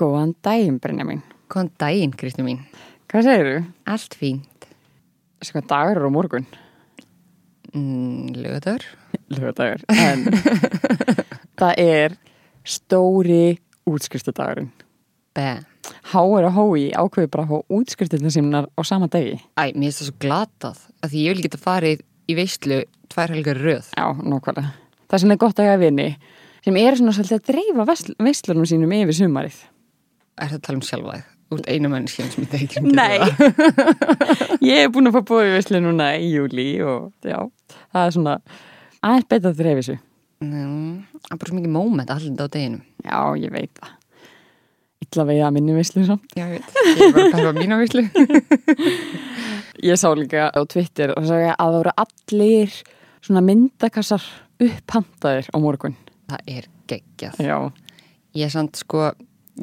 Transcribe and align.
Góðan 0.00 0.30
daginn, 0.40 0.78
Brynja 0.80 1.04
mín. 1.04 1.18
Góðan 1.52 1.74
daginn, 1.76 2.12
Kristi 2.16 2.40
mín. 2.40 2.62
Hvað 3.12 3.26
segir 3.26 3.48
þú? 3.50 3.56
Allt 3.92 4.14
fínt. 4.16 4.68
Þessi 5.40 5.52
hvað 5.52 5.66
dagur 5.68 5.98
eru 6.00 6.08
á 6.08 6.12
morgun? 6.14 6.46
Mm, 7.74 8.30
Lögadagur. 8.40 8.86
Lögadagur. 9.28 9.82
En 9.92 10.22
það 11.60 11.82
er 11.84 12.14
stóri 12.64 13.58
útskristudagurinn. 13.90 14.70
Bæ. 15.36 15.66
Háir 16.14 16.46
og 16.48 16.56
hói 16.56 16.86
ákveði 16.96 17.30
bara 17.34 17.44
að 17.44 17.52
fá 17.52 17.76
útskristuna 17.76 18.32
símnar 18.32 18.70
á 18.72 18.80
sama 18.88 19.08
degi. 19.12 19.36
Æ, 19.60 19.76
mér 19.76 19.90
finnst 19.90 20.00
það 20.00 20.08
svo 20.08 20.16
glatað 20.24 20.80
að 21.04 21.12
því 21.12 21.24
ég 21.26 21.34
vil 21.36 21.44
geta 21.44 21.60
farið 21.60 22.06
í 22.24 22.38
veistlu 22.38 22.78
tvær 23.12 23.34
helgar 23.34 23.60
í 23.60 23.66
röð. 23.66 23.92
Já, 23.92 24.06
nokkvæmlega. 24.16 24.72
Það 25.12 25.22
sem 25.24 25.34
er 25.36 25.42
gott 25.44 25.60
að 25.60 25.70
hafa 25.74 25.82
vini 25.84 26.08
sem 26.64 26.80
er 26.80 26.96
svona 26.96 27.14
svolítið 27.16 27.36
að 27.36 27.52
dreifa 27.52 28.16
veistlunum 28.24 28.68
sínum 28.68 28.96
yfir 28.96 29.18
sumarið. 29.20 29.60
Er 30.38 30.50
það 30.52 30.58
að 30.58 30.64
tala 30.66 30.80
um 30.80 30.86
sjálfa 30.86 31.16
þig? 31.16 31.28
Þú 31.50 31.56
ert 31.58 31.70
einu 31.74 31.88
menn 31.90 32.04
sem 32.06 32.28
ég 32.30 32.50
þekkir 32.52 32.84
um 32.84 32.90
Nei, 32.94 33.16
ég 34.70 34.84
hef 34.84 34.92
búin 34.94 35.10
að 35.10 35.16
fá 35.18 35.32
veistlu 35.40 35.80
núna 35.82 36.12
í 36.14 36.28
júli 36.30 36.66
og 36.86 37.08
já, 37.26 37.40
það 37.90 38.04
er 38.04 38.14
svona 38.14 38.34
aðeins 39.00 39.26
betur 39.32 39.50
að 39.50 39.62
þessu. 39.80 39.96
Nú, 40.46 40.60
það 41.18 41.34
er 41.34 41.40
bara 41.40 41.50
svo 41.50 41.56
mikið 41.58 41.74
móment 41.74 42.12
alltaf 42.14 42.46
á 42.46 42.54
deginu. 42.54 42.78
Já, 43.02 43.18
ég 43.42 43.50
veit 43.56 43.72
það. 43.80 43.96
Ítla 45.00 45.26
vegið 45.26 45.46
að 45.48 45.54
minni 45.56 45.84
samt. 45.84 46.36
Já, 46.38 46.44
ég 46.46 46.54
veit. 46.54 46.78
Ég 46.86 47.02
er 47.02 47.12
bara 47.16 47.26
að 47.26 47.34
pæla 47.34 47.50
á 47.50 47.54
mína 47.58 47.80
veistlu. 47.80 48.04
Ég 49.90 49.96
sá 49.96 50.10
líka 50.12 50.50
á 50.52 50.60
Twitter 50.68 51.14
og 51.16 51.24
sagði 51.24 51.50
að 51.54 51.60
það 51.60 51.76
voru 51.78 51.92
allir 52.02 52.74
svona 53.24 53.42
myndakassar 53.46 54.26
upphantaðir 54.60 55.48
á 55.50 55.56
morgun. 55.62 55.96
Það 56.28 56.52
er 56.52 56.66
geggjað. 56.92 57.40
Já. 57.40 57.56
Ég 58.36 58.44
er 58.46 58.52
samt 58.52 58.76
sko, 58.80 59.10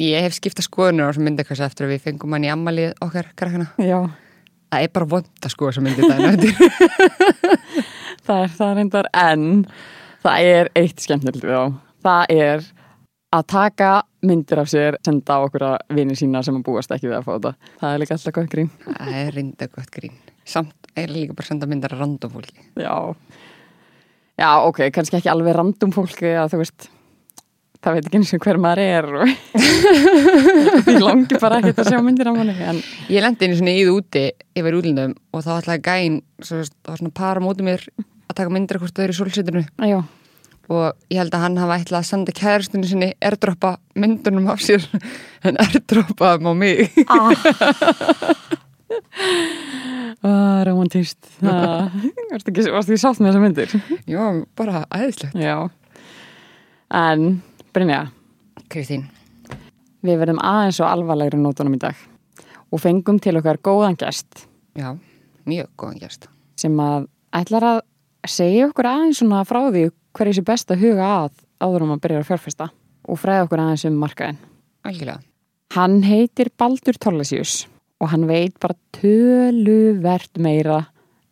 ég 0.02 0.24
hef 0.26 0.38
skipta 0.38 0.66
skoðunur 0.66 1.08
á 1.08 1.10
þessum 1.10 1.28
myndakassa 1.28 1.68
eftir 1.68 1.88
að 1.88 1.96
við 1.96 2.08
fengum 2.08 2.36
hann 2.36 2.48
í 2.48 2.54
ammalið 2.54 2.96
okkar 3.04 3.32
krakkana. 3.40 3.70
Já. 3.82 4.00
Það 4.68 4.84
er 4.84 4.92
bara 4.98 5.10
vond 5.14 5.46
að 5.48 5.54
skoða 5.54 5.74
þessum 5.74 5.88
myndið 5.88 6.04
það. 6.12 6.24
það 8.28 8.42
er 8.44 8.56
það 8.58 8.74
reyndar 8.80 9.12
en 9.16 9.46
það 10.26 10.50
er 10.54 10.72
eitt 10.78 11.06
skemmtilegt 11.06 11.48
við 11.48 11.56
á. 11.58 11.66
Það 12.08 12.36
er 12.38 12.68
að 13.36 13.46
taka 13.52 13.92
myndir 14.28 14.62
af 14.62 14.70
sér, 14.72 14.98
senda 15.06 15.38
á 15.40 15.46
okkur 15.46 15.66
að 15.68 15.76
vinni 15.98 16.16
sína 16.18 16.42
sem 16.46 16.56
að 16.58 16.66
búast 16.68 16.92
ekki 16.94 17.10
við 17.10 17.20
að 17.20 17.28
fá 17.28 17.32
þetta. 17.34 17.72
Það 17.82 17.94
er 17.94 18.02
líka 18.02 18.18
alltaf 18.18 18.36
gott 18.38 18.52
grín. 18.54 18.72
Það 18.86 19.18
er 19.20 19.32
reynda 19.36 19.70
gott 19.74 19.92
grín. 19.94 20.18
Samt 20.48 20.92
er 20.98 21.12
líka 21.12 21.36
bara 21.36 21.48
að 21.48 21.52
senda 21.54 21.70
myndar 21.70 21.96
að 21.96 22.04
random 22.04 22.34
fólki. 22.38 22.68
Já. 22.80 22.96
Já, 24.38 24.50
ok, 24.68 24.84
kannski 24.94 25.18
ekki 25.20 25.32
alveg 25.32 25.58
random 25.58 25.94
fólki 25.96 26.32
að 26.38 26.54
þú 26.54 26.62
veist, 26.62 26.90
það 27.88 27.96
veit 27.96 28.10
ekki 28.10 28.20
eins 28.20 28.34
og 28.36 28.44
hver 28.44 28.60
maður 28.60 28.84
er 28.84 29.08
og 29.16 29.32
því 30.88 30.98
langi 31.00 31.40
bara 31.40 31.62
ekki 31.62 31.74
að 31.74 31.90
sjá 31.94 32.02
myndir 32.04 32.30
af 32.32 32.38
manni. 32.38 32.58
En... 32.68 32.84
Ég 33.14 33.24
lendi 33.24 33.48
einu 33.48 33.58
svona 33.62 33.78
íðu 33.80 33.96
úti 34.02 34.28
yfir 34.60 34.78
útlindum 34.82 35.16
og 35.32 35.46
þá 35.46 35.52
ætlaði 35.62 35.84
gæn, 35.88 36.22
svo, 36.44 36.62
það 36.68 36.92
var 36.92 37.02
svona 37.02 37.18
para 37.22 37.44
mótið 37.44 37.70
mér 37.70 37.90
að 38.28 38.38
taka 38.42 38.54
myndir 38.54 38.82
hvort 38.82 38.98
þau 38.98 39.06
eru 39.06 39.16
í 39.16 39.20
solsitinu. 39.22 39.66
Já 39.88 40.00
og 40.68 40.98
ég 41.08 41.22
held 41.22 41.36
að 41.36 41.44
hann 41.46 41.58
hafa 41.62 41.78
ætlað 41.80 42.02
að 42.02 42.08
senda 42.10 42.34
kærastunni 42.36 42.90
sinni 42.90 43.10
erdroppa 43.24 43.78
myndunum 43.96 44.50
af 44.52 44.60
sér 44.66 44.84
en 45.48 45.60
erdroppaðum 45.64 46.52
á 46.52 46.54
mig 46.60 46.92
ah. 47.08 47.32
ah, 50.28 50.60
Romantist 50.68 51.22
Varstu 51.40 52.52
ekki, 52.52 52.68
ekki 52.68 53.00
sátt 53.00 53.22
með 53.24 53.30
þessa 53.32 53.44
myndir? 53.46 53.78
Já, 54.12 54.24
bara 54.60 54.84
aðeinslegt 54.92 55.40
Já 55.40 55.70
En, 56.88 57.42
Brynja 57.76 58.08
Kristín 58.72 59.08
Við 60.06 60.22
verðum 60.22 60.40
aðeins 60.44 60.80
og 60.84 60.92
alvarlegri 60.92 61.40
nótunum 61.42 61.76
í 61.78 61.82
dag 61.82 62.08
og 62.68 62.82
fengum 62.84 63.20
til 63.24 63.38
okkar 63.40 63.62
góðan 63.64 63.98
gæst 64.00 64.48
Já, 64.78 64.94
mjög 65.48 65.72
góðan 65.80 66.02
gæst 66.04 66.28
sem 66.58 66.76
að 66.82 67.08
ætlar 67.36 67.68
að 67.68 67.80
segja 68.28 68.68
okkur 68.70 68.90
aðeins 68.90 69.22
svona 69.22 69.44
frá 69.48 69.62
því 69.70 69.88
hverju 70.18 70.38
sé 70.38 70.44
best 70.46 70.74
að 70.74 70.84
huga 70.84 71.08
að 71.22 71.34
áður 71.62 71.86
um 71.86 71.96
að 71.96 72.04
byrja 72.04 72.22
að 72.22 72.30
fjárfesta 72.32 72.70
og 73.08 73.20
fræða 73.22 73.46
okkur 73.46 73.64
aðeins 73.64 73.86
um 73.88 73.98
markaðin. 74.02 74.40
Algjörlega. 74.88 75.22
Hann 75.76 75.98
heitir 76.06 76.52
Baldur 76.58 76.98
Tollesjús 77.00 77.66
og 78.02 78.12
hann 78.12 78.28
veit 78.30 78.58
bara 78.62 78.78
töluvert 78.96 80.40
meira 80.42 80.84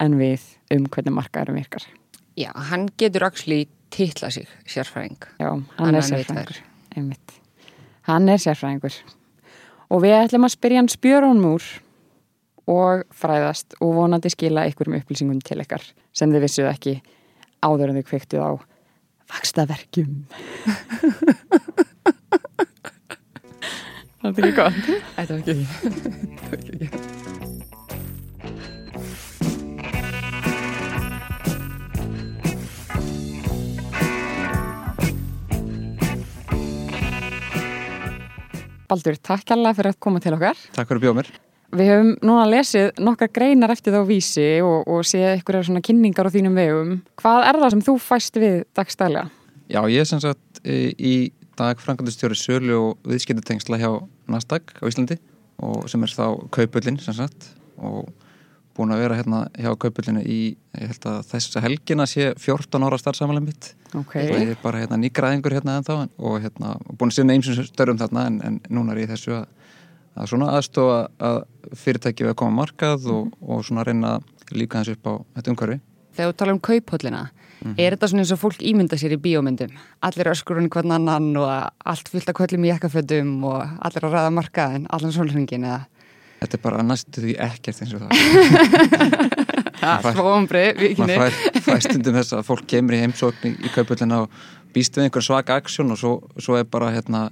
en 0.01 0.17
við 0.19 0.43
um 0.73 0.87
hvernig 0.91 1.15
markaðurum 1.15 1.59
virkar. 1.59 1.85
Já, 2.35 2.51
hann 2.51 2.89
getur 2.99 3.27
actually 3.27 3.67
titla 3.95 4.29
sig 4.33 4.47
sérfræðing. 4.67 5.21
Já, 5.39 5.49
hann, 5.49 5.65
hann 5.79 5.95
er 5.95 6.05
sérfræðingur. 6.05 6.59
Einmitt. 6.95 7.39
Hann 8.09 8.29
er 8.29 8.41
sérfræðingur. 8.43 8.99
Og 9.89 10.03
við 10.03 10.17
ætlum 10.19 10.47
að 10.47 10.55
spyrja 10.57 10.81
hann 10.81 10.91
spjörunum 10.91 11.49
úr 11.55 11.65
og 12.65 13.03
fræðast 13.13 13.77
og 13.79 13.93
vonandi 13.99 14.29
skila 14.33 14.65
einhverjum 14.65 14.97
upplýsingum 14.99 15.41
til 15.45 15.61
ykkar 15.61 15.83
sem 16.15 16.31
þið 16.33 16.45
vissuð 16.47 16.71
ekki 16.71 16.93
áður 17.65 17.91
en 17.91 17.99
þið 17.99 18.07
kveiktuð 18.09 18.41
á 18.41 18.51
vakstaverkjum 19.33 20.13
Það 24.25 24.39
er 24.41 24.47
ekki 24.47 24.55
gott 24.57 24.85
Þetta 25.19 25.33
var 25.33 25.39
ekki 25.43 25.55
Þetta 26.41 26.49
var 26.49 26.59
ekki 26.65 27.14
Baldur, 38.89 39.17
takk 39.17 39.55
alveg 39.55 39.79
fyrir 39.79 39.93
að 39.93 39.99
koma 40.05 40.21
til 40.23 40.35
okkar 40.37 40.59
Takk 40.75 40.91
fyrir 40.93 41.15
mér 41.17 41.31
Við 41.75 41.89
höfum 41.91 42.11
núna 42.23 42.43
lesið 42.47 42.99
nokkar 43.03 43.31
greinar 43.35 43.73
eftir 43.73 43.95
þá 43.95 44.03
vísi 44.07 44.45
og, 44.63 44.85
og 44.87 45.07
séð 45.07 45.31
eitthvað 45.33 45.65
svona 45.67 45.81
kynningar 45.83 46.29
á 46.29 46.31
þínum 46.31 46.55
vegum. 46.55 46.91
Hvað 47.19 47.47
er 47.49 47.59
það 47.59 47.73
sem 47.73 47.81
þú 47.87 47.95
fæst 48.05 48.37
við 48.39 48.55
dagstælega? 48.77 49.25
Já, 49.73 49.81
ég 49.89 50.05
er 50.05 50.07
sem 50.07 50.21
sagt 50.23 50.61
í 50.63 51.15
dag 51.57 51.81
frangandistjóri 51.81 52.37
sölu 52.37 52.77
og 52.77 53.09
viðskiptutengsla 53.09 53.79
hjá 53.81 53.89
Nasdaq 54.31 54.75
á 54.77 54.83
Íslandi 54.87 55.17
og 55.63 55.89
sem 55.91 56.05
er 56.05 56.13
þá 56.13 56.27
Kaupullin 56.53 57.01
sem 57.01 57.17
sagt 57.17 57.49
og 57.75 58.07
búin 58.75 58.91
að 58.91 59.01
vera 59.05 59.15
hérna 59.15 59.41
hjá 59.55 59.71
Kaupullinu 59.79 60.21
í, 60.21 60.39
ég 60.75 60.91
held 60.91 61.05
að 61.07 61.19
þess 61.31 61.55
að 61.55 61.67
helgina 61.69 62.05
sé 62.05 62.33
14 62.35 62.83
ára 62.83 62.99
starfsamalega 62.99 63.45
mitt. 63.45 63.73
Ok. 63.93 64.15
Og 64.19 64.35
ég 64.35 64.53
er 64.53 64.61
bara 64.63 64.81
hérna 64.83 64.99
nýgraðingur 64.99 65.55
hérna 65.55 65.77
en 65.79 65.87
þá 65.87 65.95
og 66.17 66.41
hérna 66.43 66.75
búin 66.91 67.13
að 67.13 67.19
sinna 67.19 67.33
eins 67.33 67.51
og 67.51 67.63
störrum 67.69 68.01
þarna 68.01 68.25
en, 68.27 68.41
en 68.43 68.59
núna 68.69 68.91
er 68.95 69.05
ég 69.05 69.13
þessu 69.13 69.37
að 69.39 69.45
að 70.15 70.31
svona 70.31 70.51
aðstofa 70.55 70.99
að 71.23 71.39
fyrirtæki 71.75 72.25
við 72.25 72.33
að 72.33 72.37
koma 72.41 72.61
markað 72.61 73.09
og, 73.11 73.33
og 73.43 73.65
svona 73.67 73.85
reyna 73.87 74.17
líka 74.55 74.79
hans 74.79 74.91
upp 74.93 75.09
á 75.09 75.13
þetta 75.37 75.51
umhverfi. 75.53 75.81
Þegar 76.15 76.29
þú 76.31 76.37
tala 76.39 76.53
um 76.55 76.61
kauphóllina, 76.63 77.21
mm 77.25 77.71
-hmm. 77.71 77.75
er 77.77 77.95
þetta 77.95 78.07
svona 78.07 78.23
eins 78.23 78.31
og 78.31 78.39
fólk 78.39 78.61
ímynda 78.61 78.97
sér 78.97 79.15
í 79.17 79.19
bíómyndum? 79.19 79.73
Allir 80.01 80.31
öskurinn 80.31 80.69
hvern 80.69 80.91
annan 80.91 81.37
og 81.37 81.71
allt 81.85 82.07
fullt 82.07 82.29
að 82.29 82.37
kvöllum 82.39 82.65
í 82.65 82.71
jakkafötum 82.71 83.43
og 83.43 83.59
allir 83.81 84.05
að 84.05 84.13
ræða 84.13 84.31
markaðin, 84.31 84.87
allan 84.89 85.11
solringin 85.11 85.63
eða? 85.63 85.85
Þetta 86.45 86.59
er 86.59 86.61
bara 86.61 86.83
næstu 86.85 87.23
því 87.23 87.35
ekkert 87.41 87.79
eins 87.81 87.93
og 87.97 88.03
það. 88.03 88.11
Það 89.81 90.11
kynni. 90.99 91.15
Maður 91.17 91.39
fær, 91.39 91.63
fær 91.65 91.81
stundum 91.87 92.19
þess 92.19 92.35
að 92.37 92.45
fólk 92.51 92.67
kemur 92.69 92.97
í 92.97 93.01
heimsókn 93.01 93.49
í, 93.49 93.71
kauphóllina 93.73 94.21
og 94.25 94.37
býst 94.75 94.99
við 94.99 95.07
einhver 95.07 95.25
svaka 95.25 95.57
aksjón 95.57 95.95
og 95.95 95.99
svo, 95.99 96.13
svo 96.37 96.59
er 96.59 96.67
bara 96.69 96.91
hérna 96.93 97.27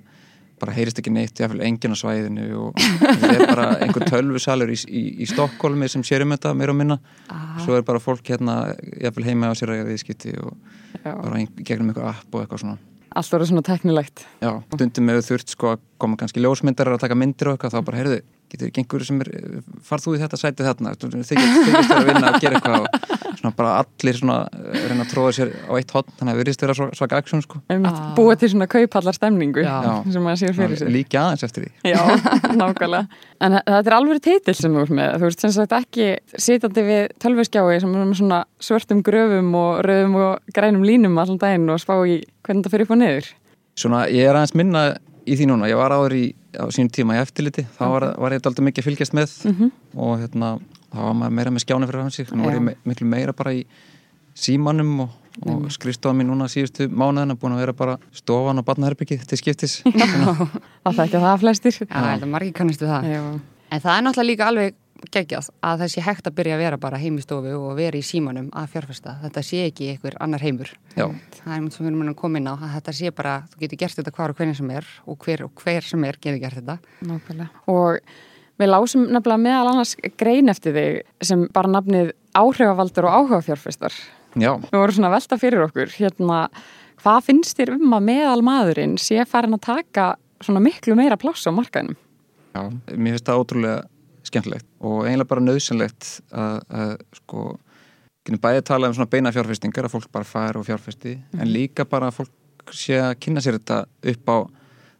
bara 0.63 0.73
heyrist 0.77 0.99
ekki 1.01 1.11
neitt, 1.11 1.35
jáfnveil 1.41 1.65
engin 1.67 1.91
á 1.91 1.97
svæðinu 1.99 2.45
og 2.61 2.77
það 2.79 3.33
er 3.33 3.43
bara 3.49 3.65
einhver 3.83 4.05
tölvusalur 4.07 4.71
í, 4.71 4.77
í, 4.87 5.03
í 5.23 5.27
Stokkólmi 5.27 5.89
sem 5.91 6.05
sér 6.07 6.23
um 6.23 6.31
þetta 6.35 6.53
meira 6.55 6.71
og 6.71 6.79
minna, 6.79 6.97
Aha. 7.27 7.57
svo 7.65 7.75
er 7.75 7.83
bara 7.85 7.99
fólk 8.01 8.31
hérna 8.31 8.57
jáfnveil 9.01 9.27
heima 9.27 9.51
á 9.51 9.53
sér 9.59 9.73
að 9.75 9.91
viðskipti 9.91 10.37
og 10.39 10.53
Já. 11.03 11.11
bara 11.11 11.41
gegnum 11.67 11.91
einhver 11.91 12.09
app 12.13 12.29
og 12.31 12.45
eitthvað 12.45 12.63
svona 12.63 12.79
Allt 13.13 13.29
voru 13.29 13.45
svona 13.45 13.65
teknilegt 13.65 14.23
Já, 14.41 14.51
stundum 14.73 15.09
með 15.09 15.19
þurft 15.27 15.51
sko 15.53 15.73
að 15.75 15.83
koma 16.01 16.17
kannski 16.21 16.41
ljósmyndar 16.41 16.93
að 16.95 17.03
taka 17.03 17.17
myndir 17.19 17.51
og 17.51 17.57
eitthvað, 17.57 17.75
þá 17.75 17.89
bara 17.89 17.99
heyrðu 17.99 18.21
getur 18.53 18.69
ekki 18.69 18.83
einhverju 18.83 19.09
sem 19.09 19.23
er, 19.25 19.31
farð 19.85 20.07
þú 20.07 20.15
í 20.15 20.21
þetta 20.23 20.39
sæti 20.39 20.67
þarna, 20.67 20.95
þykist 21.01 21.33
þér 21.33 21.97
að 21.97 22.09
vinna 22.09 22.31
að 22.31 22.39
gera 22.43 22.59
eitthvað 22.59 22.87
og 22.87 23.13
svona 23.43 23.53
bara 23.57 23.71
allir 23.81 24.17
svona 24.17 24.37
eh, 24.53 24.85
reyna 24.89 25.03
að 25.03 25.11
tróða 25.11 25.33
sér 25.37 25.51
á 25.67 25.71
eitt 25.77 25.93
hotn 25.93 26.15
þannig 26.19 26.33
að 26.33 26.39
við 26.39 26.43
erum 26.45 26.57
stöðað 26.57 26.97
svaka 26.97 27.19
aksjón 27.19 27.43
sko. 27.43 27.61
Ah. 27.73 27.99
Búið 28.17 28.43
til 28.43 28.49
svona 28.53 28.67
kaupallar 28.71 29.17
stemningu 29.17 29.63
sem 29.65 30.23
maður 30.23 30.41
sér 30.43 30.57
fyrir 30.57 30.79
sig 30.79 30.91
Líki 30.93 31.19
aðeins 31.19 31.45
eftir 31.47 31.65
því. 31.65 31.71
Já, 31.91 31.99
nákvæmlega. 32.61 33.21
En 33.43 33.57
þetta 33.57 33.81
er 33.81 33.97
alveg 33.97 34.21
teitil 34.23 34.55
sem 34.57 34.75
þú 34.75 34.83
ert 34.85 34.95
með. 34.99 35.15
Þú 35.17 35.29
veist 35.29 35.45
sem 35.45 35.55
sagt 35.57 35.75
ekki 35.77 36.09
sitandi 36.45 36.85
við 36.87 37.01
tölvurskjái 37.23 37.81
sem 37.83 37.95
er 37.95 38.05
með 38.05 38.19
svona 38.21 38.43
svörtum 38.63 39.01
gröfum 39.05 39.49
og 39.59 39.81
röðum 39.87 40.19
og 40.21 40.53
grænum 40.55 40.85
línum 40.87 41.19
allan 41.19 41.41
daginn 41.41 41.73
og 41.73 41.81
spá 41.83 41.97
í 42.07 42.21
hvernig 42.45 42.67
það 42.67 42.77
fyrir 42.77 42.87
upp 42.87 42.95
og 42.95 43.01
niður. 43.01 43.33
Svona 43.79 44.05
ég 44.13 44.29
er 44.29 44.37
aðeins 44.37 44.55
minna 44.55 44.85
í 45.25 45.37
því 45.39 45.49
núna, 45.49 45.71
ég 45.71 45.79
var 45.79 45.95
áður 45.95 46.15
í 46.19 46.25
á 46.57 46.65
sínum 46.73 46.91
tíma 46.93 47.17
í 47.17 47.23
eftirliti, 47.23 47.65
þá 47.77 47.83
var, 47.95 48.05
var 48.19 48.35
ég 48.35 48.43
alltaf 48.43 48.65
mikið 48.65 48.83
að 48.83 48.87
fylgjast 48.89 49.17
með 49.17 49.33
mm 49.43 49.55
-hmm. 49.57 49.71
og 49.95 50.13
hérna 50.21 50.53
þá 50.93 50.99
var 51.01 51.17
maður 51.19 51.35
meira 51.39 51.51
með 51.51 51.65
skjáni 51.65 51.89
fyrir 51.89 52.01
hans 52.01 52.19
nú 52.31 52.49
er 52.49 52.55
ég 52.55 52.61
me 52.61 52.75
miklu 52.85 53.07
meira 53.07 53.33
bara 53.33 53.53
í 53.53 53.65
símanum 54.33 54.99
og 55.07 55.09
og 55.41 55.71
skrifstofa 55.73 56.13
mín 56.13 56.29
núna 56.29 56.45
síðustu 56.51 56.87
mánuðina 56.93 57.35
búin 57.39 57.55
að 57.55 57.63
vera 57.63 57.73
bara 57.73 57.95
stofan 58.13 58.61
og 58.61 58.67
barnaherbyggið 58.67 59.25
til 59.29 59.39
skiptis 59.39 59.79
Það 60.83 60.97
þekkja 60.99 61.21
það 61.23 61.37
flestir. 61.41 61.77
Já, 61.87 62.01
er 62.13 62.25
margir 62.29 62.53
kannistu 62.57 62.89
það. 62.89 63.07
Já. 63.07 63.21
En 63.71 63.81
það 63.81 63.97
er 63.97 64.03
náttúrulega 64.05 64.29
líka 64.29 64.47
alveg 64.51 64.75
geggjað 65.11 65.49
að 65.63 65.79
það 65.83 65.91
sé 65.93 66.01
hægt 66.05 66.27
að 66.29 66.35
byrja 66.37 66.55
að 66.57 66.61
vera 66.63 66.77
bara 66.77 66.99
heim 67.01 67.17
í 67.17 67.23
stofu 67.23 67.53
og 67.57 67.75
vera 67.77 67.97
í 67.99 68.03
símanum 68.05 68.49
að 68.55 68.69
fjárfesta. 68.73 69.15
Þetta 69.23 69.43
sé 69.43 69.61
ekki 69.67 69.89
einhver 69.93 70.17
annar 70.23 70.43
heimur. 70.45 70.71
Já, 70.95 71.07
Það 71.43 71.55
er 71.55 71.63
mjög 71.65 72.09
að 72.13 72.15
koma 72.21 72.39
inn 72.39 72.47
á 72.47 72.53
að 72.55 72.75
þetta 72.77 72.93
sé 72.93 73.11
bara, 73.11 73.33
þú 73.51 73.59
getur 73.63 73.81
gert 73.83 73.97
þetta 73.99 74.13
hvar 74.15 74.29
og 74.33 74.37
hvernig 74.39 74.57
sem 74.59 74.69
er 74.71 74.85
og 75.07 75.17
hver 75.25 75.43
og 75.47 75.51
hver 75.63 75.81
sem 75.83 76.03
er 76.07 76.19
getur 76.21 76.39
gert 76.39 76.59
þetta. 76.61 76.77
Nákvæmlega. 77.09 77.49
Og 77.67 77.99
við 78.61 78.69
lásum 78.69 79.07
nefnilega 79.09 79.43
meðal 79.43 79.71
annars 79.73 79.95
grein 80.17 80.49
eftir 80.53 80.73
þig 80.77 81.25
sem 81.25 81.47
bara 81.53 81.71
nafnið 81.73 82.13
áhrifavaldur 82.37 83.09
og 83.09 83.17
áhugafjárfestar. 83.19 83.93
já, 84.35 84.53
Við 84.71 84.77
vorum 84.79 84.95
svona 84.95 85.09
velta 85.13 85.37
fyrir 85.37 85.65
okkur. 85.67 85.91
Hérna, 85.97 86.47
hvað 87.03 87.23
finnst 87.27 87.57
þér 87.57 87.75
um 87.79 87.93
að 87.97 88.07
meðal 88.11 88.41
maðurinn 88.45 88.97
sé 89.01 89.25
farin 89.25 89.53
að 89.57 89.65
taka 89.67 90.15
svona 90.43 90.59
miklu 90.63 90.95
meira 90.95 91.17
pláss 91.17 91.45
á 91.47 91.51
markaðinum? 91.51 91.97
já 92.53 92.61
mér 92.93 93.15
finnst 93.17 93.25
það 93.25 93.39
ótrúlega 93.41 93.77
skemmtilegt 94.33 94.67
og 94.81 95.05
eiginlega 95.05 95.29
bara 95.29 95.45
nöðsynlegt 95.45 96.09
að, 96.33 96.57
að 96.73 96.93
sko 97.21 97.45
getum 98.23 98.41
bæði 98.43 98.61
að 98.61 98.67
tala 98.71 98.89
um 98.89 98.97
svona 98.97 99.11
beina 99.11 99.33
fjárfestingar 99.35 99.87
að 99.87 99.95
fólk 99.97 100.11
bara 100.13 100.27
fær 100.27 100.59
og 100.59 100.67
fjárfesti 100.67 101.17
en 101.37 101.51
líka 101.51 101.85
bara 101.89 102.09
að 102.09 102.21
fólk 102.21 102.75
sé 102.75 102.99
að 103.03 103.17
kynna 103.23 103.43
sér 103.43 103.59
þetta 103.59 103.83
upp 104.13 104.31
á 104.31 104.37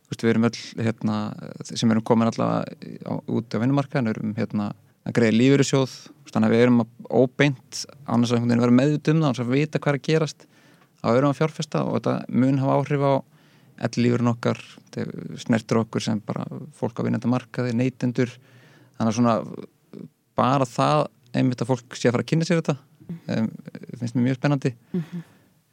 þú 0.03 0.12
veist, 0.12 0.24
við 0.24 0.31
erum 0.33 0.47
öll 0.50 0.85
hérna, 0.85 1.18
sem 1.63 1.91
erum 1.91 2.06
komin 2.06 2.30
allavega 2.30 3.19
út 3.31 3.56
á 3.56 3.62
vinnumarkaðin, 3.62 4.12
erum 4.12 4.33
hérna 4.38 4.71
að 5.03 5.15
greiða 5.18 5.38
lífyrirsjóð, 5.38 5.94
þannig 6.31 6.50
að 6.50 6.53
við 6.53 6.63
erum 6.65 6.81
óbeint, 7.12 7.83
annars 8.07 8.31
að 8.31 8.39
einhvern 8.39 8.51
veginn 8.51 8.63
vera 8.63 8.77
meðut 8.77 9.09
um 9.12 9.19
það 9.19 9.29
annars 9.29 9.44
að 9.44 9.53
vita 9.53 9.81
hvað 9.83 9.94
er 9.94 10.00
að 10.00 10.07
gerast 10.07 10.45
að 11.03 11.12
við 11.12 11.19
erum 11.19 11.33
að 11.33 11.39
fjárfesta 11.39 11.83
og 11.83 11.97
þetta 11.97 12.13
mun 12.44 12.62
hafa 12.62 12.77
áhrif 12.79 13.03
á 13.03 13.13
all 13.83 14.00
lífurinn 14.00 14.31
okkar 14.31 14.59
snertur 15.41 15.81
okkur 15.81 16.03
sem 16.06 16.21
bara 16.24 16.45
fólk 16.77 17.01
á 17.03 17.06
vinnenda 17.06 17.31
markaði, 17.31 17.74
neytendur 17.75 18.31
þannig 18.97 19.11
að 19.11 19.17
svona 19.19 19.35
bara 20.37 20.67
það 20.69 21.05
einmitt 21.33 21.63
að 21.63 21.71
fólk 21.73 21.97
sé 21.97 22.09
að 22.09 22.17
fara 22.17 22.25
að 22.25 22.31
kynna 22.31 22.47
sér 22.47 22.61
þetta 22.61 22.77
um, 23.35 23.49
finnst 23.99 24.17
mér 24.17 24.27
mjög 24.27 24.39
spennandi 24.39 24.73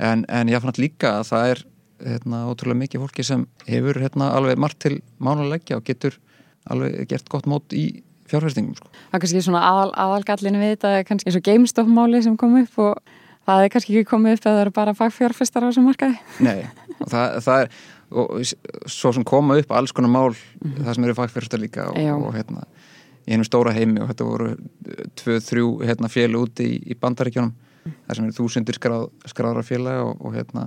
en, 0.00 0.24
en 0.24 0.50
ég 0.50 0.64
fann 0.64 0.80
líka 0.80 1.18
að 1.20 1.28
það 1.30 1.52
er 1.52 1.62
hérna, 2.00 2.44
ótrúlega 2.48 2.80
mikið 2.80 3.04
fólki 3.04 3.26
sem 3.26 3.46
hefur 3.68 4.00
hérna, 4.00 4.30
alveg 4.36 4.60
margt 4.60 4.80
til 4.84 4.98
mánuleggja 5.22 5.78
og 5.80 5.86
getur 5.86 6.16
alveg 6.70 7.08
gert 7.10 7.28
gott 7.32 7.48
mót 7.50 7.74
í 7.76 8.02
fjárfestingum 8.30 8.76
sko. 8.78 8.90
Það 9.10 9.16
er 9.16 9.22
kannski 9.24 9.42
svona 9.44 9.62
aðal, 9.66 9.90
aðalgallinu 10.04 10.60
við 10.60 10.74
þetta 10.74 10.92
er 10.96 11.06
kannski 11.08 11.30
eins 11.30 11.38
og 11.40 11.46
GameStop-máli 11.48 12.20
sem 12.24 12.36
kom 12.40 12.56
upp 12.60 12.82
og 12.84 13.14
það 13.48 13.64
er 13.64 13.72
kannski 13.74 13.96
ekki 13.96 14.10
komið 14.10 14.36
upp 14.36 14.44
að 14.44 14.52
það 14.52 14.62
eru 14.64 14.74
bara 14.76 14.96
fagfjárfestar 14.98 15.66
á 15.66 15.68
þessum 15.68 15.88
markaði. 15.90 16.20
Nei, 16.46 16.60
og 16.98 17.08
það, 17.10 17.40
það 17.46 17.64
er 17.64 17.80
og 18.10 18.40
svo 18.90 19.12
sem 19.14 19.26
koma 19.26 19.58
upp 19.60 19.72
alls 19.74 19.94
konar 19.94 20.10
mál 20.10 20.30
það 20.34 20.94
sem 20.96 21.04
eru 21.06 21.18
fagfjárfestar 21.18 21.62
líka 21.62 21.90
og, 21.92 21.98
og 22.26 22.32
hérna 22.34 22.64
í 23.30 23.36
einu 23.36 23.46
stóra 23.46 23.74
heimi 23.76 24.02
og 24.02 24.10
þetta 24.10 24.26
voru 24.26 24.52
tvö, 25.20 25.38
þrjú 25.46 25.72
hérna, 25.86 26.10
fél 26.10 26.34
úti 26.40 26.66
í, 26.66 26.78
í 26.90 26.98
bandaríkjónum 26.98 27.54
þar 27.86 28.18
sem 28.18 28.26
eru 28.26 28.36
þúsundir 28.36 28.76
skráð, 28.76 29.06
skráðra 29.30 29.62
félaga 29.64 30.08
og, 30.08 30.18
og 30.20 30.34
hérna 30.34 30.66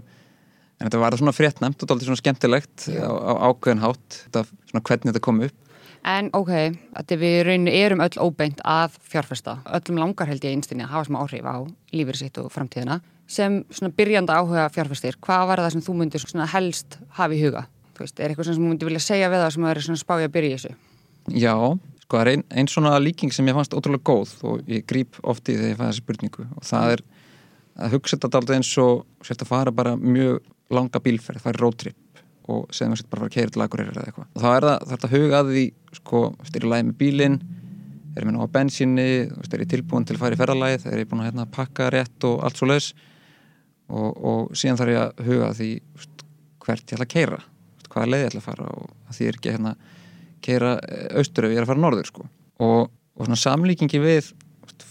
en 0.80 0.88
þetta 0.88 1.01
var 1.04 1.18
svona 1.19 1.36
fréttnæmt 1.36 1.83
og 1.83 1.89
dálítið 1.89 2.10
svona 2.10 2.21
skemmtilegt 2.24 2.88
á, 2.89 3.12
á 3.12 3.33
ákveðin 3.51 3.83
hátt 3.83 4.24
þetta, 4.24 4.48
svona 4.71 4.86
hvernig 4.88 5.12
þetta 5.12 5.25
kom 5.27 5.44
upp 5.45 5.60
En 6.04 6.27
ok, 6.36 6.51
að 7.00 7.13
við 7.15 7.38
rauninni 7.48 7.74
erum 7.80 8.01
öll 8.04 8.18
óbeint 8.19 8.60
að 8.68 8.98
fjárfesta. 9.07 9.62
Öllum 9.71 10.01
langar 10.01 10.27
held 10.27 10.44
ég 10.44 10.51
einstinni 10.51 10.83
að 10.83 10.98
hafa 10.98 11.07
smá 11.07 11.21
áhrif 11.21 11.48
á 11.48 11.63
lífið 11.95 12.18
sitt 12.19 12.39
og 12.42 12.50
framtíðina. 12.51 13.00
Sem 13.24 13.62
svona 13.71 13.94
byrjanda 13.95 14.36
áhuga 14.36 14.68
fjárfestir, 14.74 15.15
hvað 15.24 15.45
var 15.48 15.63
það 15.63 15.75
sem 15.77 15.86
þú 15.86 15.95
myndir 16.01 16.24
svona 16.25 16.50
helst 16.51 16.98
hafa 17.15 17.38
í 17.38 17.39
huga? 17.39 17.63
Þú 17.95 18.04
veist, 18.04 18.19
er 18.19 18.33
eitthvað 18.33 18.50
sem 18.50 18.60
þú 18.60 18.68
myndir 18.68 18.92
vilja 18.92 19.04
segja 19.06 19.31
við 19.31 19.45
það 19.45 19.54
sem 19.56 19.63
það 19.63 19.71
er 19.71 19.81
svona 19.88 20.01
spája 20.04 20.27
að 20.27 20.36
byrja 20.36 20.50
í 20.50 20.57
þessu? 20.57 20.74
Já, 21.39 21.56
sko 22.13 22.21
það 22.21 22.27
er 22.27 22.38
ein, 22.38 22.44
ein 22.54 22.68
svona 22.69 22.94
líking 23.01 23.33
sem 23.33 23.48
ég 23.50 23.56
fannst 23.57 23.74
ótrúlega 23.74 24.06
góð 24.06 24.33
og 24.45 24.68
ég 24.69 24.86
gríp 24.86 25.18
oft 25.25 25.50
í 25.50 25.56
þegar 25.57 25.71
ég 25.71 25.80
fæði 25.80 25.89
þessi 25.89 26.04
spurningu. 26.04 26.44
Og 26.60 26.65
það 26.68 26.94
er 26.94 27.01
að 27.74 27.95
hugsa 27.95 28.18
þetta 28.19 28.39
alltaf 28.39 28.57
eins 28.60 28.74
og 28.83 29.00
sérst 29.25 29.42
að 29.42 29.50
fara 29.50 29.74
bara 29.74 29.95
mjög 29.98 30.44
langa 30.74 31.01
bílferð, 31.01 31.42
fara 31.42 31.62
roadtrip 31.62 32.21
og 32.54 32.68
segðum 32.75 32.94
að 32.94 33.10
bara 33.10 33.24
fara 33.24 33.31
að 33.31 33.33
keira 33.33 33.54
til 33.56 33.63
Akureyri 33.65 33.94
eða 33.95 34.04
eitthvað. 34.12 34.27
Og 34.30 34.44
þá 34.44 34.50
er 34.51 34.68
það, 34.68 34.86
það 34.92 34.94
er 34.98 35.07
að 35.07 35.15
huga 35.15 35.39
að 35.39 35.50
því 35.56 35.63
sko, 35.98 36.21
er 36.44 36.60
ég 36.60 36.69
lægi 36.74 36.88
með 36.89 37.00
bílinn? 37.01 37.39
Er 38.13 38.21
ég 38.21 38.30
með 38.30 38.36
ná 38.36 38.44
að 38.44 38.54
bensinni, 38.60 39.07
er 39.25 39.63
ég 39.63 39.71
tilbúin 39.74 40.06
til 40.06 40.18
að 40.19 40.21
fara 40.21 40.38
í 40.38 40.42
ferðalagið, 40.44 40.88
er 40.92 41.01
ég 41.01 41.10
búin 41.10 41.24
að 41.24 41.30
hérna, 41.31 41.48
pakka 41.50 41.89
rétt 41.95 42.27
og 42.30 42.44
allt 42.45 42.62
svo 42.62 42.69
laus 42.69 42.92
og, 43.89 44.12
og 44.13 44.54
síðan 44.54 44.77
þarf 44.83 44.94
ég 44.94 45.01
að 45.01 45.25
huga 45.31 45.50
því 45.57 45.71
hvert 46.68 46.83
ég 46.83 47.00
ætla 47.00 47.07
að 47.07 47.13
keira 47.15 47.42
hvaða 47.89 48.12
leið 48.12 48.21
ég 48.21 48.30
ætla 48.30 48.44
að 48.44 48.45
fara 48.51 48.69
og 48.77 49.15
því 49.18 49.30
er 49.31 49.39
ekki 49.39 49.56
hérna 49.56 49.74
keira 50.44 50.75
austur 51.19 51.48
ef 51.48 51.56
ég 51.56 51.62
er 51.62 51.68
að 51.68 51.72
fara 51.74 51.84
norður 51.84 52.10
sko. 52.10 52.28
og, 52.63 52.92
og 52.92 53.28
svona 53.28 53.40
samlíkingi 53.40 54.01
við 54.04 54.34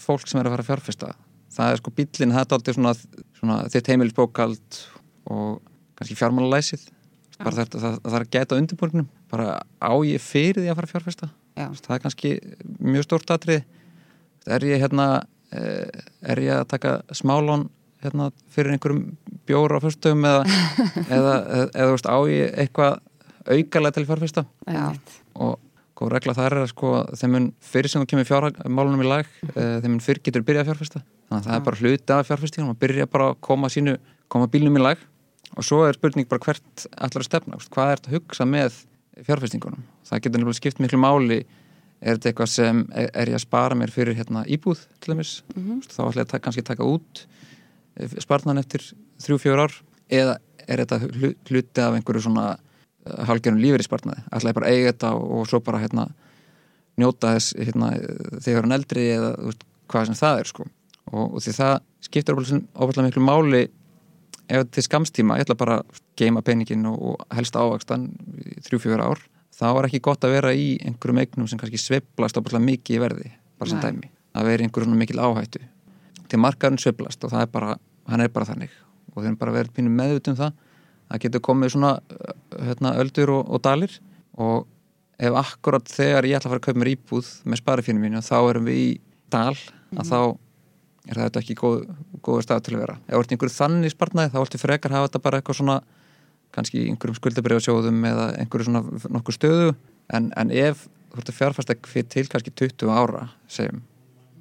fólk 0.02 0.26
sem 0.28 0.40
er 0.40 0.48
að 0.48 0.56
fara 0.56 0.66
að 0.66 0.70
fjárfesta 0.72 1.12
það 1.52 1.74
er 1.74 1.82
sko 1.82 1.92
bílinn, 1.96 2.32
það 2.32 2.44
er 2.44 2.56
aldrei 2.56 2.76
svona, 2.76 2.94
svona 3.38 3.58
þitt 3.72 3.92
heimilisbókald 3.92 4.80
og 5.32 5.60
kannski 5.98 6.18
fjármálalæsið 6.18 6.88
bara 7.42 7.58
þetta, 7.58 7.82
það, 7.82 8.00
það 8.04 8.16
er 8.16 8.24
að 8.24 8.32
geta 8.36 8.58
undirbúrnum 8.58 9.06
bara 9.32 9.60
á 9.82 9.92
ég 10.06 10.22
fyrir 10.22 10.62
því 10.62 10.72
að 10.72 10.78
fara 10.78 10.88
að 10.88 10.94
fjárfesta 10.94 11.28
Já. 11.58 11.66
það 11.84 11.94
er 11.96 12.02
kannski 12.06 12.32
mjög 12.80 13.06
stórt 13.06 13.32
atrið 13.34 13.62
er 14.56 14.66
ég 14.66 14.82
hérna 14.82 15.06
eh, 15.54 16.02
er 16.32 16.42
ég 16.42 16.60
að 16.60 16.68
taka 16.72 16.98
smálón 17.14 17.68
hérna 18.02 18.30
fyrir 18.52 18.74
einhverjum 18.74 19.16
bjóra 19.48 19.78
á 19.78 19.84
fyrstöfum 19.84 20.26
eða, 20.30 20.44
eða, 21.06 21.34
eða, 21.38 21.66
eða 21.70 21.90
veist, 21.94 22.08
á 22.10 22.18
ég 22.30 22.56
eitthvað 22.64 23.00
aukalega 23.42 23.96
til 23.98 24.06
fjárfesta 24.08 24.46
Já. 24.66 24.86
Og 25.34 25.58
góð 25.98 26.12
regla 26.14 26.34
þar 26.34 26.56
er 26.56 26.64
að 26.64 26.70
sko 26.72 26.92
þeim 27.18 27.34
mun 27.36 27.48
fyrir 27.60 27.92
sem 27.92 28.02
þú 28.02 28.10
kemur 28.12 28.28
fjármálunum 28.28 29.04
í 29.04 29.08
lag 29.08 29.26
uh, 29.26 29.78
þeim 29.82 29.90
mun 29.94 30.04
fyrir 30.04 30.22
getur 30.24 30.44
byrjað 30.46 30.64
að 30.64 30.70
fjárfesta. 30.72 31.02
Þannig 31.28 31.42
að 31.42 31.48
það 31.48 31.58
er 31.58 31.66
bara 31.68 31.80
hluti 31.80 32.14
af 32.16 32.28
fjárfestíðunum 32.28 32.74
að 32.74 32.80
byrja 32.82 33.08
bara 33.12 33.28
að 33.32 33.40
koma 33.48 33.70
sínu, 33.72 33.96
koma 34.32 34.48
bílnum 34.52 34.78
í 34.80 34.82
lag. 34.82 35.02
Og 35.52 35.66
svo 35.68 35.82
er 35.84 35.96
spurning 35.96 36.28
bara 36.28 36.40
hvert 36.40 36.86
allar 36.96 37.22
að 37.22 37.28
stefna, 37.28 37.60
hvað 37.72 37.90
er 37.92 38.00
þetta 38.00 38.10
að 38.10 38.16
hugsa 38.16 38.46
með 38.48 38.78
fjárfestingunum, 39.26 39.82
það 40.08 40.22
getur 40.24 40.40
nefnilega 40.40 40.58
skipt 40.58 40.78
miklu 40.80 41.00
máli, 41.02 41.42
er 42.00 42.16
þetta 42.16 42.30
eitthvað 42.30 42.48
sem 42.48 42.78
er, 42.96 43.10
er 43.12 43.28
ég 43.28 43.36
að 43.36 43.42
spara 43.44 43.76
mér 43.76 43.92
fyrir 43.92 44.16
hérna 44.16 44.46
íbúð 44.48 44.86
til 44.98 45.12
dæmis, 45.12 45.42
mm 45.52 45.62
-hmm. 45.66 45.82
þá 45.92 46.00
ætla 46.08 46.22
ég 46.22 46.32
að 46.32 46.40
kannski 46.46 46.64
taka 46.64 46.88
út 46.88 47.26
sparnan 48.18 48.58
eftir 48.58 48.80
þrjú, 49.20 49.38
fjör 49.38 49.62
ár. 49.66 49.72
Eða 50.08 50.38
er 50.68 50.82
þetta 50.82 50.98
hlu- 51.04 51.36
hluti 51.48 51.80
af 51.80 51.94
einhverju 51.96 52.22
svona 52.22 52.56
halgjörum 53.02 53.60
lífur 53.62 53.82
í 53.82 53.86
sparnaði 53.86 54.24
ætla 54.30 54.52
ég 54.52 54.58
bara 54.58 54.68
að 54.68 54.76
eiga 54.76 54.92
þetta 54.92 55.12
og, 55.18 55.24
og 55.38 55.50
svo 55.50 55.60
bara 55.64 55.82
hérna 55.82 56.06
njóta 57.00 57.34
þess 57.36 57.56
hérna, 57.56 57.92
þegar 58.44 58.66
hann 58.66 58.76
eldri 58.76 59.06
eða 59.14 59.32
veist, 59.40 59.64
hvað 59.90 60.10
sem 60.10 60.18
það 60.18 60.40
er 60.42 60.50
sko. 60.50 60.66
og, 61.10 61.24
og 61.24 61.38
því 61.42 61.54
það 61.56 61.74
skiptir 62.06 62.38
óbærslega 62.38 63.06
miklu 63.08 63.24
máli 63.24 63.62
ef 64.52 64.68
til 64.74 64.84
skamstíma 64.84 65.38
ég 65.38 65.46
ætla 65.46 65.58
bara 65.58 65.78
að 65.80 66.00
geima 66.18 66.42
peningin 66.44 66.86
og, 66.90 66.98
og 67.12 67.36
helst 67.36 67.56
ávakstan 67.56 68.08
í 68.36 68.58
þrjú, 68.66 68.82
fjör 68.84 69.04
ár. 69.04 69.22
Þá 69.52 69.66
er 69.70 69.88
ekki 69.88 70.02
gott 70.04 70.24
að 70.24 70.34
vera 70.36 70.52
í 70.56 70.74
einhverjum 70.82 71.20
eignum 71.22 71.48
sem 71.48 71.60
kannski 71.60 71.80
sveiflast 71.80 72.38
óbærslega 72.38 72.64
mikið 72.66 72.98
í 72.98 73.00
verði 73.02 73.30
bara 73.60 73.70
sem 73.70 73.80
Nei. 73.80 73.86
dæmi, 73.86 74.10
að 74.36 74.48
vera 74.50 74.66
einhverjum 74.66 74.98
mikil 74.98 75.20
áhættu. 75.22 75.62
Til 76.28 76.40
markaðurinn 76.40 76.82
sveiflast 76.82 77.24
og 77.24 77.32
það 77.32 77.46
er 77.46 77.52
bara, 77.52 77.76
hann 78.08 78.24
er 78.24 78.32
bara 78.32 78.48
þannig. 78.48 78.74
Og 79.12 79.22
þeir 79.22 79.30
eru 79.30 79.40
bara 79.40 79.56
verið 79.56 79.74
pínum 79.76 79.96
meðut 79.96 80.32
um 80.32 80.38
það 80.38 80.52
það 81.12 81.24
getur 81.26 81.44
komið 81.48 81.74
svona 81.76 81.92
uh, 82.00 82.36
hérna, 82.68 82.94
öldur 83.02 83.34
og, 83.36 83.42
og 83.52 83.64
dalir. 83.64 83.98
Og 84.42 84.68
ef 85.22 85.38
akkurat 85.38 85.92
þegar 85.92 86.28
ég 86.28 86.38
ætla 86.38 86.50
að 86.50 86.54
fara 86.54 86.62
að 86.62 86.68
kaupa 86.68 86.82
mér 86.82 86.92
íbúð 86.94 87.32
með 87.46 87.62
sparifínum 87.62 88.06
mínu 88.06 88.22
þá 88.24 88.36
erum 88.40 88.70
við 88.70 88.80
í 88.80 88.88
dal 89.32 89.56
að 89.92 90.08
þá 90.08 90.18
er 91.12 91.18
það 91.18 91.38
ekki 91.42 91.56
góð, 91.58 91.82
góður 92.22 92.46
stað 92.46 92.64
til 92.66 92.76
að 92.76 92.82
vera. 92.84 92.96
Ef 93.06 93.26
í 93.26 93.34
einhverju 93.36 93.54
þannig 93.54 93.92
sparnaði 93.92 94.32
þá 94.32 94.40
viltu 94.40 94.62
frekar 94.62 94.94
hafa 94.96 95.08
þetta 95.08 95.22
bara 95.22 95.40
eitthvað 95.40 95.58
svona 95.60 95.78
kannski 96.52 96.82
einhverjum 96.88 97.18
skuldabriðasjóðum 97.18 98.02
eða 98.10 98.26
einhverju 98.42 98.68
svona 98.68 99.08
nokkuð 99.14 99.38
stöðu. 99.38 99.70
En, 100.12 100.28
en 100.38 100.52
ef 100.54 100.86
þú 101.12 101.20
ert 101.20 101.32
að 101.32 101.38
fjárfasta 101.38 101.76
fyrir 101.88 102.08
til 102.12 102.28
kannski 102.32 102.52
20 102.56 102.92
ára 102.92 103.26
segjum 103.50 103.82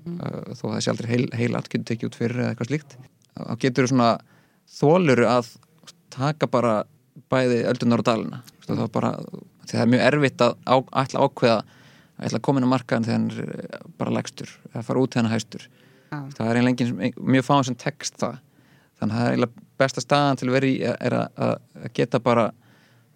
uh, 0.08 0.54
þó 0.56 0.66
að 0.70 0.76
þessi 0.78 0.92
aldrei 0.94 1.10
heil, 1.12 1.26
heilat 1.36 1.68
getur 1.72 1.88
tekið 1.92 2.10
út 2.10 2.20
fyrir 2.20 2.40
eða 2.40 2.54
eitthvað 2.54 2.72
slíkt 2.72 2.96
þá 3.36 3.54
getur 3.62 3.88
þú 3.88 3.92
svona 3.92 4.10
þóluru 4.72 5.28
að 5.28 5.52
taka 6.14 6.50
bara 6.52 6.74
bæði 7.32 7.62
öldunar 7.70 8.04
og 8.04 8.08
dalina. 8.08 8.42
Það, 8.66 8.84
er 8.86 8.92
bara, 8.94 9.12
því 9.66 9.76
það 9.76 9.84
er 9.84 9.92
mjög 9.94 10.04
erfitt 10.08 10.44
að 10.46 10.58
á, 10.64 10.76
ætla 11.04 11.22
að 11.22 11.28
ákveða 11.28 11.58
að 11.62 12.28
ætla 12.28 12.40
að 12.40 12.46
koma 12.48 12.62
inn 12.62 12.68
á 12.70 12.74
markaðin 12.74 13.08
þegar 13.08 13.18
hann 13.18 13.30
er 13.32 13.54
eh, 13.58 13.86
bara 14.00 14.16
legstur 14.16 14.52
eða 14.72 14.86
fara 14.88 15.02
út 15.02 15.16
þegar 15.16 15.26
hann 15.26 15.34
hæstur 15.34 15.68
Já. 16.12 16.18
það 16.38 16.50
er 16.50 16.60
einlega 16.60 16.86
engin, 16.86 17.14
mjög 17.36 17.48
fáin 17.48 17.68
sem 17.68 17.78
text 17.80 18.20
það. 18.22 18.38
Þannig 19.02 19.16
að 19.16 19.22
það 19.22 19.28
er 19.28 19.36
eiginlega 19.36 19.66
besta 19.82 20.04
staðan 20.04 20.40
til 20.42 20.50
að 20.50 20.56
vera 20.58 20.70
í 20.70 20.76
er 20.92 21.18
að, 21.18 21.42
að 21.48 21.88
geta 21.98 22.22
bara 22.22 22.46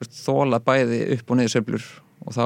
veist, 0.01 0.17
þóla 0.23 0.61
bæði 0.65 1.01
upp 1.17 1.29
og 1.29 1.39
niður 1.39 1.53
söflur 1.53 1.89
og 2.25 2.33
þá 2.33 2.43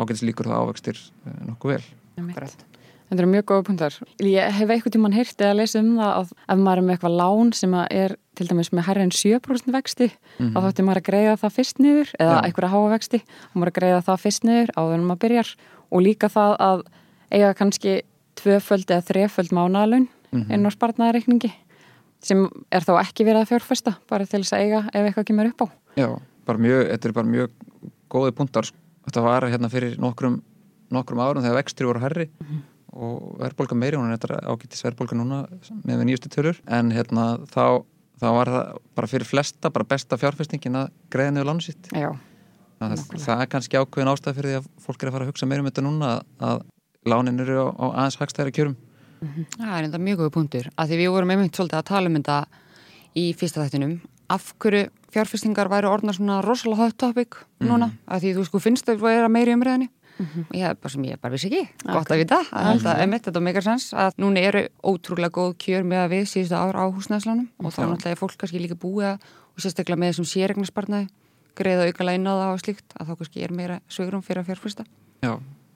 ágætis 0.00 0.24
líkur 0.24 0.48
það 0.48 0.62
ávextir 0.62 1.02
nokkuð 1.50 1.74
vel. 1.74 1.84
Akkurat. 2.22 2.64
Þetta 3.06 3.22
eru 3.22 3.30
mjög 3.30 3.44
góða 3.46 3.64
punktar. 3.68 3.96
Ég 4.18 4.50
hef 4.56 4.68
eitthvað 4.74 4.94
tímann 4.96 5.14
heyrt 5.14 5.38
eða 5.38 5.54
lesið 5.60 5.80
um 5.84 5.90
það 6.00 6.12
að 6.16 6.30
ef 6.50 6.58
maður 6.58 6.78
er 6.80 6.86
með 6.88 6.94
eitthvað 6.96 7.16
lán 7.20 7.52
sem 7.54 7.74
er 7.86 8.16
til 8.34 8.46
dæmis 8.50 8.70
með 8.74 8.86
herri 8.88 9.02
en 9.06 9.10
7% 9.14 9.70
vexti 9.76 10.08
Mhm. 10.40 10.52
þá 10.52 10.58
þótti 10.66 10.84
maður 10.84 11.00
að 11.00 11.08
greiða 11.10 11.36
það 11.38 11.54
fyrst 11.56 11.78
niður 11.78 12.10
eða 12.18 12.34
Já. 12.34 12.42
einhverja 12.44 12.70
háa 12.74 12.90
vexti 12.90 13.20
og 13.22 13.54
maður 13.54 13.70
að 13.70 13.78
greiða 13.78 14.02
það 14.08 14.18
fyrst 14.24 14.42
niður 14.44 14.70
áður 14.76 14.94
en 14.98 15.06
maður 15.06 15.22
byrjar 15.26 15.54
og 15.92 16.02
líka 16.02 16.28
það 16.28 16.56
að 16.58 16.82
eiga 17.30 17.54
kannski 17.54 18.02
tvöföld 18.36 18.86
eða 18.90 19.06
þreföld 19.06 19.50
mánaðalun 19.54 20.08
Mhm. 20.32 20.50
inn 20.52 20.66
á 20.66 20.70
spartnaðarreikningi 20.74 21.52
sem 22.20 22.50
er 22.72 22.80
þá 22.80 23.00
ekki 23.00 23.24
verið 23.24 23.42
að 23.46 23.50
fjárfesta 23.54 23.96
bara 24.10 24.26
til 24.26 24.40
þess 24.42 24.52
að 24.52 24.62
eiga 24.66 24.80
ef 24.92 25.14
eitthvað 25.14 25.24
kemur 25.30 25.46
upp 25.46 25.62
á. 25.62 25.66
Já, 25.96 26.18
bara 26.44 26.58
mjög, 26.58 26.90
þetta 26.90 27.06
er 27.06 27.12
bara 27.12 27.26
mjög 27.26 27.50
góði 28.10 28.32
punktar. 28.32 28.72
Þetta 29.06 29.22
var 29.22 29.40
hérna 29.42 29.70
fyrir 29.70 29.96
nokkrum, 29.98 30.42
nokkrum 30.90 31.18
árum 31.22 31.42
þegar 31.42 31.62
vextir 31.62 31.86
voru 31.86 32.00
herri 32.00 32.28
og 32.96 33.36
verðbólga 33.42 33.76
meiri, 33.78 33.98
hún 34.00 34.10
er 34.10 34.16
þetta 34.18 34.40
ágættis 34.48 34.84
verðbólga 34.86 35.18
núna 35.18 35.42
með 35.86 36.06
nýjustu 36.08 36.32
tölur. 36.32 36.60
En 36.66 36.92
hérna 36.94 37.26
þá, 37.52 37.84
þá 38.22 38.28
var 38.38 38.52
það 38.54 38.80
bara 38.98 39.10
fyrir 39.12 39.28
flesta, 39.28 39.72
bara 39.74 39.88
besta 39.88 40.18
fjárfestingin 40.20 40.80
að 40.82 40.90
greiða 41.12 41.36
niður 41.36 41.50
lánu 41.52 41.66
sitt. 41.66 41.92
Já, 41.92 42.10
Það, 42.76 42.98
það 43.22 43.40
er 43.40 43.48
kannski 43.48 43.78
ákveðin 43.80 44.10
ástæð 44.10 44.34
fyrir 44.36 44.50
því 44.50 44.56
að 44.58 44.66
fólk 44.84 45.00
er 45.00 45.08
að 45.08 45.14
fara 45.14 45.24
að 45.24 45.30
hugsa 45.30 45.46
meira 45.48 45.62
um 45.62 45.68
þetta 45.70 45.84
núna 45.86 46.08
að, 46.10 46.18
að 46.44 46.58
lánin 47.08 47.40
eru 47.40 47.56
á, 47.56 47.66
á 47.72 47.86
aðeins 48.02 48.18
hagstæðari 48.20 48.52
kjörum. 48.52 48.74
Það 49.56 49.70
er 49.78 49.86
enda 49.86 50.00
mjög 50.02 50.20
góða 50.20 50.34
punktur 50.34 50.68
að 50.76 50.90
því 50.90 50.98
við 51.00 51.14
vorum 51.14 51.32
einmitt 51.32 51.56
svolítið 51.56 51.78
að 51.78 51.86
tala 51.88 52.10
um 52.10 52.18
þetta 52.18 52.36
í 53.16 53.24
fyrsta 53.40 53.64
þættinum. 53.64 53.94
Af 54.36 54.50
hverju 54.60 54.90
fjárfestingar 55.14 55.70
væri 55.72 55.88
orðnar 55.88 56.18
svona 56.18 56.42
rosalega 56.44 56.82
hot 56.82 56.98
topic 57.00 57.38
núna? 57.64 57.88
Að 58.04 58.26
því 58.26 58.34
þú 58.36 58.46
sko 58.50 58.60
finnst 58.66 58.90
þau 58.90 58.98
vera 59.06 59.32
meiri 59.32 59.56
í 59.56 59.88
umræðinni 60.16 60.44
og 60.46 60.56
ég, 60.56 60.78
bara 60.80 60.92
sem 60.92 61.04
ég 61.06 61.20
bara 61.20 61.34
vissi 61.34 61.50
ekki, 61.50 61.62
gott 61.84 62.12
að 62.12 62.22
vita. 62.22 62.40
Að 62.50 62.70
þetta 62.72 62.94
er 63.02 63.10
mitt, 63.12 63.24
þetta 63.26 63.42
meikar 63.44 63.66
sens 63.66 63.88
að 63.92 64.16
núna 64.22 64.44
eru 64.48 64.62
ótrúlega 64.82 65.34
góð 65.36 65.56
kjör 65.64 65.86
með 65.88 66.02
að 66.04 66.14
við 66.14 66.24
síðustu 66.32 66.56
ár 66.56 66.78
á 66.80 66.84
húsnæðslánum 66.88 67.48
og 67.60 67.74
þá 67.74 67.82
náttúrulega 67.84 68.14
er 68.14 68.20
fólk 68.20 68.36
kannski 68.40 68.62
líka 68.62 68.78
búið 68.80 69.10
að 69.12 69.28
og 69.56 69.64
sérstaklega 69.64 70.00
með 70.00 70.12
þessum 70.12 70.28
sérregnarsparnaði 70.32 71.08
greiða 71.56 71.86
aukalega 71.88 72.20
inn 72.20 72.28
á 72.28 72.34
það 72.36 72.50
og 72.52 72.62
slíkt 72.62 72.96
að 72.96 73.10
þá 73.10 73.14
kannski 73.20 73.44
er 73.44 73.54
meira 73.56 73.78
svegrum 73.88 74.24
fyrir 74.24 74.42
að 74.42 74.50
fjárfesta. 74.50 74.84
Já, 75.24 75.32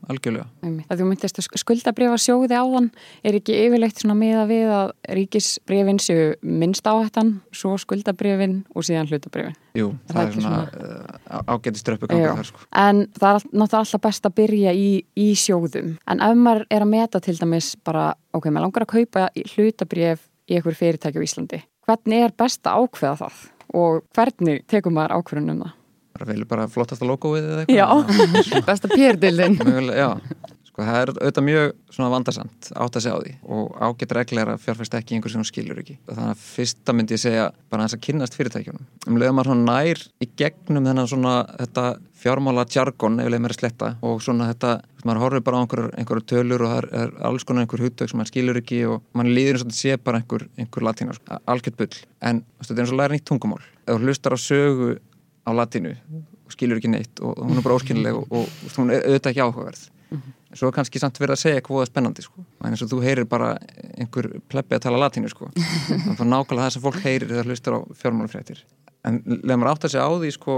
algjörlega. 0.09 0.47
Það 0.88 1.00
þú 1.00 1.07
myndist 1.09 1.40
að 1.40 1.47
skuldabrifa 1.61 2.19
sjóði 2.21 2.57
áðan 2.57 2.87
er 3.26 3.38
ekki 3.38 3.57
yfirleitt 3.66 4.00
svona 4.00 4.16
miða 4.19 4.45
við 4.49 4.73
að 4.75 4.92
ríkisbrifin 5.19 6.00
séu 6.02 6.30
minnst 6.42 6.87
áhættan, 6.88 7.35
svo 7.52 7.76
skuldabrifin 7.80 8.61
og 8.75 8.87
síðan 8.87 9.11
hlutabrifin. 9.11 9.59
Jú, 9.78 9.92
Er 10.09 10.14
það, 10.14 10.16
það 10.16 10.25
er 10.25 10.37
svona 10.40 10.62
uh, 10.66 11.42
ágættis 11.54 11.87
dröppu 11.87 12.11
ganga 12.11 12.25
Já. 12.26 12.35
þar 12.40 12.49
sko. 12.50 12.64
En 12.83 13.02
það 13.21 13.38
er 13.38 13.47
náttúrulega 13.50 13.83
alltaf 13.85 14.04
best 14.09 14.26
að 14.30 14.37
byrja 14.40 14.75
í, 14.75 14.88
í 15.14 15.28
sjóðum. 15.38 15.92
En 16.11 16.25
ef 16.26 16.37
maður 16.40 16.66
er 16.71 16.87
að 16.87 16.92
meta 16.97 17.23
til 17.23 17.37
dæmis 17.38 17.73
bara, 17.87 18.09
ok, 18.35 18.50
maður 18.50 18.66
langar 18.69 18.87
að 18.88 18.95
kaupa 18.97 19.28
hlutabrif 19.54 20.25
í 20.50 20.59
einhver 20.59 20.78
fyrirtæki 20.78 21.23
á 21.23 21.26
Íslandi. 21.26 21.62
Hvernig 21.87 22.25
er 22.26 22.35
best 22.38 22.66
að 22.66 22.87
ákveða 22.87 23.16
það? 23.25 23.42
Og 23.78 24.00
hvernig 24.16 24.64
tekur 24.71 24.95
maður 24.95 25.21
ákveðun 25.21 25.54
um 25.54 25.62
það? 25.64 25.76
Bara 26.17 26.31
velur 26.33 26.49
bara 26.50 26.69
flottasta 26.71 27.09
logoið 27.09 27.50
eða 27.50 27.67
eitthvað. 27.67 28.55
Já. 28.55 28.64
besta 28.71 28.90
pérdildin 28.90 29.59
Mögulega, 29.61 30.09
já, 30.09 30.57
sko 30.71 30.85
það 30.87 31.00
er 31.00 31.12
auðvitað 31.14 31.47
mjög 31.49 31.73
svona 31.90 32.11
vandarsamt 32.14 32.71
átt 32.75 32.99
að 32.99 33.05
segja 33.05 33.17
á 33.19 33.23
því 33.23 33.33
og 33.57 33.81
ágætt 33.88 34.14
regla 34.19 34.45
er 34.45 34.52
að 34.55 34.62
fjárfæst 34.64 34.99
ekki 35.00 35.17
einhver 35.17 35.33
sem 35.33 35.43
hún 35.43 35.49
skilur 35.49 35.81
ekki. 35.83 35.97
Og 36.07 36.14
þannig 36.14 36.35
að 36.37 36.45
fyrsta 36.45 36.95
myndi 36.97 37.17
ég 37.17 37.23
segja 37.25 37.49
bara 37.73 37.87
hans 37.87 37.97
að 37.97 38.05
kynnast 38.07 38.37
fyrirtækjunum. 38.38 38.87
Um 39.09 39.19
leiðum 39.21 39.40
maður 39.40 39.52
svona 39.52 39.75
nær 39.81 40.05
í 40.23 40.31
gegnum 40.38 40.87
þennan 40.87 41.11
svona 41.11 41.35
þetta 41.59 41.87
fjármála 42.21 42.67
jargon 42.69 43.21
ef 43.23 43.31
leið 43.33 43.43
mér 43.43 43.55
að 43.55 43.61
sletta 43.62 43.90
og 44.05 44.23
svona 44.25 44.50
þetta 44.50 44.75
maður 45.09 45.23
horfir 45.25 45.45
bara 45.47 45.61
á 45.61 45.62
einhverjar 45.64 45.95
einhver 45.97 46.23
tölur 46.29 46.64
og 46.67 46.73
það 46.73 46.81
er, 46.83 46.88
er 47.00 47.12
alls 47.31 47.47
konar 47.49 47.64
einhver 47.64 47.85
hugtök 47.87 48.11
sem 48.11 48.21
maður 48.21 48.33
skilur 48.35 48.61
ekki 48.61 48.81
og 48.93 49.07
mann 49.17 49.31
líður 49.33 49.57
eins 49.57 49.64
og 49.64 49.71
þetta 49.71 49.81
sé 49.81 50.00
bara 50.05 50.21
einhver, 50.21 50.45
einhver 50.61 50.85
latína, 50.85 51.17
sko, 51.17 51.38
algjört 51.49 51.79
bull. 51.81 52.02
En 52.21 52.43
þetta 52.61 52.76
er 52.76 52.83
eins 52.85 52.93
og 52.93 53.00
læra 53.00 53.17
nýtt 53.17 53.26
tungumál. 53.31 53.62
Ef 53.87 53.97
þú 53.97 54.05
hlustar 54.05 54.37
á 54.37 54.38
sögu 54.40 54.90
á 55.47 55.50
latínu 55.56 55.94
og 56.47 56.52
skilur 56.54 56.80
ekki 56.80 56.90
neitt 56.92 57.23
og 57.25 57.38
hún 57.40 57.56
er 57.56 57.64
bara 57.64 57.78
óskilnileg 57.78 58.18
og, 58.18 58.28
og, 58.30 58.61
og 58.66 58.76
hún 58.76 58.92
er 58.94 59.06
auðvitað 59.06 59.32
ekki 59.32 59.44
áhugaverð 59.47 59.87
en 60.50 60.59
svo 60.59 60.68
er 60.68 60.75
kannski 60.75 61.00
samt 61.00 61.20
verið 61.23 61.37
að 61.37 61.42
segja 61.44 61.62
hvað 61.66 61.85
er 61.85 61.90
spennandi 61.90 62.25
sko. 62.25 62.44
eins 62.66 62.82
og 62.82 62.90
þú 62.90 63.00
heyrir 63.04 63.28
bara 63.30 63.52
einhver 63.94 64.28
plebbi 64.50 64.76
að 64.76 64.85
tala 64.88 64.99
latínu 65.04 65.30
sko. 65.30 65.50
þannig 65.87 66.25
að 66.25 66.30
nákvæmlega 66.32 66.64
það 66.64 66.75
sem 66.75 66.85
fólk 66.85 67.00
heyrir 67.04 67.30
þegar 67.30 67.50
hlustar 67.50 67.76
á 67.78 67.80
fjármálafréttir 68.02 68.62
en 69.06 69.20
leðum 69.26 69.62
maður 69.62 69.73
átt 69.73 69.87
að 69.87 69.94
segja 69.94 70.09
á 70.11 70.12
því 70.12 70.32
sko, 70.35 70.56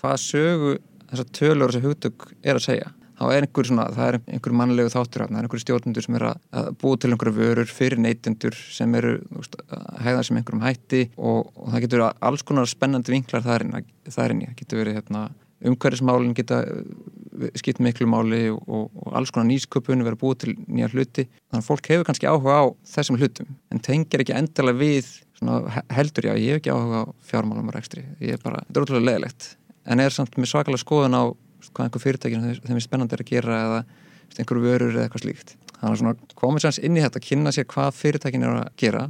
hvaða 0.00 0.20
sögu 0.24 0.72
þessar 1.08 1.30
tölur 1.38 1.68
og 1.68 1.70
þessar 1.70 1.86
hugtök 1.86 2.26
er 2.42 2.58
að 2.58 2.66
segja 2.66 2.90
þá 3.18 3.24
er 3.34 3.46
einhver 3.46 3.66
svona, 3.68 3.88
það 3.96 4.08
er 4.12 4.18
einhver 4.36 4.54
mannlegu 4.60 4.92
þáttur 4.94 5.24
það 5.26 5.38
er 5.40 5.48
einhver 5.48 5.62
stjórnendur 5.64 6.06
sem 6.06 6.18
er 6.18 6.26
að, 6.30 6.70
búa 6.80 7.00
til 7.02 7.10
einhverju 7.12 7.34
vörur 7.40 7.72
fyrir 7.72 7.98
neytendur 8.04 8.54
sem 8.78 8.94
eru 8.98 9.16
þú 9.26 9.42
veist, 9.42 9.58
að 9.74 10.00
hegða 10.06 10.22
sem 10.28 10.38
einhverjum 10.40 10.64
hætti 10.68 11.02
og, 11.16 11.50
og 11.58 11.68
það 11.74 11.84
getur 11.86 12.06
alls 12.08 12.46
konar 12.46 12.70
spennandi 12.70 13.14
vinklar 13.16 13.44
þar 13.46 13.66
inn, 13.66 13.76
í, 13.82 13.84
það 14.14 14.34
getur 14.62 14.82
verið 14.84 14.98
hérna, 15.00 15.26
umhverfismálin 15.68 16.34
geta 16.38 16.60
uh, 16.70 17.48
skipt 17.58 17.80
miklu 17.82 18.06
máli 18.10 18.44
og, 18.52 18.60
og, 18.70 18.90
og 19.02 19.16
alls 19.18 19.32
konar 19.34 19.48
nýsköpun 19.50 20.04
verið 20.06 20.20
búið 20.20 20.36
til 20.44 20.52
nýja 20.70 20.88
hluti. 20.92 21.24
Þannig 21.50 21.64
að 21.64 21.66
fólk 21.66 21.88
hefur 21.90 22.06
kannski 22.06 22.28
áhuga 22.30 22.60
á 22.62 22.64
þessum 22.92 23.18
hlutum 23.18 23.50
en 23.74 23.82
tengir 23.82 24.22
ekki 24.22 24.36
endilega 24.38 24.78
við 24.78 25.08
svona, 25.38 25.58
he- 25.74 25.84
heldur 25.98 26.28
já, 26.30 26.34
ég 26.38 26.54
hef 26.54 26.60
ekki 26.62 26.70
áhuga 26.74 27.02
á 27.02 27.06
fjármálum 27.30 27.70
og 27.72 27.74
rekstri, 27.74 28.04
ég 28.22 28.36
er 28.38 28.42
bara, 28.44 28.62
þetta 28.68 28.78
er 28.78 28.86
ótrúlega 28.86 29.08
leðilegt 29.10 29.48
en 29.88 30.02
er 30.04 30.14
samt 30.14 30.38
með 30.38 30.50
svakalega 30.52 30.82
skoðun 30.84 31.18
á 31.18 31.24
hvað 31.72 31.84
einhver 31.88 32.04
fyrirtækinu 32.04 32.54
þeim 32.64 32.76
er 32.78 32.84
spennandi 32.84 33.16
að 33.18 33.24
gera 33.32 33.58
eða 33.64 33.80
veist, 33.84 34.38
einhverju 34.42 34.64
vörur 34.66 34.94
eða 34.96 35.06
eitthvað 35.08 35.24
slíkt. 35.24 35.54
Þannig 35.78 35.94
að 35.94 36.00
svona 36.02 36.14
komið 36.38 36.64
sér 36.64 36.80
inn 36.88 36.96
í 36.98 37.02
þetta 37.04 37.22
kynna 37.28 37.52
sér 37.54 37.68
hvað 37.70 37.92
fyrirtækin 37.98 38.44
er 38.48 38.56
að 38.62 38.68
gera 38.82 39.04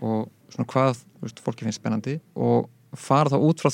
og 0.00 0.28
svona 0.54 0.68
hvað 0.70 1.00
veist, 1.22 1.40
fólki 1.42 1.66
finnst 1.66 1.80
spennandi 1.82 2.20
og 2.36 2.68
fara 2.94 3.30
þá 3.32 3.38
út 3.42 3.58
frá 3.64 3.70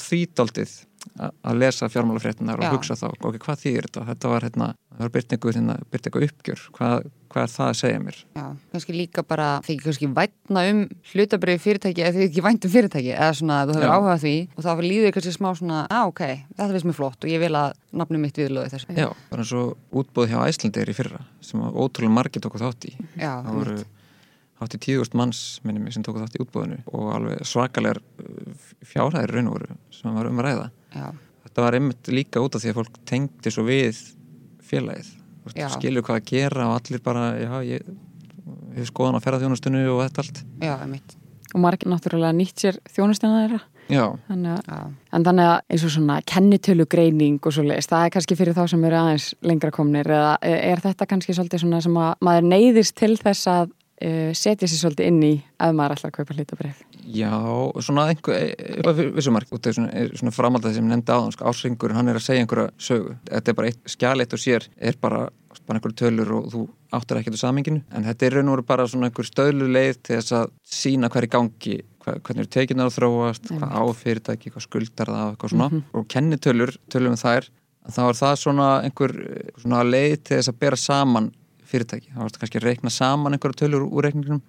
a- 1.21 1.31
að 1.45 1.59
lesa 1.61 1.89
fjármálafréttinar 1.93 2.57
og 2.61 2.65
hugsa 2.79 2.95
þá, 2.97 3.09
ok, 3.21 3.37
hvað 3.45 3.61
þýðir 3.65 3.87
þetta? 3.89 4.07
Þetta 4.09 4.29
var 4.33 4.41
hérna, 4.47 4.69
það 4.97 5.05
var 5.05 5.12
byrt 5.17 5.33
einhver, 5.37 5.55
hérna, 5.59 5.77
byrt 5.91 6.07
eitthvað 6.09 6.27
uppgjör, 6.31 6.62
hvað, 6.79 7.11
hvað 7.31 7.45
er 7.45 7.53
það 7.53 7.69
að 7.69 7.77
segja 7.79 8.01
mér? 8.03 8.17
Já, 8.37 8.45
kannski 8.73 8.97
líka 8.97 9.25
bara 9.27 9.49
þykir 9.67 9.87
kannski 9.87 10.09
vætna 10.17 10.65
um 10.71 10.81
hlutabrið 11.13 11.63
fyrirtæki 11.65 12.05
eða 12.05 12.15
þykir 12.17 12.31
ekki 12.31 12.45
vænt 12.47 12.67
um 12.67 12.75
fyrirtæki 12.75 13.13
eða 13.15 13.31
svona 13.39 13.61
að 13.61 13.71
þú 13.71 13.77
hefur 13.77 13.87
Já. 13.87 13.95
áhuga 13.95 14.17
á 14.17 14.23
því 14.25 14.35
og 14.51 14.67
þá 14.67 14.83
líður 14.87 15.15
kannski 15.17 15.37
smá 15.37 15.49
svona, 15.61 15.85
á 15.87 16.01
ok, 16.09 16.25
þetta 16.57 16.71
finnst 16.75 16.91
mér 16.91 16.99
flott 16.99 17.25
og 17.25 17.33
ég 17.33 17.45
vil 17.45 17.53
að 17.61 17.79
nafnum 18.03 18.27
mitt 18.27 18.41
viðlóði 18.41 18.75
þessu. 18.75 18.99
Já, 18.99 19.09
bara 19.31 19.47
eins 19.47 19.55
og 19.61 20.03
útbúð 20.03 20.35
hjá 20.35 20.43
Æslandir 20.49 20.91
í 20.91 20.97
fyrra 20.97 21.23
sem 21.45 21.63
að 21.63 21.81
ótrúlega 21.81 22.17
margir 22.19 22.45
tóku 22.45 22.61
þátt 22.61 22.91
í 22.91 22.95
Já, 23.15 23.33
það 23.47 23.57
voru 23.61 23.79
hátt 24.61 24.77
í 24.77 24.81
tíðust 24.85 25.17
manns 25.17 25.41
minni 25.65 25.81
mig 25.81 25.95
sem 25.97 26.05
tóku 26.05 26.21
þátt 26.21 26.37
í 26.37 26.43
útbúðinu 26.45 26.81
og 26.93 27.13
alveg 27.17 27.47
svakalegar 27.49 28.03
uh, 28.21 28.67
fjárhæðir 28.85 29.33
í 29.33 29.39
raun 29.39 29.51
og 29.53 29.57
veru 29.57 29.79
sem 29.95 30.17
var 30.17 30.29
um 30.29 30.43
að 30.43 30.49
ræða 30.49 30.67
já, 30.93 31.07
þetta 31.47 31.65
var 31.65 31.79
einmitt 31.79 32.11
líka 32.13 32.43
út 32.45 32.59
af 32.59 32.65
því 32.65 32.73
að 32.75 32.81
fólk 32.83 33.01
tengdi 33.09 33.55
svo 33.55 33.65
við 33.69 34.03
félagið 34.71 35.15
Já. 35.56 35.68
skilur 35.73 36.04
hvað 36.06 36.20
að 36.20 36.30
gera 36.30 36.68
og 36.68 36.76
allir 36.78 37.02
bara 37.04 37.25
já, 37.40 37.52
ég, 37.66 37.90
hef 38.76 38.90
skoðan 38.90 39.18
á 39.18 39.25
ferðarþjónustunni 39.25 39.82
og 39.90 40.04
þetta 40.04 40.25
allt 40.25 40.40
já, 40.61 40.75
mitt. 40.90 41.16
Og 41.50 41.62
margir 41.64 41.90
náttúrulega 41.90 42.37
nýtt 42.37 42.62
sér 42.62 42.78
þjónustina 42.94 43.42
þeirra. 43.42 43.61
Já, 43.90 44.04
Þannig 44.28 44.68
að 44.70 44.90
En 45.11 45.25
þannig 45.26 45.49
að 45.50 45.73
eins 45.75 45.85
og 45.87 45.90
svona 45.90 46.16
kennitölu 46.30 46.85
greining 46.87 47.40
og 47.42 47.54
svo 47.56 47.64
leiðist, 47.66 47.90
það 47.90 48.04
er 48.06 48.12
kannski 48.14 48.37
fyrir 48.38 48.54
þá 48.54 48.61
sem 48.70 48.85
eru 48.87 48.99
aðeins 49.00 49.26
lengra 49.42 49.73
komnir 49.75 50.06
eða 50.06 50.37
er 50.47 50.82
þetta 50.85 51.09
kannski 51.11 51.35
svolítið 51.35 51.64
svona 51.64 51.80
sem 51.82 51.99
að 51.99 52.12
maður 52.28 52.47
neyðist 52.52 52.94
til 53.00 53.16
þess 53.18 53.50
að 53.50 53.73
setja 54.00 54.69
sér 54.69 54.80
svolítið 54.80 55.11
inn 55.11 55.21
í 55.26 55.33
ef 55.61 55.75
maður 55.76 55.97
ætlar 55.97 56.11
að 56.11 56.16
kaupa 56.16 56.37
hlutabrið. 56.37 56.78
já, 57.04 57.33
svona 57.85 58.07
einhver 58.09 58.37
e- 58.37 58.54
e- 58.57 59.11
vissumark, 59.16 59.50
út 59.52 59.66
af 59.66 59.75
svona, 59.76 59.92
er 59.92 60.14
svona 60.16 60.33
framaldið 60.33 60.75
sem 60.78 60.88
nefndi 60.88 61.12
áðan, 61.12 61.35
sko, 61.35 61.45
ásringurinn, 61.50 61.97
hann 61.97 62.09
er 62.09 62.21
að 62.21 62.25
segja 62.25 62.45
einhverja 62.45 62.71
sögu, 62.78 63.16
þetta 63.28 63.49
er 63.52 63.59
bara 63.59 63.69
eitt 63.69 63.92
skjaleitt 63.95 64.33
og 64.33 64.40
sér 64.40 64.69
er 64.78 64.97
bara, 65.00 65.28
bara 65.66 65.78
einhverju 65.78 65.99
tölur 66.00 66.33
og 66.38 66.50
þú 66.52 66.64
áttar 66.97 67.21
ekkert 67.21 67.37
á 67.37 67.45
saminginu, 67.45 67.83
en 67.92 68.04
þetta 68.09 68.26
er 68.26 68.37
raun 68.38 68.49
og 68.49 68.57
veru 68.57 68.66
bara 68.73 68.88
svona 68.88 69.11
einhver 69.11 69.28
stöðlu 69.28 69.69
leið 69.69 70.02
til 70.02 70.16
þess 70.16 70.37
að 70.38 70.52
sína 70.64 71.11
hver 71.11 71.26
í 71.26 71.33
gangi, 71.37 71.80
hva, 72.04 72.16
hvernig 72.21 72.47
eru 72.47 72.52
tekinar 72.57 72.90
að 72.90 72.97
þróast, 72.99 73.50
hvað 73.52 73.75
á 73.76 73.83
fyrirtæki, 74.00 74.54
hvað 74.54 74.66
skuldar 74.69 75.12
það, 75.12 75.35
eitthvað 75.35 75.54
svona, 75.57 75.83
og 75.92 76.09
kennitölur 76.09 76.76
tölum 76.88 77.19
þær, 77.21 77.50
þá 77.90 78.02
er 78.07 78.19
það 78.19 78.40
svona 78.45 78.71
einhver 78.85 79.14
eh, 79.25 79.52
svona 79.61 79.85
leið 79.87 80.16
til 80.23 80.37
þess 80.38 80.52
að 80.52 80.59
bera 80.61 80.76
saman 80.76 81.30
fyrirtæki, 81.71 82.12
þá 82.12 82.21
er 82.21 82.31
þetta 82.31 82.43
kannski 82.43 82.61
að 82.61 82.67
reikna 82.69 82.93
saman 82.95 83.37
einhverja 83.37 83.62
tölur 83.62 83.87
úr 83.87 84.07
reikningunum 84.07 84.43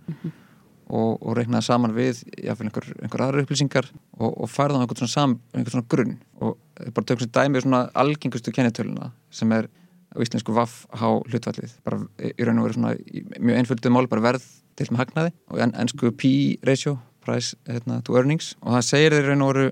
og, 0.92 1.22
og 1.22 1.36
reiknaði 1.38 1.68
saman 1.68 1.94
við 1.96 2.24
jáfnvel 2.36 2.68
einhver, 2.68 2.88
einhver 3.00 3.24
aðra 3.25 3.44
upplýsingar 3.46 3.88
og, 4.18 4.32
og 4.32 4.50
færði 4.51 4.80
á 4.80 4.82
einhvern 4.82 5.00
svona, 5.00 5.13
sam, 5.13 5.36
einhvern 5.54 5.75
svona 5.75 5.90
grunn. 5.94 6.18
Og 6.42 6.58
bara 6.82 7.08
tökum 7.08 7.24
sér 7.24 7.32
dæmi 7.38 7.62
svona 7.63 7.84
algengustu 8.01 8.54
kennitöluna 8.56 9.12
sem 9.34 9.54
er 9.56 9.70
á 10.12 10.18
íslensku 10.20 10.56
vaff-há 10.56 11.12
hlutvallið 11.32 11.78
bara 11.86 12.01
í 12.20 12.34
í 12.36 12.48
raun 12.48 12.60
og 12.60 12.68
veru 12.68 12.78
svona 12.80 12.96
í 13.00 13.24
mjög 13.38 13.62
einföldu 13.62 13.94
máli 13.94 14.12
bara 14.12 14.25
verð 14.25 14.48
til 14.80 14.90
með 14.90 15.04
hagnaði 15.06 15.34
og 15.48 15.63
en, 15.63 15.75
ennsku 15.80 16.12
P-ratio 16.12 16.98
price 17.22 17.56
hérna, 17.70 18.01
to 18.04 18.18
earnings. 18.18 18.56
Og 18.66 18.75
það 18.75 18.88
segir 18.88 19.16
þeir 19.16 19.28
í 19.28 19.32
raun 19.32 19.46
og 19.46 19.54
veru 19.54 19.70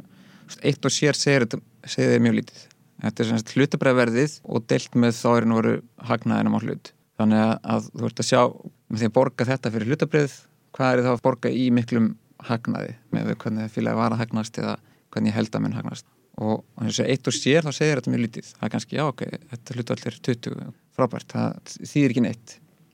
eitt 0.69 0.85
og 0.85 0.93
sér 0.93 1.17
segir 1.17 1.49
þeir 1.49 2.23
mjög 2.23 2.39
lítið. 2.39 2.63
Þetta 2.99 3.23
er 3.23 3.29
svona 3.29 3.55
hlutabræðverðið 3.55 4.39
og 4.43 4.65
deilt 4.69 4.95
með 4.99 5.19
þá 5.19 5.29
er 5.33 5.43
raun 5.43 5.55
og 5.55 5.61
veru 5.61 5.75
hagnaðinum 6.09 6.55
á 6.55 6.63
hlut 6.63 6.93
þannig 7.19 7.43
að, 7.73 7.89
þú 7.99 8.05
ert 8.09 8.21
að 8.23 8.29
sjá 8.29 8.41
með 8.89 9.01
því 9.03 9.09
að 9.09 9.15
borga 9.19 9.47
þetta 9.49 9.71
fyrir 9.75 9.91
hlutabrið 9.93 10.37
hvað 10.77 10.93
er 10.93 11.03
þá 11.05 11.11
að 11.15 11.23
borga 11.25 11.51
í 11.51 11.65
miklum 11.75 12.07
hagnaði 12.49 12.93
með 13.11 13.33
hvernig 13.41 13.73
félagi 13.73 13.99
var 13.99 14.15
að 14.15 14.21
hagnast 14.23 14.57
eða 14.61 14.77
hvernig 15.11 15.35
held 15.35 15.55
að 15.57 15.63
mun 15.65 15.75
hagnast 15.75 16.07
og 16.39 16.61
þess 16.79 17.01
að 17.03 17.09
eitt 17.11 17.27
og 17.27 17.35
sér 17.35 17.65
þá 17.67 17.71
segir 17.75 17.99
þetta 17.99 18.11
mjög 18.13 18.21
lítið. 18.23 18.49
Það 18.55 18.65
er 18.67 18.71
kannski, 18.71 18.95
já 18.95 19.03
ok, 19.09 19.23
þetta 19.51 19.75
hlutallir 19.75 20.17
20 20.29 20.69
frábært, 20.95 21.33
það 21.33 21.73
þýðir 21.89 22.13
ekki 22.13 22.23
neitt. 22.23 22.53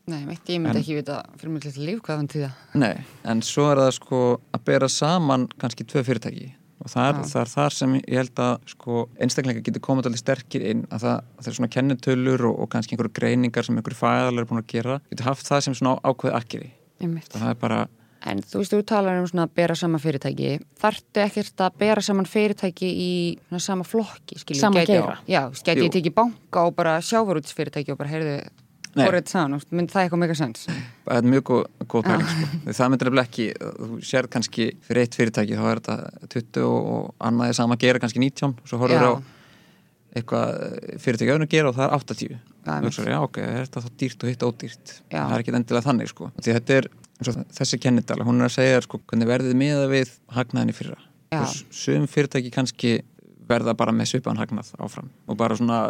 Nei, 0.09 0.21
mitt, 0.25 0.49
ég 0.49 0.61
myndi 0.61 0.79
En- 0.79 0.81
ekki 0.81 0.95
vita 0.97 1.19
fyrir 1.37 1.53
mig 1.53 1.61
til 1.65 1.85
líf 1.85 2.01
hvað 2.05 2.19
þann 2.23 2.31
tíða. 2.33 2.49
Nei, 2.81 2.95
en 3.29 3.43
svo 3.45 3.67
er 3.69 3.83
það 3.83 3.91
sko 3.99 4.21
að 4.53 4.63
bera 4.71 4.89
saman 4.89 5.45
kannski 5.61 5.85
tvö 5.85 6.01
fyrirtæki 6.09 6.49
og 6.85 6.93
það 6.93 7.09
er, 7.09 7.19
það 7.33 7.41
er 7.41 7.51
þar 7.55 7.75
sem 7.79 7.95
ég 7.97 8.19
held 8.21 8.41
að 8.45 8.55
sko 8.75 9.01
einstaklega 9.25 9.65
getur 9.65 9.83
komið 9.89 10.09
allir 10.11 10.21
sterkir 10.21 10.65
inn 10.69 10.85
að 10.93 11.05
það, 11.07 11.19
það 11.41 11.51
er 11.51 11.57
svona 11.59 11.73
kennitölur 11.75 12.45
og, 12.51 12.55
og 12.61 12.71
kannski 12.75 12.95
einhverju 12.95 13.15
greiningar 13.19 13.65
sem 13.67 13.77
einhverju 13.81 13.99
fæðalar 13.99 14.45
er 14.45 14.49
búin 14.51 14.61
að 14.63 14.71
gera 14.75 14.99
getur 15.09 15.29
haft 15.31 15.49
það 15.49 15.65
sem 15.67 15.77
svona 15.81 15.97
ákveð 16.05 16.37
akkeri 16.39 16.71
það 17.33 17.49
er 17.49 17.59
bara, 17.59 17.85
En 18.25 18.39
þú 18.41 18.61
veist, 18.63 18.73
þú 18.73 18.81
talar 18.89 19.19
um 19.21 19.27
svona 19.29 19.43
að 19.45 19.51
bera 19.59 19.75
saman 19.77 20.01
fyrirtæki. 20.01 20.55
Þarftu 20.81 21.21
ekkert 21.21 21.61
að 21.61 21.75
bera 21.83 22.01
saman 22.01 22.25
fyrirtæki 22.25 22.87
í 22.89 23.09
svona 23.45 23.61
sama 23.61 23.85
flokki, 23.85 24.39
skiljum? 24.41 24.61
Sama 24.63 24.81
Gæti- 24.81 24.95
geira? 24.95 25.17
Já, 25.29 25.41
Jú. 25.53 25.83
ég 25.85 25.91
tekið 25.93 26.15
banka 26.15 26.63
og 26.65 26.75
bara 26.75 26.95
sjávarútsfyrirtæki 27.05 27.91
og 27.93 27.99
bara 27.99 28.09
heyrðu, 28.09 28.49
Fórið 28.95 29.31
saman, 29.31 29.63
myndi 29.75 29.93
það 29.93 30.05
eitthvað 30.05 30.21
mega 30.21 30.37
sens? 30.39 30.65
það 31.05 31.19
er 31.19 31.29
mjög 31.33 31.45
góð, 31.51 32.01
pæling 32.07 32.27
sko. 32.31 32.49
það 32.79 32.91
myndir 32.93 33.09
nefnilega 33.09 33.27
ekki, 33.29 33.47
þú 33.59 33.99
sér 34.09 34.29
kannski 34.31 34.67
fyrir 34.87 35.03
eitt 35.03 35.17
fyrirtæki 35.19 35.59
þá 35.59 35.65
er 35.69 35.81
þetta 35.81 36.27
20 36.35 36.67
og, 36.69 36.91
og 36.95 37.27
annað 37.29 37.51
er 37.51 37.57
sama 37.59 37.77
gera 37.81 38.01
kannski 38.03 38.23
19 38.23 38.53
og 38.53 38.71
svo 38.71 38.79
horfður 38.81 39.03
Já. 39.03 39.11
á 39.11 39.13
eitthvað 40.15 40.99
fyrirtæki 41.03 41.33
öðnu 41.35 41.49
gera 41.51 41.71
og 41.71 41.75
það 41.75 41.87
er 41.89 41.97
80 41.99 42.37
Já, 42.65 42.79
þú 42.81 42.87
veist, 42.87 43.01
já 43.05 43.17
ok, 43.21 43.39
er 43.45 43.65
þetta 43.67 43.81
þá 43.83 43.89
dýrt 44.01 44.23
og 44.23 44.31
hitt 44.31 44.45
ódýrt? 44.45 44.93
Já. 45.11 45.19
það 45.19 45.33
er 45.35 45.43
ekki 45.43 45.53
endilega 45.53 45.85
þannig 45.85 46.09
sko. 46.09 46.29
Því 46.39 46.55
þetta 46.55 46.77
er, 46.79 46.87
og 47.19 47.41
þessi 47.59 47.79
kennitala 47.83 48.25
hún 48.25 48.41
er 48.41 48.47
að 48.47 48.55
segja 48.55 48.79
sko, 48.81 48.99
hvernig 49.05 49.29
verðið 49.29 49.59
miða 49.59 49.85
við 49.91 50.13
hagnaðinni 50.33 50.77
fyrra? 50.77 50.97
Sum 51.69 52.07
fyrirtæki 52.09 52.49
kannski 52.55 52.95
verða 53.45 53.75
bara 53.77 53.93
með 53.93 54.15
svipaðan 54.15 54.41
hagnað 54.41 54.71
áfram 54.81 55.11
og 55.29 55.37
bara 55.37 55.57
svona 55.59 55.81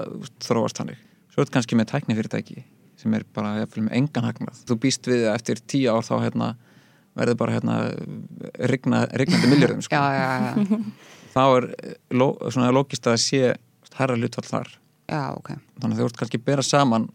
þróast 0.44 0.82
þannig. 0.82 1.00
Svo 1.32 1.40
er 1.40 1.46
þetta 1.46 1.56
kannski 1.56 1.80
með 1.80 1.92
tækni 1.94 2.18
fyrirtæki 2.18 2.66
sem 3.06 3.16
er 3.20 3.26
bara 3.38 3.60
jafnvel 3.62 3.86
með 3.86 3.98
engan 4.00 4.26
hagnað 4.26 4.62
þú 4.66 4.78
býst 4.82 5.10
við 5.10 5.28
að 5.30 5.36
eftir 5.38 5.62
tíu 5.70 5.94
ár 5.94 6.06
þá 6.08 6.16
hérna, 6.24 6.48
verður 7.16 7.38
bara 7.44 7.54
hérna, 7.56 7.76
rigna, 8.72 9.04
rignandi 9.14 9.52
miljörðum 9.52 9.84
sko. 9.86 10.00
Já, 10.00 10.06
já, 10.18 10.58
já, 10.66 10.80
þá 11.36 11.44
er 11.46 11.70
eh, 11.78 11.94
ló, 12.18 12.32
svona 12.50 12.74
lókist 12.74 13.08
að 13.12 13.22
sé 13.24 13.44
herra 13.96 14.18
hlutfall 14.18 14.48
þar 14.50 14.74
já, 15.08 15.22
ok. 15.38 15.54
þannig 15.80 15.94
að 15.94 16.02
þú 16.02 16.10
ert 16.10 16.20
kannski 16.24 16.42
að 16.42 16.48
bera 16.50 16.66
saman 16.66 17.08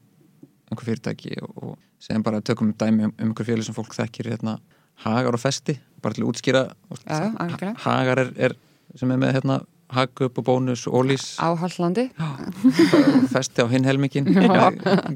einhver 0.71 0.87
fyrirtæki 0.87 1.35
og, 1.43 1.53
og 1.59 1.77
segjum 2.01 2.25
bara 2.25 2.41
tökum 2.47 2.71
dæmi 2.79 3.09
um, 3.09 3.13
um 3.19 3.27
einhver 3.33 3.49
félag 3.49 3.67
sem 3.67 3.77
fólk 3.77 3.97
þekkir 3.99 4.31
hérna, 4.33 4.57
hagar 5.05 5.37
og 5.37 5.43
festi 5.43 5.77
bara 6.01 6.17
til 6.17 6.25
að 6.25 6.31
útskýra 6.33 6.63
Já, 6.71 7.19
já, 7.27 7.29
algjörlega. 7.43 7.75
hagar 7.85 8.23
er, 8.23 8.33
er 8.49 8.57
sem 8.97 9.11
er 9.13 9.21
með 9.21 9.35
hérna, 9.41 9.59
hagup 9.95 10.39
og 10.41 10.47
bónus 10.47 10.85
ólís. 10.89 11.25
Á 11.43 11.51
Hallandi? 11.59 12.09
festi 13.33 13.65
á 13.65 13.67
hinn 13.71 13.87
helmingin 13.89 14.29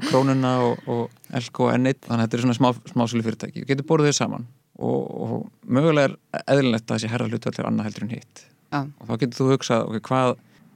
krónuna 0.09 0.53
og, 0.65 0.87
og 0.87 1.35
elko 1.35 1.69
og 1.69 1.75
ennit 1.75 2.01
þannig 2.05 2.19
að 2.19 2.25
þetta 2.25 2.37
er 2.37 2.43
svona 2.45 2.57
smá, 2.59 2.69
smásölu 2.91 3.25
fyrirtæki. 3.25 3.63
Þú 3.63 3.69
getur 3.71 3.87
borðið 3.91 4.11
þau 4.11 4.19
saman. 4.19 4.47
Og, 4.75 5.01
og 5.25 5.35
mögulega 5.71 6.11
er 6.11 6.45
eðlilegt 6.51 6.89
að 6.89 6.97
þessi 6.97 7.11
herra 7.13 7.29
hlutvall 7.31 7.59
er 7.61 7.69
annað 7.69 7.89
heldur 7.89 8.07
en 8.07 8.13
hitt. 8.17 8.45
Já, 8.73 8.79
og 8.83 9.07
þá 9.07 9.13
getur 9.21 9.39
þú 9.39 9.49
hugsað 9.53 9.85
okay, 9.89 10.03
hvað, 10.09 10.31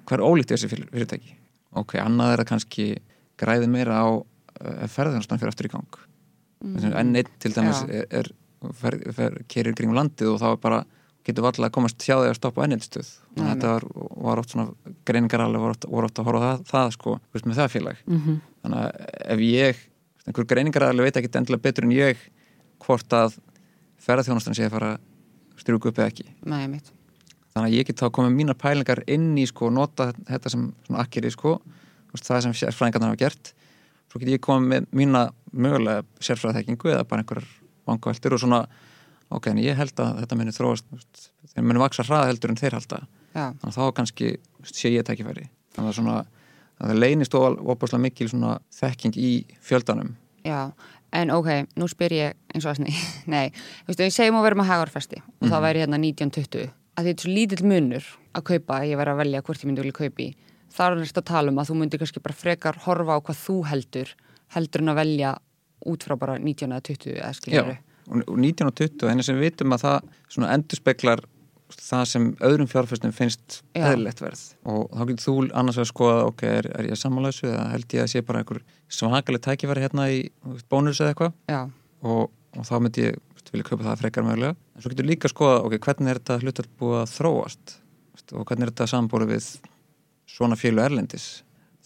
hvað 0.08 0.18
er 0.20 0.26
ólíkt 0.30 0.54
þessi 0.54 0.72
fyr- 0.72 0.90
fyrirtæki? 0.94 1.34
Ok, 1.80 1.98
annað 2.00 2.36
er 2.36 2.44
að 2.46 2.50
kannski 2.54 2.86
græði 3.40 3.68
meira 3.72 4.00
á 4.00 4.08
uh, 4.16 4.86
ferðarnastann 4.88 5.42
fyrir 5.42 5.52
aftur 5.52 5.68
í 5.68 5.74
gang. 5.74 6.00
Mm. 6.60 6.92
enn 6.92 7.16
einn 7.16 7.28
til 7.40 7.54
dæmis 7.56 7.78
Já. 7.88 8.02
er, 8.02 8.08
er 8.20 8.74
fer, 8.76 8.98
fer, 9.16 9.36
kerir 9.48 9.76
kringum 9.78 9.96
landið 9.96 10.34
og 10.34 10.42
þá 10.42 10.48
er 10.50 10.58
bara 10.60 10.80
getur 11.30 11.46
valla 11.46 11.70
að 11.70 11.76
komast 11.78 12.04
hjá 12.04 12.16
því 12.18 12.30
að 12.30 12.38
stoppa 12.38 12.62
á 12.62 12.64
enn 12.66 12.76
einn 12.76 12.84
stuð 12.84 13.10
og 13.38 13.42
þetta 13.44 13.74
var, 13.74 13.86
var 14.28 14.42
oft 14.42 14.54
svona 14.54 14.94
greiningar 15.08 15.44
alveg 15.46 15.64
voru 15.64 15.76
oft, 15.76 15.88
voru 15.90 16.10
oft 16.10 16.22
að 16.22 16.30
horfa 16.30 16.46
það, 16.46 16.64
það 16.70 16.94
sko, 16.96 17.16
veist, 17.34 17.48
með 17.50 17.62
það 17.62 17.74
félag. 17.78 18.06
Mm 18.08 18.22
þannig 18.60 18.80
að 18.80 19.04
ef 19.34 19.42
ég 19.46 19.84
einhver 20.28 20.48
greiningar 20.52 20.86
alveg 20.90 21.10
veit 21.10 21.20
ekki 21.20 21.38
endilega 21.40 21.64
betur 21.64 21.86
en 21.88 21.94
ég 21.96 22.24
hvort 22.84 23.14
að 23.16 23.38
ferðarþjónastan 24.04 24.58
sé 24.58 24.68
að 24.68 24.74
fara 24.76 24.90
að 24.96 25.64
strjúka 25.64 25.92
upp 25.92 26.00
eða 26.00 26.12
ekki. 26.12 26.26
Nei, 26.44 26.82
þannig 27.54 27.70
að 27.70 27.76
ég 27.76 27.88
get 27.88 28.02
þá 28.02 28.10
komið 28.16 28.36
mínar 28.36 28.58
pælingar 28.60 29.02
inn 29.08 29.32
í 29.40 29.46
sko, 29.50 29.72
nota 29.74 30.12
þetta 30.28 30.52
sem 30.54 30.68
akkeri 31.02 31.32
sko, 31.34 31.58
það 32.16 32.44
sem 32.46 32.58
sérfræðingarnar 32.62 33.14
hafa 33.14 33.24
gert. 33.24 33.54
Svo 34.10 34.22
get 34.22 34.32
ég 34.36 34.44
komið 34.44 34.70
með 34.74 34.92
mína 35.02 35.26
mögulega 35.52 36.06
sérfræðþekkingu 36.24 36.94
eða 36.94 37.08
bara 37.10 37.24
einhverjar 37.24 37.50
vangaveltur 37.90 38.36
og 38.38 38.44
svona 38.44 38.62
ok, 39.36 39.52
en 39.52 39.62
ég 39.62 39.78
held 39.78 40.02
að 40.02 40.22
þetta 40.24 40.38
muni 40.40 40.56
þróast 40.56 41.24
þeir 41.54 41.66
muni 41.66 41.82
vaksa 41.82 42.06
hraða 42.08 42.30
heldur 42.32 42.54
en 42.54 42.60
þeir 42.60 42.78
halda. 42.78 43.02
Já, 43.34 43.46
þannig 43.62 43.72
að 43.72 43.78
þá 43.78 43.96
kannski 44.00 44.30
sé 44.66 44.94
ég 44.94 45.06
tækifæri. 45.08 45.50
Þannig 45.76 45.92
að 45.92 45.98
svona 46.00 46.16
að 46.80 46.94
það 46.94 47.02
leynist 47.04 47.36
óbúslega 47.36 48.02
mikil 48.04 48.30
svona 48.32 48.56
þekking 48.74 49.20
í 49.20 49.32
fjöldanum. 49.66 50.16
Já. 50.48 50.72
En 51.16 51.32
ok, 51.34 51.50
nú 51.80 51.88
spyr 51.90 52.14
ég 52.14 52.38
eins 52.54 52.68
og 52.68 52.76
að 52.76 52.92
nei, 53.34 53.50
þú 53.82 53.92
veist, 53.92 54.04
við 54.04 54.14
segjum 54.14 54.38
að 54.40 54.46
vera 54.46 54.60
með 54.60 54.70
hagarfesti 54.70 55.22
og 55.26 55.50
það 55.50 55.66
væri 55.66 55.82
hérna 55.84 56.00
1920 56.04 56.70
að 57.00 57.08
þetta 57.08 57.16
er 57.16 57.26
svo 57.26 57.34
lítill 57.34 57.66
munur 57.66 58.08
að 58.36 58.46
kaupa 58.52 58.80
ég 58.86 59.00
væri 59.00 59.14
að 59.14 59.22
velja 59.24 59.42
hvort 59.48 59.64
ég 59.64 59.70
myndi 59.70 59.84
vilja 59.86 60.00
kaupa 60.00 60.26
í. 60.26 60.30
Þá 60.70 60.82
er 60.86 60.98
þetta 61.02 61.24
að 61.24 61.30
tala 61.32 61.52
um 61.52 61.62
að 61.62 61.70
þú 61.72 61.78
myndir 61.80 62.02
kannski 62.04 62.22
bara 62.22 62.38
frekar 62.38 62.82
horfa 62.86 63.18
á 63.18 63.20
hvað 63.26 63.40
þú 63.42 63.56
heldur 63.72 64.12
heldur 64.54 64.84
en 64.84 64.94
að 64.94 65.00
velja 65.00 65.36
út 65.90 66.06
frá 66.06 66.16
bara 66.20 66.36
19 66.38 66.76
eða 66.76 66.86
20 66.86 67.16
eða 67.16 67.32
Já, 67.32 67.38
skiljaru 67.40 67.78
og 68.10 68.24
og 68.26 68.40
19 68.40 68.68
og 68.68 68.76
20 68.76 69.12
henni 69.12 69.26
sem 69.26 69.38
við 69.38 69.52
vitum 69.52 69.76
að 69.76 69.84
það 69.86 70.16
svona 70.34 70.54
endurspeglar 70.56 71.22
það 71.78 72.06
sem 72.10 72.26
öðrum 72.46 72.70
fjárfæstum 72.70 73.14
finnst 73.14 73.60
eðlilegt 73.78 74.22
verð. 74.24 74.42
Og 74.70 74.88
þá 74.90 75.04
getur 75.10 75.26
þú 75.26 75.36
annars 75.60 75.80
að 75.82 75.90
skoða 75.92 76.26
ok, 76.30 76.44
er, 76.50 76.70
er 76.80 76.90
ég 76.90 77.00
sammálaðsu 77.00 77.50
eða 77.50 77.66
held 77.74 77.96
ég 77.96 78.06
að 78.06 78.12
sé 78.14 78.24
bara 78.26 78.42
einhver 78.42 78.62
svakaleg 78.90 79.44
tækifæri 79.46 79.84
hérna 79.86 80.08
í 80.10 80.22
bónus 80.72 81.02
eða 81.02 81.14
eitthvað? 81.14 81.36
Og, 82.02 82.32
og 82.58 82.66
þá 82.68 82.76
myndi 82.82 83.06
ég 83.06 83.20
vilja 83.52 83.66
kaupa 83.66 83.86
það 83.88 84.02
frekar 84.04 84.26
mögulega. 84.26 84.56
En 84.76 84.84
svo 84.84 84.94
getur 84.94 85.10
líka 85.10 85.30
að 85.30 85.36
skoða 85.36 85.62
ok, 85.68 85.78
hvernig 85.86 86.12
er 86.12 86.22
þetta 86.22 86.40
hlutal 86.44 86.66
búið 86.82 87.00
að 87.04 87.14
þróast? 87.16 87.76
Og 88.30 88.46
hvernig 88.46 88.66
er 88.66 88.74
þetta 88.74 88.90
sambúrið 88.92 89.32
við 89.34 89.52
svona 90.30 90.58
fjölu 90.60 90.84
erlendis? 90.86 91.28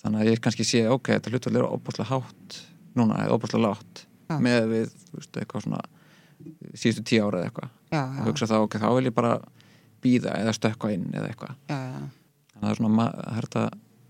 Þannig 0.03 0.23
að 0.23 0.31
ég 0.31 0.43
kannski 0.43 0.67
sé 0.67 0.83
ok, 0.91 1.13
þetta 1.15 1.31
hlutal 1.31 1.55
er 1.55 1.67
óbúslega 1.67 2.09
hátt 2.11 2.59
núna 2.99 3.21
eða 3.23 3.37
óbúslega 3.37 3.69
látt 3.69 4.03
með 4.43 4.65
við 4.71 4.91
þú 4.91 5.19
veist, 5.19 5.37
eitthvað 5.37 5.65
svona 5.67 5.81
síðustu 6.73 7.05
tíu 7.09 7.23
ára 7.27 7.41
eða 7.41 7.49
eitthvað 7.49 7.69
já, 7.93 8.01
og 8.03 8.17
já, 8.17 8.25
hugsa 8.27 8.49
þá 8.49 8.55
ok, 8.61 8.79
þá 8.81 8.89
vil 8.97 9.05
ég 9.09 9.15
bara 9.15 9.33
býða 10.03 10.35
eða 10.41 10.55
stökkva 10.57 10.93
inn 10.95 11.07
eða 11.13 11.31
eitthvað 11.31 11.55
já, 11.69 11.77
já. 11.77 12.01
þannig 12.53 12.63
að 12.63 12.63
það 12.63 12.71
er 12.73 12.81
svona, 12.81 13.07
það 13.13 13.37
er 13.37 13.47
þetta 13.47 13.65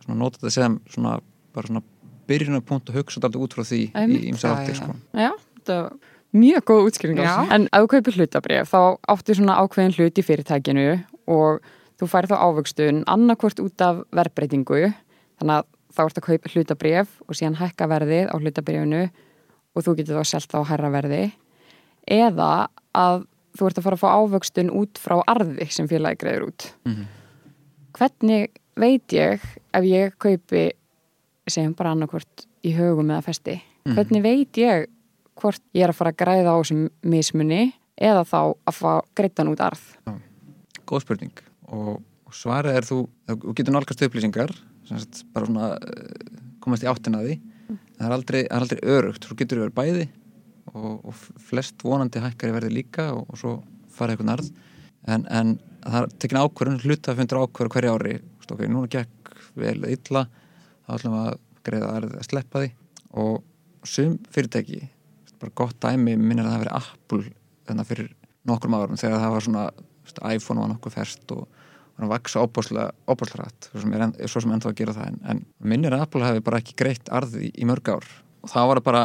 svona 0.05 0.19
nota 0.19 0.41
þetta 0.41 0.55
sem 0.57 0.79
svona 0.95 1.13
bara 1.53 1.69
svona 1.69 1.83
byrjunarpunkt 2.29 2.89
og 2.89 2.97
hugsa 2.99 3.21
þetta 3.23 3.43
út 3.43 3.55
frá 3.55 3.65
því 3.67 3.83
Einmitt. 3.93 4.23
í 4.23 4.31
ymsa 4.31 4.49
Já, 4.49 4.55
áttir 4.57 4.79
sko. 4.79 4.95
Já, 5.11 5.31
þetta 5.59 5.77
var 5.81 5.93
mjög 6.33 6.65
góð 6.69 6.87
útskýring 6.87 7.19
á 7.19 7.23
Já. 7.23 7.29
þessu. 7.29 7.53
En 7.55 7.67
ef 7.67 7.83
þú 7.83 7.89
kaupir 7.93 8.17
hlutabrif 8.17 8.71
þá 8.71 8.81
áttu 9.13 9.37
svona 9.37 9.57
ákveðin 9.61 9.95
hlut 9.97 10.19
í 10.19 10.25
fyrirtækinu 10.25 10.87
og 11.33 11.67
þú 11.99 12.09
færi 12.09 12.31
þá 12.31 12.37
ávöxtun 12.39 13.03
annarkvort 13.11 13.61
út 13.63 13.85
af 13.85 14.01
verðbreytingu 14.15 14.81
þannig 15.39 15.59
að 15.59 15.67
þá 15.93 16.01
ert 16.07 16.19
að 16.19 16.27
kaupa 16.29 16.53
hlutabrif 16.53 17.13
og 17.27 17.37
síðan 17.37 17.59
hækka 17.59 17.89
verðið 17.91 18.31
á 18.33 18.35
hlutabrifinu 18.39 19.03
og 19.73 19.85
þú 19.85 19.95
getur 19.99 20.19
þá 20.21 20.31
selt 20.31 20.55
á 20.57 20.59
hærra 20.65 20.89
verði 20.93 21.23
eða 22.07 22.67
að 22.93 23.25
þú 23.57 23.67
ert 23.67 23.79
að 23.79 23.85
fara 23.87 23.97
að 23.97 24.03
fá 24.03 24.09
ávöxtun 24.17 24.71
út 24.73 25.01
frá 25.01 25.19
arði 25.29 25.67
sem 25.73 25.87
félagi 25.89 26.21
greiður 26.23 26.47
út. 26.49 26.69
Mhm. 26.85 27.05
Hvernig 27.93 28.49
veit 28.75 29.07
ég 29.13 29.41
ef 29.73 29.83
ég 29.83 30.15
kaupi 30.17 30.71
segjum 31.47 31.75
bara 31.77 31.91
annarkvort 31.91 32.47
í 32.63 32.73
högum 32.73 33.11
eða 33.11 33.23
festi? 33.23 33.61
Mhm. 33.85 33.95
hvernig 33.95 34.23
veit 34.23 34.53
ég 34.53 34.87
hvort 35.35 35.61
ég 35.75 35.83
er 35.83 35.89
að 35.89 35.95
fara 35.95 36.11
að 36.11 36.17
græða 36.21 36.53
á 36.55 36.57
þessum 36.61 36.89
mismunni 37.03 37.73
eða 37.99 38.23
þá 38.23 38.55
að 38.65 38.77
fá 38.77 39.01
greittan 39.15 39.51
út 39.51 39.59
arð? 39.59 39.81
Góð 40.87 41.01
spurning. 41.01 41.31
Og, 41.67 42.01
svarið 42.33 42.77
er 42.79 42.81
þú, 42.81 43.07
þú 43.29 43.53
getur 43.53 43.73
nálgast 43.75 44.01
upplýsingar 44.01 44.49
sem 44.87 44.97
sagt 44.97 45.23
bara 45.33 45.45
svona 45.45 45.67
eh, 45.77 46.39
komast 46.59 46.83
í 46.83 46.89
áttina 46.89 47.19
að 47.21 47.27
því. 47.27 47.35
En 47.69 47.99
það 47.99 48.07
er 48.07 48.15
aldrei, 48.15 48.41
aldrei 48.49 48.79
örugt, 48.81 49.27
þú 49.27 49.37
getur 49.37 49.61
verið 49.61 49.75
bæði 49.77 50.07
og, 50.73 51.05
og 51.05 51.17
flest 51.47 51.83
vonandi 51.85 52.21
hækkar 52.23 52.51
í 52.51 52.55
verði 52.57 52.73
líka 52.73 53.09
og, 53.13 53.27
og 53.29 53.39
svo 53.39 53.53
farið 53.93 54.15
eitthvað 54.15 54.29
narð 54.31 54.51
en, 55.07 55.25
en 55.27 55.55
það 55.83 55.99
er 55.99 56.13
tekin 56.23 56.41
ákvörðun 56.41 56.81
hlutafundur 56.83 57.41
ákvörður 57.43 57.73
hverju 57.75 57.93
ári. 57.93 58.13
Þú 58.23 58.43
veist, 58.43 58.53
ok, 58.55 58.63
núna 58.71 58.91
gekk 58.91 59.33
vel 59.59 59.77
illa 59.91 60.25
þá 60.83 60.93
ætlum 60.97 61.15
við 61.15 61.23
að 61.23 61.39
greiða 61.63 61.93
arð 61.97 62.17
að 62.19 62.27
sleppa 62.27 62.63
því. 62.63 62.69
Og 63.23 63.87
sum 63.87 64.15
fyrirtæki 64.33 64.81
bara 65.41 65.55
gott 65.59 65.79
dæmi 65.83 66.15
minnir 66.15 66.47
að 66.47 66.53
það 66.53 66.63
verið 66.63 66.77
Apple 66.79 67.33
þannig 67.67 67.89
fyrir 67.89 68.13
nokkrum 68.47 68.77
árum 68.77 68.99
þegar 68.99 69.23
það 69.23 69.35
var 69.35 69.45
svona 69.47 69.65
þú 69.73 70.07
veist, 70.07 70.23
iPhone 70.35 70.63
var 70.63 70.71
nokkuð 70.71 70.95
ferst 70.95 71.35
og 71.35 71.43
að 72.03 72.09
vaksa 72.09 72.43
rætt 73.39 73.67
svo 73.69 73.81
sem 73.83 73.93
er, 73.93 74.55
ennþá 74.55 74.71
að 74.71 74.77
gera 74.79 74.95
það. 74.95 75.09
En, 75.11 75.19
en 75.29 75.41
minnir 75.59 75.93
að 75.93 76.05
Apple 76.07 76.25
hafi 76.25 76.43
bara 76.43 76.59
ekki 76.59 76.77
greitt 76.79 77.11
arði 77.13 77.51
í, 77.51 77.67
mörg 77.69 77.91
ár. 77.93 78.07
Og 78.43 78.51
það 78.51 78.69
var 78.71 78.81
bara 78.87 79.03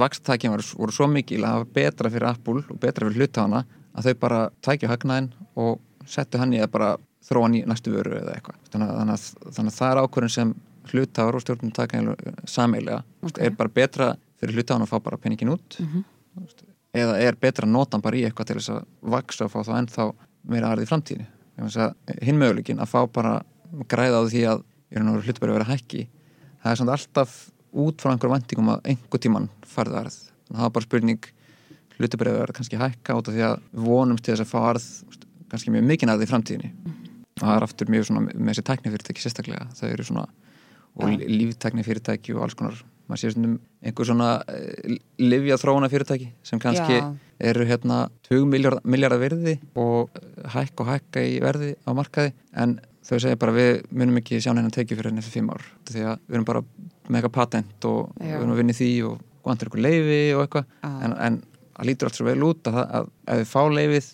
vakstækjum 0.00 0.52
voru, 0.54 0.66
voru 0.78 0.92
svo 0.92 1.06
mikil 1.10 1.42
að 1.44 1.50
það 1.50 1.58
var 1.62 1.72
betra 1.78 2.10
fyrir 2.14 2.28
Apple 2.30 2.62
og 2.70 2.80
betra 2.82 3.06
fyrir 3.08 3.20
hlutafana 3.22 3.64
að 3.96 4.08
þau 4.10 4.14
bara 4.20 4.40
tækju 4.66 4.88
hagnaðin 4.92 5.28
og 5.56 5.80
settu 6.06 6.38
hann 6.38 6.52
í 6.54 6.60
að 6.62 6.70
bara 6.76 6.90
þróa 7.26 7.42
hann 7.48 7.54
í 7.58 7.64
næstu 7.66 7.92
vöru 7.94 8.16
eða 8.20 8.34
eitthvað 8.36 8.58
þannig 8.72 8.90
að, 8.90 8.98
þannig 9.00 9.14
að, 9.16 9.54
þannig 9.56 9.72
að 9.72 9.78
það 9.80 9.92
er 9.94 10.02
ákvörðin 10.04 10.34
sem 10.36 10.52
hlutafar 10.86 11.34
og 11.38 11.42
stjórnum 11.42 11.72
taka 11.74 12.02
sameilega 12.46 13.00
Ok. 13.26 13.40
er 13.42 13.56
bara 13.58 13.72
betra 13.80 14.10
fyrir 14.40 14.54
hlutafana 14.60 14.86
að 14.86 14.92
fá 14.92 15.02
bara 15.02 15.16
peningin 15.18 15.50
út 15.56 15.80
Mhm. 15.80 16.04
eða 16.96 17.16
er 17.20 17.36
betra 17.40 17.66
að 17.66 17.72
nota 17.72 17.96
hann 17.96 18.02
bara 18.04 18.16
í 18.16 18.24
eitthvað 18.28 18.46
til 18.50 18.56
þess 18.60 18.70
að 18.76 18.84
vaksa 19.16 19.44
og 19.46 19.52
fá 19.52 19.60
þá 19.64 19.72
ennþá 19.80 20.06
meira 20.52 20.70
arði 20.72 20.86
í 20.86 20.90
framtíðinu 20.90 21.26
að 21.58 22.22
hinn 22.22 22.38
möguleikin 22.38 22.80
að 22.84 22.90
fá 22.92 23.00
bara 23.12 23.42
græða 23.88 24.20
á 24.20 24.24
því 24.28 24.42
að 24.52 24.62
hlutabæri 24.94 25.50
að 25.50 25.56
vera 25.58 25.70
hækki 25.72 26.06
það 26.62 26.70
er 26.70 26.76
samt 26.80 26.92
alltaf 26.94 27.34
út 27.72 28.02
frá 28.02 28.12
einhver 28.12 28.32
vantingum 28.32 28.72
að 28.74 28.92
einhver 28.92 29.22
tíman 29.22 29.48
farðu 29.66 30.00
arð 30.02 30.16
þannig 30.16 30.56
að 30.56 30.60
það 30.60 30.68
er 30.68 30.74
bara 30.76 30.86
spurning 30.86 31.30
hlutabæri 31.96 32.32
að 32.32 32.40
vera 32.40 32.56
kannski 32.56 32.80
hækka 32.80 33.16
út 33.18 33.30
af 33.30 33.36
því 33.36 33.44
að 33.46 33.60
vonumst 33.86 34.24
til 34.26 34.34
þess 34.34 34.44
að 34.44 34.50
fá 34.52 34.58
arð 34.70 34.88
kannski 35.50 35.72
mjög 35.74 35.86
mikinn 35.90 36.12
arð 36.12 36.26
í 36.26 36.30
framtíðinni. 36.30 36.72
Og 37.36 37.44
það 37.44 37.54
er 37.54 37.66
aftur 37.66 37.92
mjög 37.92 38.08
svona 38.08 38.24
með 38.26 38.50
þessi 38.50 38.66
tæknifyrirtæki 38.70 39.24
sérstaklega. 39.24 39.68
Þau 39.76 39.86
eru 39.88 40.06
svona 40.08 40.26
og 40.96 41.24
líftæknifyrirtæki 41.28 42.34
og 42.36 42.46
alls 42.46 42.56
konar. 42.58 42.78
Maður 43.06 43.22
sér 43.22 43.34
stundum 43.34 43.58
einhver 43.86 44.08
svona 44.08 44.30
livja 45.22 45.58
þróuna 45.62 45.90
fyrirtæki 45.92 46.30
sem 46.46 46.60
kannski 46.62 46.96
Já. 46.96 47.10
eru 47.52 47.66
hérna 47.68 47.98
20 48.28 48.48
miljardar 48.82 49.20
virði 49.22 49.58
og 49.78 50.16
hækka 50.56 50.84
og 50.84 50.90
hækka 50.90 51.22
í 51.22 51.36
verði 51.44 51.74
á 51.86 51.90
markaði. 51.94 52.32
En 52.56 52.78
þau 53.06 53.18
segja 53.22 53.38
bara 53.40 53.54
við 53.56 53.72
munum 53.90 54.20
ekki 54.20 54.40
sjá 54.42 54.52
neina 54.54 54.72
tekið 54.74 55.00
fyrir 55.00 55.12
henni 55.12 55.22
eftir 55.22 55.38
fimm 55.38 55.52
ár 55.54 55.64
því 55.88 56.04
að 56.04 56.20
við 56.26 56.38
erum 56.38 56.48
bara 56.48 56.62
með 57.06 57.18
eitthvað 57.20 57.36
patent 57.38 57.88
og 57.88 58.12
Já. 58.18 58.26
við 58.26 58.38
erum 58.40 58.54
að 58.54 58.60
vinna 58.62 58.74
í 58.74 58.78
því 58.80 58.90
og 59.08 59.16
vantur 59.46 59.70
eitthvað 59.70 59.86
leifi 59.86 60.20
og 60.34 60.44
eitthvað 60.44 60.68
Já. 60.74 60.92
en, 61.06 61.16
en 61.28 61.40
það 61.76 61.90
lítur 61.90 62.10
allt 62.10 62.20
svo 62.20 62.28
vel 62.28 62.46
út 62.46 62.70
að, 62.70 62.78
að, 62.84 63.10
að 63.26 63.42
ef 63.42 63.42
við 63.42 63.50
fá 63.52 63.62
leifið 63.78 64.12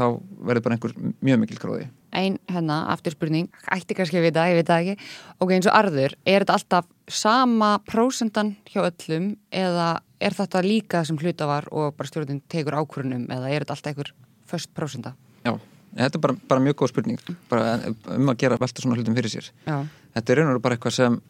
þá 0.00 0.04
verður 0.48 0.66
bara 0.66 0.76
einhver 0.78 0.94
mjög 1.20 1.42
mikil 1.44 1.60
gróði 1.60 1.88
Ein, 2.10 2.40
hérna, 2.50 2.80
aftur 2.90 3.14
spurning, 3.14 3.46
ætti 3.70 3.94
kannski 3.94 4.18
að 4.18 4.24
vita, 4.24 4.42
ég 4.50 4.56
veit 4.58 4.66
það 4.66 4.80
ekki. 4.82 5.10
Ok, 5.38 5.52
eins 5.54 5.68
og 5.70 5.76
arður, 5.78 6.16
er 6.26 6.42
þetta 6.42 6.56
alltaf 6.56 6.88
sama 7.06 7.68
prósendan 7.86 8.56
hjá 8.66 8.80
öllum 8.82 9.28
eða 9.54 10.00
er 10.18 10.34
þetta 10.34 10.62
líka 10.66 11.04
sem 11.06 11.20
hluta 11.20 11.46
var 11.46 11.68
og 11.70 11.94
bara 11.94 12.10
stjórnin 12.10 12.42
tekur 12.50 12.80
ákvörunum 12.80 13.28
eða 13.30 13.52
er 13.52 13.62
þetta 13.62 13.76
alltaf 13.76 13.92
einhver 13.92 14.10
först 14.50 14.72
prósenda? 14.74 15.14
Já, 15.46 15.54
þetta 15.96 16.18
er 16.18 16.22
bara, 16.26 16.36
bara 16.48 16.60
mjög 16.64 16.76
góð 16.82 16.92
spurning. 16.92 17.18
Bara 17.50 17.76
um 18.16 18.30
að 18.32 18.38
gera 18.44 18.58
velta 18.60 18.82
svona 18.84 18.96
hlutum 18.98 19.16
fyrir 19.18 19.32
sér. 19.34 19.50
Já. 19.66 19.76
þetta 20.14 20.32
er 20.34 20.40
raun 20.40 20.48
og 20.50 20.54
veru 20.54 20.64
bara 20.66 20.76
eitthvað 20.78 20.96
sem 20.98 21.20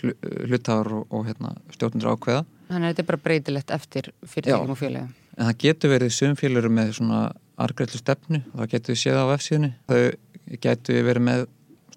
hlu- 0.00 0.16
hluthagar 0.48 0.92
og, 0.98 1.06
og 1.12 1.26
hérna, 1.28 1.54
stjórnundur 1.76 2.12
ákveða. 2.16 2.44
Þannig 2.72 2.86
að 2.88 2.92
þetta 2.94 3.02
er 3.04 3.10
bara 3.12 3.22
breytilegt 3.26 3.70
eftir 3.76 4.10
fyrirtækjum 4.24 4.70
og 4.72 4.78
félagum. 4.80 5.10
en 5.36 5.46
það 5.48 5.58
getur 5.64 5.90
verið 5.92 6.12
sumfélur 6.16 6.68
með 6.72 6.92
svona 6.98 7.20
argreðlu 7.62 7.98
stefnu 8.00 8.42
það 8.52 8.70
getur 8.72 8.92
við 8.94 9.00
séð 9.02 9.20
á 9.20 9.24
F-síðunni 9.36 9.70
þau 9.88 10.56
getur 10.64 11.04
verið 11.06 11.24
með 11.28 11.44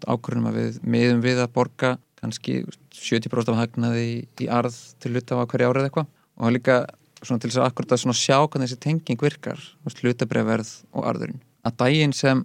ákvörðunum 0.07 0.49
að 0.51 0.57
við 0.59 0.77
miðum 0.83 1.21
við 1.23 1.39
að 1.43 1.51
borga 1.55 1.89
kannski 2.19 2.57
70% 2.95 3.51
af 3.51 3.59
hagnaði 3.59 4.03
í, 4.05 4.15
í 4.43 4.47
arð 4.51 4.75
til 5.03 5.11
hlutafa 5.15 5.47
hverju 5.51 5.67
árið 5.71 5.87
eitthvað. 5.89 6.07
Og 6.39 6.51
líka 6.55 6.77
svona 7.25 7.39
til 7.43 7.49
þess 7.51 7.59
að 7.63 7.67
akkurat 7.69 7.95
að 7.95 8.01
svona 8.03 8.17
sjá 8.19 8.37
hvernig 8.43 8.69
þessi 8.71 8.79
tenging 8.85 9.21
virkar 9.23 9.59
hlutabrefverð 9.87 10.71
og 10.95 11.07
arðurinn 11.11 11.39
að 11.65 11.77
daginn 11.81 12.13
sem 12.15 12.43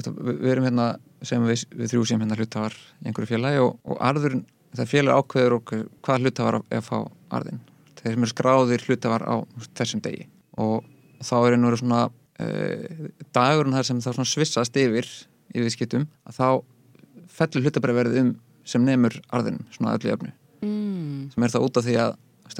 við, 0.00 0.46
erum 0.52 0.66
hérna 0.68 0.88
sem 1.26 1.44
við, 1.44 1.64
við 1.76 1.92
þrjú 1.92 2.06
sem 2.08 2.22
hérna 2.22 2.38
hlutafar 2.38 2.76
í 3.00 3.10
einhverju 3.10 3.30
félagi 3.34 3.60
og, 3.64 3.76
og 3.84 4.00
arðurinn, 4.10 4.44
það 4.76 4.92
félag 4.94 5.20
ákveður 5.20 5.56
okkur 5.58 5.82
hvað 6.06 6.24
hlutafar 6.24 6.60
er 6.60 6.80
að 6.80 6.86
fá 6.86 6.96
arðinn. 7.36 7.60
Þeir 8.00 8.14
sem 8.14 8.24
eru 8.24 8.30
skráðir 8.32 8.86
hlutafar 8.86 9.26
á 9.28 9.34
þessum 9.76 10.02
degi. 10.04 10.26
Og 10.60 10.86
þá 11.20 11.34
er 11.40 11.56
einu 11.56 11.68
verið 11.68 11.82
svona 11.82 12.02
uh, 12.08 13.08
dagurinn 13.36 13.76
þar 13.76 13.88
sem 13.90 14.00
það 14.04 14.16
svissast 14.30 14.80
yfir 14.80 15.08
í 15.52 15.64
viðskiptum 15.64 16.06
að 16.30 16.38
þá 16.38 16.48
fellur 17.40 17.66
hlutabrefverð 17.66 18.20
um 18.22 18.34
sem 18.70 18.84
nemur 18.84 19.16
arðinn, 19.34 19.64
svona 19.74 19.96
öllu 19.98 20.12
jöfnu 20.12 20.36
Mm. 20.60 21.30
sem 21.32 21.44
er 21.44 21.52
það 21.54 21.62
út 21.64 21.78
af 21.80 21.84
því 21.86 21.94
að 21.96 22.10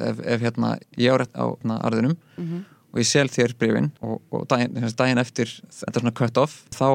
ef, 0.08 0.20
ef 0.24 0.40
hérna 0.40 0.68
ég 0.96 1.12
á 1.12 1.20
rétt 1.20 1.34
á 1.36 1.44
hérna, 1.44 1.74
arðinum 1.84 2.14
Mm 2.38 2.62
og 2.90 3.00
ég 3.00 3.08
sel 3.08 3.26
þér 3.30 3.56
brifin 3.60 3.90
og, 4.02 4.20
og 4.34 4.46
daginn, 4.50 4.76
daginn 4.98 5.22
eftir 5.22 5.52
þetta 5.68 5.94
er 5.94 6.04
svona 6.04 6.16
cut 6.20 6.42
off 6.42 6.60
þá 6.74 6.86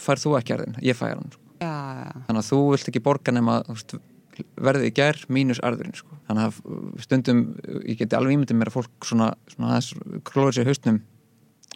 fær 0.00 0.20
þú 0.20 0.36
ekki 0.40 0.56
arðin, 0.56 0.78
ég 0.84 0.98
fær 0.98 1.14
hann 1.14 1.32
sko. 1.32 1.42
Já, 1.62 1.72
já, 1.72 2.12
þannig 2.26 2.42
að 2.42 2.48
þú 2.50 2.60
vilt 2.74 2.90
ekki 2.92 3.04
borga 3.04 3.32
nema 3.32 3.60
verðið 4.60 4.90
í 4.90 4.94
gær 4.96 5.20
mínus 5.32 5.60
arðurinn 5.64 5.96
sko. 5.96 6.18
þannig 6.28 6.48
að 6.48 7.04
stundum 7.06 7.44
ég 7.86 8.00
geti 8.00 8.18
alveg 8.18 8.36
ímyndið 8.36 8.58
mér 8.60 8.70
að 8.72 8.78
fólk 8.80 9.08
svona, 9.08 9.30
svona 9.54 9.78
klóður 10.28 10.58
sér 10.58 10.68
haustnum 10.68 11.00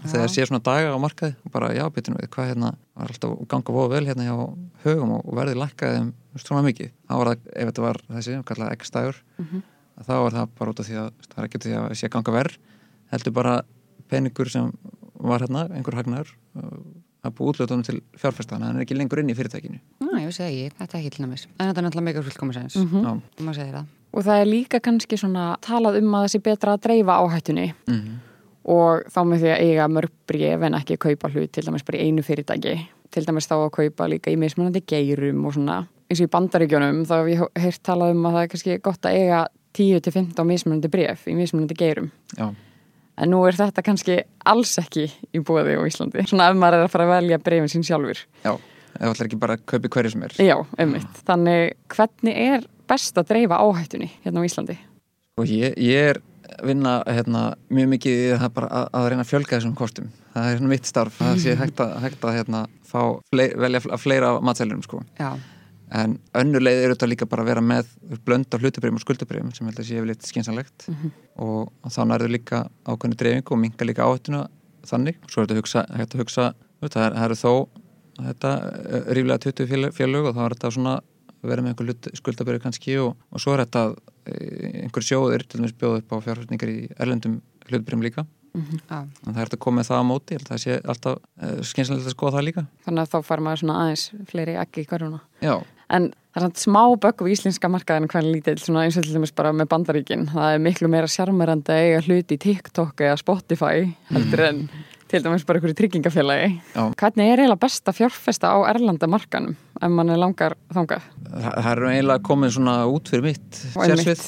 þegar 0.00 0.32
sé 0.32 0.44
svona 0.48 0.62
daga 0.64 0.92
á 0.96 0.98
markaði 1.00 1.36
og 1.44 1.52
bara 1.54 1.72
já, 1.76 1.84
betur 1.92 2.16
við, 2.16 2.28
hvað 2.32 2.50
hérna 2.52 2.72
var 2.96 3.12
alltaf 3.12 3.34
ganga 3.52 3.74
voða 3.76 3.92
vel 3.94 4.06
hérna 4.08 4.26
hjá 4.26 4.36
högum 4.84 5.14
og, 5.18 5.26
verðið 5.36 5.60
lækkaði 5.60 6.02
um 6.04 6.12
svona 6.40 6.62
mikið. 6.64 6.92
Þá 7.08 7.14
var 7.20 7.30
það, 7.30 7.50
ef 7.52 7.70
þetta 7.70 7.84
var 7.84 8.00
þessi, 8.06 8.36
kallað 8.48 8.72
ekki 8.74 8.88
stægur 8.88 9.20
að 10.00 10.08
þá 10.08 10.14
var 10.16 10.36
það 10.38 10.54
bara 10.60 10.72
út 10.72 10.80
af 10.80 10.88
því 10.88 10.98
að 11.00 11.10
það 11.26 11.40
er 11.40 11.48
ekki 11.48 11.58
út 11.58 11.66
af 11.66 11.70
því 11.70 11.80
að 11.80 11.98
sé 12.00 12.12
ganga 12.14 12.36
verð 12.36 12.58
heldur 13.12 13.36
bara 13.36 13.60
peningur 14.10 14.50
sem 14.50 14.72
var 15.20 15.44
hérna, 15.44 15.66
einhver 15.74 15.98
hagnar 15.98 16.30
að 17.20 17.34
búið 17.36 17.52
útlöðunum 17.52 17.84
til 17.84 17.98
fjárfæstana 18.16 18.70
hann 18.70 18.80
er 18.80 18.86
ekki 18.86 18.96
lengur 18.96 19.20
inn 19.20 19.30
í 19.30 19.36
fyrirtækinu. 19.36 19.80
Ná, 20.00 20.14
ég 20.22 20.30
ekki, 20.32 20.70
þetta 20.78 20.96
er 20.96 21.02
ekki 21.02 21.12
til 21.16 21.26
næmis. 21.26 21.46
En 21.58 21.68
þetta 21.68 21.82
er 21.82 21.86
náttúrulega 21.86 22.08
mega 22.08 22.22
fullkomisens, 22.24 22.76
mm. 22.76 23.04
-hmm. 23.38 23.84
Og 24.12 24.24
það 24.24 24.40
er 24.40 24.46
líka 24.46 24.80
kannski 24.80 25.16
svona 25.16 25.56
talað 25.60 26.00
um 26.00 26.14
að 26.14 26.24
það 26.24 26.32
sé 26.32 26.38
betra 26.42 26.72
að 26.72 26.82
dreifa 26.82 27.20
áhættunni. 27.20 27.74
Mm 27.86 28.18
og 28.68 29.06
þá 29.10 29.20
með 29.26 29.42
því 29.42 29.52
að 29.52 29.62
eiga 29.66 29.86
mörg 29.90 30.16
bref 30.28 30.64
en 30.66 30.76
ekki 30.78 30.98
kaupa 31.00 31.30
hlut 31.32 31.52
til 31.54 31.64
dæmis 31.66 31.84
bara 31.86 32.00
í 32.00 32.08
einu 32.08 32.24
fyrirtæki. 32.24 32.74
Til 33.10 33.24
dæmis 33.26 33.48
þá 33.50 33.56
að 33.56 33.70
kaupa 33.78 34.08
líka 34.10 34.32
í 34.32 34.38
mismunandi 34.38 34.82
geirum 34.86 35.46
og 35.48 35.56
svona. 35.56 35.80
Eins 36.10 36.20
og 36.20 36.28
í 36.28 36.32
bandaríkjunum 36.34 37.04
þá 37.08 37.14
hef 37.16 37.30
ég 37.32 37.62
heyrt 37.64 37.82
talað 37.86 38.14
um 38.14 38.26
að 38.28 38.36
það 38.36 38.42
er 38.42 38.50
kannski 38.52 38.78
gott 38.84 39.08
að 39.08 39.18
eiga 39.18 39.40
10-15 39.78 40.50
mismunandi 40.50 40.90
bref 40.92 41.26
í 41.30 41.36
mismunandi 41.38 41.78
geirum. 41.78 42.10
Já, 42.36 42.50
en 43.20 43.32
nú 43.32 43.42
er 43.48 43.58
þetta 43.58 43.84
kannski 43.86 44.18
alls 44.50 44.74
ekki 44.82 45.06
í 45.36 45.42
bóði 45.44 45.76
á 45.76 45.82
Íslandi 45.88 46.24
svona 46.30 46.50
ef 46.50 46.58
maður 46.60 46.80
er 46.80 46.86
að 46.88 46.92
fara 46.94 47.08
að 47.08 47.14
velja 47.18 47.40
brefin 47.44 47.72
sín 47.72 47.86
sjálfur 47.86 48.22
já, 48.44 48.52
það 48.96 49.12
er 49.12 49.28
ekki 49.28 49.40
bara 49.42 49.58
að 49.58 49.66
kaupi 49.74 49.92
hverju 49.96 50.14
sem 50.14 50.24
er 50.26 50.38
Já, 50.40 50.56
ummitt. 50.84 51.20
Þannig 51.28 51.76
hvernig 51.94 52.40
er 52.46 52.66
best 52.90 53.20
að 53.20 53.28
dreifa 53.34 53.60
áhættunni 53.62 54.10
hérna 54.24 54.42
á 54.42 54.48
Íslandi? 54.48 54.78
og 55.40 55.46
ég, 55.48 55.76
ég 55.78 56.10
er 56.14 56.22
vinna 56.66 56.98
hérna, 57.06 57.54
mjög 57.70 57.92
mikið 57.94 58.24
í 58.24 58.32
það 58.40 58.50
bara 58.56 58.68
að, 58.80 58.88
að 58.98 59.06
reyna 59.12 59.24
að 59.24 59.30
fjölga 59.30 59.54
þessum 59.56 59.76
kostum 59.78 60.10
það 60.34 60.46
er 60.48 60.56
hérna 60.56 60.70
mitt 60.72 60.88
starf, 60.88 61.16
það 61.20 61.40
sé 61.44 61.54
hægt 61.58 61.80
að, 61.82 61.94
hægt 62.04 62.26
að 62.26 62.36
hérna, 62.38 62.64
fá 62.86 63.00
velja 63.32 63.82
að 63.86 64.02
fleira 64.02 64.32
matsælunum 64.44 64.82
sko. 64.86 65.02
Já, 65.18 65.30
en 65.90 66.16
önnur 66.38 66.62
leið 66.62 66.80
er 66.84 66.92
auðvitað 66.92 67.12
líka 67.12 67.28
bara 67.30 67.44
að 67.44 67.50
vera 67.50 67.62
með 67.64 67.90
blönd 68.26 68.46
á 68.54 68.56
hlutabrifum 68.60 68.98
og 69.00 69.04
skuldabrifum 69.04 69.52
sem 69.56 69.66
held 69.66 69.80
að 69.80 69.88
sé 69.88 69.98
yfirleitt 69.98 70.26
skynsanlegt 70.28 70.86
og, 70.90 71.70
og 71.70 71.90
þá 71.90 72.00
nærður 72.06 72.34
líka 72.36 72.62
ákveðinu 72.86 73.20
dreifingu 73.22 73.56
og 73.56 73.62
minga 73.64 73.88
líka 73.88 74.06
áhættuna 74.06 74.44
þannig. 74.86 75.20
Svo 75.28 75.42
er 75.42 75.48
þetta 75.48 75.56
að 75.56 75.62
hugsa, 75.62 75.84
að 75.90 76.18
hugsa 76.20 76.46
það, 76.80 77.02
er, 77.04 77.16
það 77.18 77.24
eru 77.26 77.38
þó 77.40 77.52
þetta, 78.20 78.52
eh, 78.80 79.12
ríflega 79.16 79.42
20 79.46 79.94
félög, 79.96 80.28
og 80.30 80.36
þá 80.36 80.42
er 80.44 80.56
þetta 80.56 80.72
svona 80.76 80.96
að 81.40 81.52
vera 81.52 81.64
með 81.64 81.74
einhver 81.74 82.18
skuldabrif 82.20 82.62
kannski 82.64 82.98
og, 83.00 83.14
og 83.30 83.42
svo 83.42 83.54
er 83.54 83.64
þetta 83.64 83.84
eh, 84.30 84.82
einhver 84.84 85.06
sjóðir 85.06 85.46
til 85.46 85.60
dæmis 85.60 85.76
bjóð 85.80 86.02
upp 86.02 86.14
á 86.14 86.16
fjárfæstningar 86.26 86.72
í 86.72 86.82
erlendum 87.00 87.40
hlutabrifum 87.66 88.04
líka. 88.04 88.26
Já, 88.50 88.96
en 88.98 89.30
það 89.30 89.36
er 89.36 89.46
þetta 89.46 89.58
að 89.60 89.62
koma 89.62 89.78
með 89.78 89.88
það 89.90 90.00
á 90.02 90.04
móti 90.08 90.38
það 90.42 90.58
sé 90.58 90.76
alltaf 90.90 91.18
uh, 91.20 91.60
skynsanlegt 91.70 92.08
að 92.08 92.14
skoða 92.16 92.32
það 92.34 92.46
líka. 92.48 92.64
Þannig 92.86 93.04
að 93.04 93.12
þá 93.12 93.28
fær 93.28 93.42
maður 93.46 93.60
svona 93.62 93.76
aðeins 93.84 94.06
fleiri 94.30 94.56
ekki 94.58 94.82
í 94.82 94.88
hverjuna. 94.90 95.20
Já, 95.44 95.54
En 95.90 96.10
það 96.30 96.38
er 96.38 96.46
svona 96.46 96.62
smá 96.62 96.82
bögg 97.02 97.24
við 97.26 97.34
íslenska 97.34 97.70
markaðin 97.72 98.10
hvernig 98.10 98.38
lítill, 98.38 98.58
svona 98.62 98.86
eins 98.86 98.98
og 99.00 99.06
til 99.06 99.16
dæmis 99.16 99.34
bara 99.34 99.52
með 99.56 99.70
bandaríkin. 99.72 100.28
Það 100.30 100.54
er 100.54 100.64
miklu 100.66 100.90
meira 100.92 101.10
sjarmerandi 101.10 101.74
að 101.74 101.84
eiga 101.86 102.06
hluti 102.06 102.38
í 102.38 102.42
TikTok 102.46 103.04
eða 103.08 103.18
Spotify 103.20 103.90
heldur 104.12 104.46
en 104.46 104.64
til 105.10 105.24
dæmis 105.24 105.42
bara 105.46 105.58
einhverju 105.58 105.74
tryggingafélagi. 105.80 106.50
Já. 106.76 106.82
Hvernig 107.02 107.32
er 107.32 107.42
eiginlega 107.42 107.62
best 107.64 107.90
að 107.90 107.98
fjárfesta 107.98 108.52
á 108.54 108.58
erlanda 108.70 109.10
markanum 109.10 109.56
ef 109.80 109.90
mann 109.90 110.12
er 110.12 110.20
langar 110.20 110.54
þangað? 110.70 111.06
það, 111.26 111.52
það 111.56 111.70
er 111.72 111.84
eiginlega 111.90 112.24
komið 112.30 112.54
svona 112.56 112.74
út 112.90 113.10
fyrir 113.10 113.26
mitt 113.26 113.60
sérsvið 113.74 114.24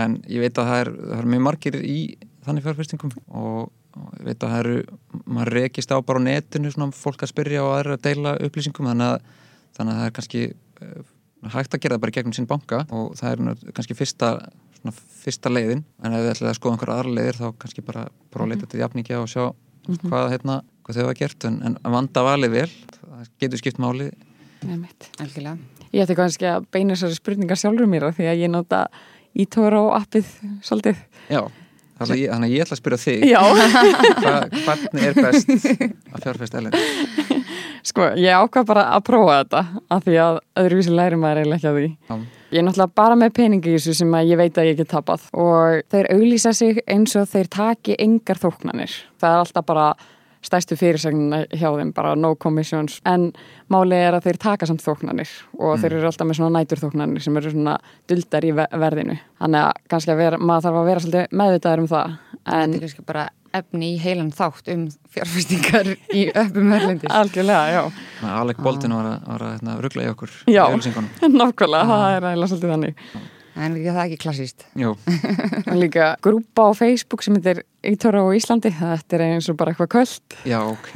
en 0.00 0.18
ég 0.30 0.44
veit 0.44 0.60
að 0.60 0.70
það 0.70 0.82
er, 0.82 0.92
það 1.04 1.22
er 1.22 1.30
mjög 1.34 1.46
margir 1.48 1.78
í 1.80 1.98
þannig 2.44 2.66
fjárfestingum 2.66 3.14
og, 3.28 3.72
ég 4.20 4.26
veit 4.28 4.44
að 4.44 4.54
það 4.54 4.58
eru, 4.62 4.98
maður 5.24 5.54
rekist 5.58 5.94
á 5.94 5.96
bara 6.00 6.20
á 6.20 6.26
netinu 6.26 6.72
svona 6.72 6.96
fólk 6.96 7.24
að 7.24 7.32
spyrja 7.32 7.64
og 7.64 7.72
aðra 7.78 7.98
að 7.98 8.06
deila 8.08 8.36
upplýsingum 8.46 8.90
þannig 8.92 9.12
að, 9.12 9.32
þannig 9.76 9.94
að 9.94 10.00
það 10.00 10.08
er 10.08 10.16
kannski 10.18 10.44
hægt 11.52 11.76
að 11.76 11.82
gera 11.84 11.96
það 11.96 12.04
bara 12.04 12.14
gegnum 12.16 12.36
sín 12.36 12.48
banka 12.48 12.84
og 12.94 13.16
það 13.18 13.30
er 13.30 13.42
nú 13.44 13.54
kannski 13.76 13.96
fyrsta, 13.98 14.30
svona, 14.78 14.94
fyrsta 15.24 15.52
leiðin. 15.52 15.84
En 16.04 16.16
ef 16.16 16.24
við 16.24 16.32
ætlum 16.34 16.50
að 16.50 16.58
skoða 16.58 16.76
einhverja 16.76 16.98
aðra 16.98 17.16
leiðir 17.18 17.40
þá 17.40 17.46
kannski 17.64 17.84
bara 17.84 18.04
prófa 18.32 18.46
að 18.46 18.54
leita 18.54 18.70
til 18.70 18.82
jafningja 18.82 19.20
og 19.20 19.30
sjá 19.32 19.42
hvað, 20.06 20.30
hérna, 20.32 20.60
hvað 20.84 20.98
þau 20.98 21.02
hafa 21.04 21.18
gert. 21.20 21.48
En, 21.48 21.58
en 21.68 21.96
vanda 21.96 22.24
valið 22.26 22.54
vel 22.58 22.68
það 23.00 23.26
getur 23.44 23.62
skipt 23.62 23.82
máli. 23.82 24.12
Einmitt. 24.64 25.10
algjörlega. 25.20 25.58
Ég 25.94 26.06
ætti 26.06 26.16
kannski 26.18 26.48
að 26.50 26.70
beina 26.72 26.96
þessari 26.96 27.18
spurningar 27.18 27.60
sjálfur 27.60 27.90
mér 27.90 28.08
af 28.08 28.16
því 28.16 28.30
að 28.30 28.40
ég 28.40 28.50
nota 28.50 28.86
í 29.34 29.44
Toro 29.50 29.84
appið 29.94 30.30
svolítið. 30.64 31.02
Já, 31.28 31.42
þannig 31.98 32.14
að 32.14 32.22
ég, 32.22 32.32
þannig 32.32 32.48
að 32.48 32.54
ég 32.54 32.64
ætla 32.64 32.78
að 32.78 32.80
spyrja 32.80 33.00
þig. 33.04 33.26
Hva, 34.24 34.34
hvernig 34.64 35.06
er 35.10 35.20
best 35.20 35.52
að 36.14 36.24
fjárfesta 36.24 36.62
elend 36.62 36.78
sko, 37.84 38.08
ég 38.20 38.32
ákvað 38.40 38.66
bara 38.72 38.86
að 38.96 39.04
prófa 39.10 39.36
þetta 39.42 39.62
af 39.96 40.06
því 40.06 40.16
að 40.24 40.38
öðruvísi 40.62 40.94
læri 40.96 41.18
maður 41.20 41.42
eiginlega 41.42 41.60
ekki 41.60 41.70
að 41.70 41.78
því. 41.80 41.90
Já, 42.08 42.16
Ég 42.54 42.60
er 42.60 42.66
náttúrulega 42.68 42.94
bara 42.94 43.14
með 43.18 43.32
peningi 43.34 43.70
í 43.72 43.76
þessu 43.78 43.94
sem 43.98 44.12
ég 44.28 44.38
veit 44.38 44.58
að 44.62 44.68
ég 44.68 44.76
get 44.78 44.90
tapað 44.92 45.24
og 45.34 45.80
þeir 45.90 46.06
auglýsa 46.14 46.52
sig 46.54 46.76
eins 46.86 47.16
og 47.18 47.24
þeir 47.32 47.48
taki 47.50 47.96
engar 47.98 48.38
þóknanir. 48.38 48.92
Það 49.18 49.32
er 49.32 49.40
alltaf 49.42 49.66
bara 49.66 49.86
stæstu 50.44 50.76
fyrirsagnina 50.76 51.40
hjá 51.50 51.70
þeim, 51.72 51.90
bara 51.96 52.12
no 52.14 52.34
commissions. 52.36 53.00
En 53.08 53.30
málið 53.72 54.02
er 54.06 54.16
að 54.18 54.26
þeir 54.28 54.38
taka 54.44 54.68
samt 54.70 54.84
þóknanir 54.84 55.30
og 55.58 55.78
þeir 55.80 55.96
eru 55.98 56.06
alltaf 56.12 56.28
með 56.28 56.38
svona 56.38 56.58
nætur 56.60 56.82
þóknanir 56.84 57.24
sem 57.24 57.36
eru 57.40 57.50
svona 57.56 57.78
duldar 58.12 58.44
í 58.46 58.52
ve- 58.54 58.68
verðinu. 58.84 59.16
Þannig 59.40 59.64
að 59.64 59.72
kannski 59.90 60.12
að 60.14 60.20
vera, 60.22 60.38
maður 60.38 60.66
þarf 60.68 60.78
að 60.82 60.90
vera 60.92 61.04
svolítið 61.06 61.38
meðvitaður 61.42 61.82
um 61.82 61.88
það. 61.94 62.14
En 62.44 62.54
Þetta 62.54 62.76
er 62.76 62.84
kannski 62.86 63.06
bara 63.08 63.26
efni 63.54 63.92
í 63.94 63.98
heilan 64.02 64.32
þátt 64.34 64.70
um 64.74 64.86
fjárfestingar 65.14 65.92
í 66.14 66.24
öppum 66.32 66.72
erlendis. 66.74 67.10
algjörlega, 67.10 67.62
já. 67.74 67.82
þannig 68.18 68.32
að 68.32 68.40
Alec 68.40 68.64
Baldwin 68.66 68.96
var 68.98 69.10
að, 69.12 69.28
var 69.30 69.46
að 69.46 69.54
hérna, 69.54 69.76
ruggla 69.84 70.06
í 70.06 70.10
okkur 70.14 70.34
Já. 70.50 70.64
Nákvæmlega, 71.38 71.86
það 71.92 72.08
er 72.16 72.28
eiginlega 72.30 72.50
svolítið 72.52 72.74
þannig. 72.74 73.06
En 73.54 73.76
er 73.78 73.94
það 73.94 74.02
ekki 74.08 74.18
klassíst? 74.24 74.66
Jú, 74.74 74.96
Og 75.70 75.78
líka 75.78 76.10
grúpa 76.26 76.66
á 76.66 76.70
Facebook 76.74 77.22
sem 77.22 77.36
heitir 77.38 77.62
Ítoro 77.86 78.26
á 78.26 78.34
Íslandi, 78.34 78.74
þetta 78.74 79.18
er 79.18 79.26
eins 79.28 79.48
og 79.52 79.58
bara 79.60 79.70
eitthvað 79.74 79.92
kvöld. 79.94 80.38
já, 80.42 80.58
ok 80.66 80.92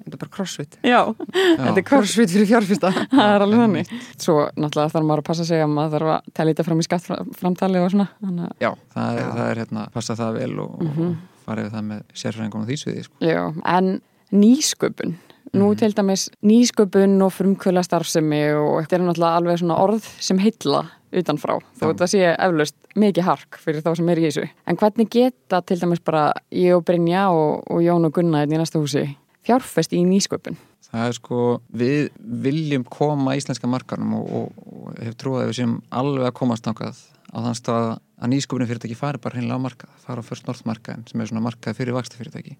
Þetta 0.00 0.16
er 0.16 0.20
bara 0.24 0.32
crossfit. 0.34 0.76
Já, 0.82 1.00
þetta 1.30 1.76
er. 1.76 1.84
Crossfit 1.86 2.32
fyrir 2.32 2.48
fjárfesta. 2.48 2.90
Það 3.12 3.34
er 3.34 3.44
alveg 3.44 3.60
þannig. 3.60 3.90
Svo 4.16 4.36
náttúrulega 4.56 4.92
þarf 4.94 5.06
maður 5.06 5.22
að 5.22 5.26
passa 5.28 5.44
sig 5.46 5.60
að 5.62 5.74
maður 5.74 5.92
þarf 5.94 6.12
að 6.14 6.30
tella 6.38 6.54
þetta 6.54 6.66
fram 6.66 6.80
í 6.80 6.86
skattframtali 6.86 7.82
og 7.84 7.92
svona. 7.92 8.06
Þannig 8.24 8.46
að, 8.48 8.54
Já, 8.64 8.70
það 8.96 9.20
er, 9.20 9.28
það 9.36 9.50
er 9.50 9.60
hérna, 9.62 9.84
passa 9.94 10.16
það 10.18 10.38
vel 10.40 10.50
og, 10.64 10.72
mm 10.80 10.90
-hmm. 10.96 11.12
Fara 11.50 11.66
yfir 11.66 11.74
það 11.76 11.90
með 11.90 12.06
sérfræðingum 12.22 12.62
og 12.62 12.70
því 12.70 12.78
sviði 12.84 13.04
sko. 13.08 13.18
já, 13.24 13.42
en 13.74 13.90
nýsköpun. 14.30 15.18
Nú 15.50 15.72
til 15.74 15.90
dæmis 15.96 16.28
nýsköpun 16.46 17.18
og 17.26 17.34
frumkvöla 17.34 17.82
starfsemi 17.82 18.42
og 18.54 18.84
þetta 18.84 18.96
er 18.96 19.06
náttúrulega 19.08 19.40
alveg 19.40 19.58
svona 19.58 19.78
orð 19.82 20.06
sem 20.22 20.38
heilla 20.38 20.84
utanfrá. 21.10 21.56
Þó 21.74 21.88
þetta 21.88 22.08
sé 22.10 22.20
eflaust 22.30 22.76
mikið 22.98 23.26
hark 23.26 23.58
fyrir 23.58 23.82
þá 23.82 23.90
sem 23.98 24.12
er 24.12 24.20
í 24.20 24.28
þessu. 24.28 24.46
En 24.70 24.78
hvernig 24.78 25.10
geta 25.10 25.60
til 25.66 25.80
dæmis 25.80 26.02
bara 26.06 26.28
ég 26.54 26.76
og 26.76 26.84
Brynja 26.86 27.28
og, 27.34 27.64
og 27.66 27.82
Jón 27.82 28.06
og 28.06 28.14
Gunnar 28.14 28.44
hérna 28.44 28.60
í 28.60 28.62
næsta 28.62 28.82
húsi 28.82 29.08
fjárfest 29.46 29.94
í 29.96 30.02
nýsköpun? 30.06 30.58
Það 30.90 31.06
er 31.06 31.16
sko, 31.16 31.40
við 31.70 32.08
viljum 32.18 32.84
koma 32.90 33.36
íslenska 33.38 33.68
markarum 33.70 34.16
og, 34.18 34.30
og, 34.30 34.62
og 34.70 35.02
hef 35.02 35.16
trúið 35.18 35.44
að 35.44 35.50
við 35.50 35.58
séum 35.60 35.76
alveg 35.94 36.30
að 36.30 36.36
komast 36.40 36.66
nákað 36.66 36.98
á 37.30 37.36
þann 37.38 37.58
stað 37.58 37.90
að 38.20 38.32
nýskupinu 38.34 38.68
fyrirtæki 38.68 38.98
fari 38.98 39.20
bara 39.22 39.38
hreinlega 39.38 39.56
á 39.56 39.64
markað, 39.64 39.94
fara 40.02 40.20
á 40.20 40.24
First 40.26 40.46
North 40.48 40.66
markaðin 40.68 41.06
sem 41.08 41.20
er 41.20 41.30
svona 41.30 41.44
markað 41.44 41.78
fyrir 41.78 41.96
vaksta 41.96 42.20
fyrirtæki 42.20 42.56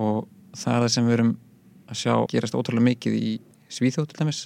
og 0.00 0.26
það 0.58 0.74
er 0.74 0.84
það 0.84 0.92
sem 0.96 1.06
við 1.06 1.16
erum 1.18 1.32
að 1.90 2.00
sjá 2.02 2.14
gerast 2.32 2.56
ótrúlega 2.58 2.88
mikið 2.90 3.18
í 3.20 3.30
Svíþjóð 3.70 4.10
til 4.10 4.18
dæmis 4.18 4.40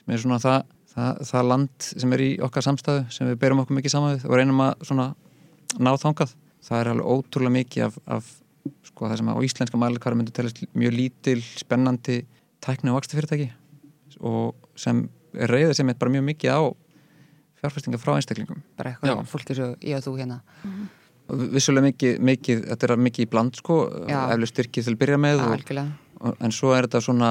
sem 0.00 0.14
er 0.14 0.22
svona 0.22 0.40
það, 0.42 0.60
það, 0.90 1.22
það 1.30 1.48
land 1.52 1.88
sem 1.90 2.14
er 2.16 2.24
í 2.24 2.30
okkar 2.42 2.66
samstæðu 2.66 3.04
sem 3.14 3.30
við 3.30 3.40
berum 3.44 3.62
okkur 3.62 3.78
mikið 3.78 3.94
saman 3.94 4.16
við 4.16 4.26
og 4.26 4.38
reynum 4.40 4.62
að 4.64 4.86
svona 4.88 5.06
ná 5.78 5.92
þangað. 6.00 6.34
Það 6.66 6.82
er 6.82 6.90
alveg 6.90 7.10
ótrúlega 7.14 7.54
mikið 7.54 7.86
af, 7.86 7.98
af 8.16 8.30
sko, 8.84 9.06
það 9.06 9.16
sem 9.20 9.30
á 9.32 9.44
íslenska 9.46 9.80
mælikara 9.80 10.18
myndi 10.18 10.34
telast 10.34 10.60
mjög 10.76 10.96
lítil, 10.96 11.38
spennandi 11.62 12.18
tækni 12.64 12.92
og 12.92 12.98
vaksta 12.98 13.16
fyrirtæki 13.16 13.48
og 14.26 14.56
sem 14.76 15.06
reyðið 15.32 15.78
sem 15.78 15.92
er 15.92 15.98
bara 16.00 16.12
mjög 16.12 16.26
mikið 16.26 16.58
á 16.58 16.60
fjárfæstinga 17.60 18.00
frá 18.00 18.14
einstaklingum 18.16 18.62
Bara 18.78 18.94
eitthvað 18.94 19.28
fólk 19.30 19.52
og 19.56 19.84
ég 19.84 19.98
og 19.98 20.06
þú 20.06 20.14
hérna. 20.18 20.40
og 21.30 21.44
vissulega 21.54 21.90
mikið, 21.90 22.18
mikið 22.30 22.64
þetta 22.72 22.88
er 22.88 23.04
mikið 23.06 23.26
í 23.26 23.30
bland 23.30 23.60
sko 23.60 23.78
Já. 24.08 24.18
eflega 24.32 24.50
styrkið 24.52 24.88
til 24.88 24.94
að 24.94 25.00
byrja 25.04 25.20
með 25.20 25.44
og, 25.44 25.54
Algjörlega. 25.58 25.92
og, 26.20 26.40
en 26.40 26.56
svo 26.56 26.72
er 26.74 26.88
þetta 26.88 27.04
svona, 27.06 27.30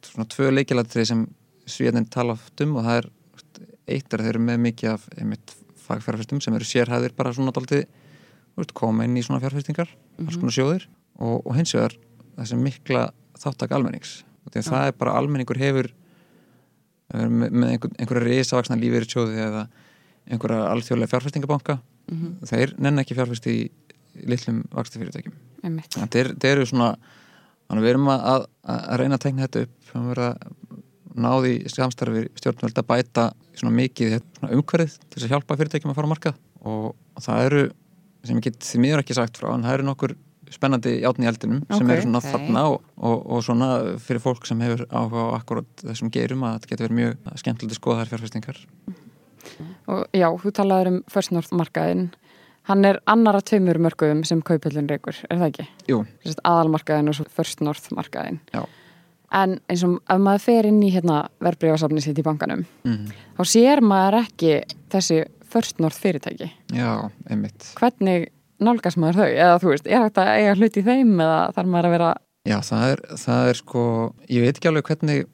svona 0.00 0.28
tvö 0.34 0.50
leikilatrið 0.54 1.08
sem 1.12 1.24
svíðin 1.68 2.08
tala 2.10 2.36
oft 2.38 2.64
um 2.64 2.76
og 2.80 2.88
það 2.88 3.00
er 3.02 3.10
eitt 3.88 4.12
er 4.12 4.20
að 4.20 4.28
þeir 4.28 4.34
eru 4.34 4.44
með 4.44 4.60
mikið 4.66 4.92
af 4.94 5.08
einmitt 5.16 5.54
fagfjárfæstum 5.88 6.42
sem 6.44 6.56
eru 6.56 6.68
sérhæðir 6.68 7.14
bara 7.16 7.32
svona 7.36 7.54
daldið 7.56 7.86
koma 8.74 9.06
inn 9.06 9.16
í 9.16 9.22
svona 9.22 9.40
fjárfæstingar 9.42 9.90
alls 10.18 10.38
konar 10.40 10.54
sjóðir 10.54 10.88
og, 11.18 11.46
og 11.46 11.54
hins 11.56 11.74
vegar 11.76 11.94
þessi 12.38 12.58
mikla 12.58 13.04
þáttak 13.38 13.74
almennings 13.76 14.22
að 14.48 14.66
það 14.66 14.88
er 14.88 14.96
bara 14.98 15.14
almenningur 15.18 15.60
hefur 15.60 15.90
með, 17.14 17.50
með 17.50 17.68
einhver, 17.74 17.92
einhverja 17.98 18.26
risavaksna 18.28 18.78
lífeyri 18.80 19.08
sjóði 19.08 19.44
eða 19.44 19.66
einhverja 20.28 20.64
alþjóðlega 20.72 21.12
fjárfæstingabanka 21.14 21.78
þeir 22.48 22.74
nenni 22.78 23.04
ekki 23.04 23.16
fjárfæsti 23.16 23.54
í 23.54 23.68
litlum 24.28 24.64
vakstafyrirtækjum 24.74 25.34
er, 25.68 26.32
þetta 26.34 26.52
eru 26.52 26.66
svona 26.68 26.92
við 27.76 27.90
erum 27.92 28.08
að, 28.12 28.46
að, 28.64 28.86
reyna 29.02 29.18
að 29.18 29.24
tekna 29.24 29.46
þetta 29.46 29.64
upp. 29.66 29.74
Við 29.88 30.12
erum 30.14 30.28
að 30.28 31.18
náði 31.18 31.52
samstarfi 31.72 32.24
stjórnvöld 32.38 32.78
að 32.78 32.88
bæta 32.88 33.24
svona 33.58 33.74
mikið 33.74 34.14
hérna, 34.14 34.38
svona 34.38 34.56
umhverfið 34.56 34.96
til 35.10 35.22
að 35.24 35.32
hjálpa 35.32 35.58
fyrirtækjum 35.58 35.92
að 35.92 35.98
fara 35.98 36.10
á 36.10 36.12
markað. 36.12 36.40
Og, 36.68 36.88
það 37.18 37.44
eru 37.48 37.62
sem 38.28 38.38
ég 38.38 38.46
get 38.48 38.68
því 38.68 38.80
miður 38.84 39.02
ekki 39.02 39.16
sagt 39.18 39.40
frá 39.40 39.50
en 39.52 39.66
það 39.66 39.76
eru 39.78 39.88
nokkur 39.88 40.14
spennandi 40.54 40.94
játn 41.02 41.24
í 41.24 41.28
eldinum 41.30 41.60
sem 41.70 41.86
Ok. 41.86 41.92
eru 41.94 42.04
svona 42.06 42.22
Ok. 42.22 42.28
þarna 42.32 42.62
og, 42.72 42.78
og, 42.96 43.26
og 43.26 43.44
svona 43.46 43.68
fyrir 44.02 44.22
fólk 44.24 44.46
sem 44.46 44.60
hefur 44.64 44.86
áhuga 44.90 45.26
á 45.28 45.36
akkurat 45.40 45.84
þessum 45.84 46.10
geirum 46.14 46.44
að 46.46 46.58
þetta 46.58 46.70
getur 46.72 46.88
verið 46.88 46.98
mjög 47.00 47.38
skemmtilegt 47.42 47.74
að 47.74 47.80
skoða 47.80 48.00
þær 48.02 48.12
fjárfestingar 48.14 48.64
Og 49.88 50.04
já, 50.12 50.28
þú 50.42 50.50
talaður 50.52 50.90
um 50.92 50.96
First 51.10 51.32
North 51.32 51.54
markaðin. 51.56 52.10
Hann 52.68 52.84
er 52.84 52.98
annara 53.08 53.40
tveimur 53.40 53.78
mörgum 53.80 54.20
sem 54.28 54.42
kaupöllin 54.44 54.88
reykur, 54.90 55.16
er 55.30 55.38
það 55.40 55.46
ekki? 55.48 55.64
Jú, 55.88 56.02
aðalmarkaðin 56.44 57.08
og 57.08 57.16
svo 57.16 57.24
First 57.32 57.62
North 57.64 57.88
markaðin. 57.96 58.40
já 58.52 58.66
En 59.32 59.58
eins 59.68 59.82
og 59.84 59.98
ef 60.08 60.20
maður 60.24 60.40
fer 60.40 60.66
inn 60.70 60.78
í 60.82 60.88
hérna 60.92 61.28
verbreyfasafni 61.44 62.00
sitt 62.00 62.16
í 62.16 62.22
bankanum, 62.24 62.62
mm. 62.88 63.10
þá 63.36 63.42
sér 63.44 63.82
maður 63.84 64.22
ekki 64.22 64.54
þessi 64.88 65.18
First 65.48 65.80
North 65.80 66.00
fyrirtæki. 66.00 66.48
Já, 66.72 67.10
einmitt 67.28 67.72
Hvernig 67.76 68.28
nálgast 68.64 68.98
maður 69.00 69.20
þau? 69.22 69.28
Eða 69.30 69.58
þú 69.62 69.72
veist, 69.72 69.86
er 69.88 70.04
þetta 70.06 70.24
að 70.24 70.38
eiga 70.42 70.54
hlut 70.58 70.76
í 70.78 70.84
þeim 70.88 71.14
eða 71.24 71.38
þarf 71.56 71.72
maður 71.72 71.88
að 71.88 71.94
vera... 71.96 72.10
Já, 72.48 72.58
það 72.64 72.84
er, 72.92 73.02
það 73.24 73.48
er 73.52 73.58
sko, 73.58 73.82
ég 74.32 74.44
veit 74.46 74.54
ekki 74.56 74.70
alveg 74.70 74.88
hvernig 74.88 75.26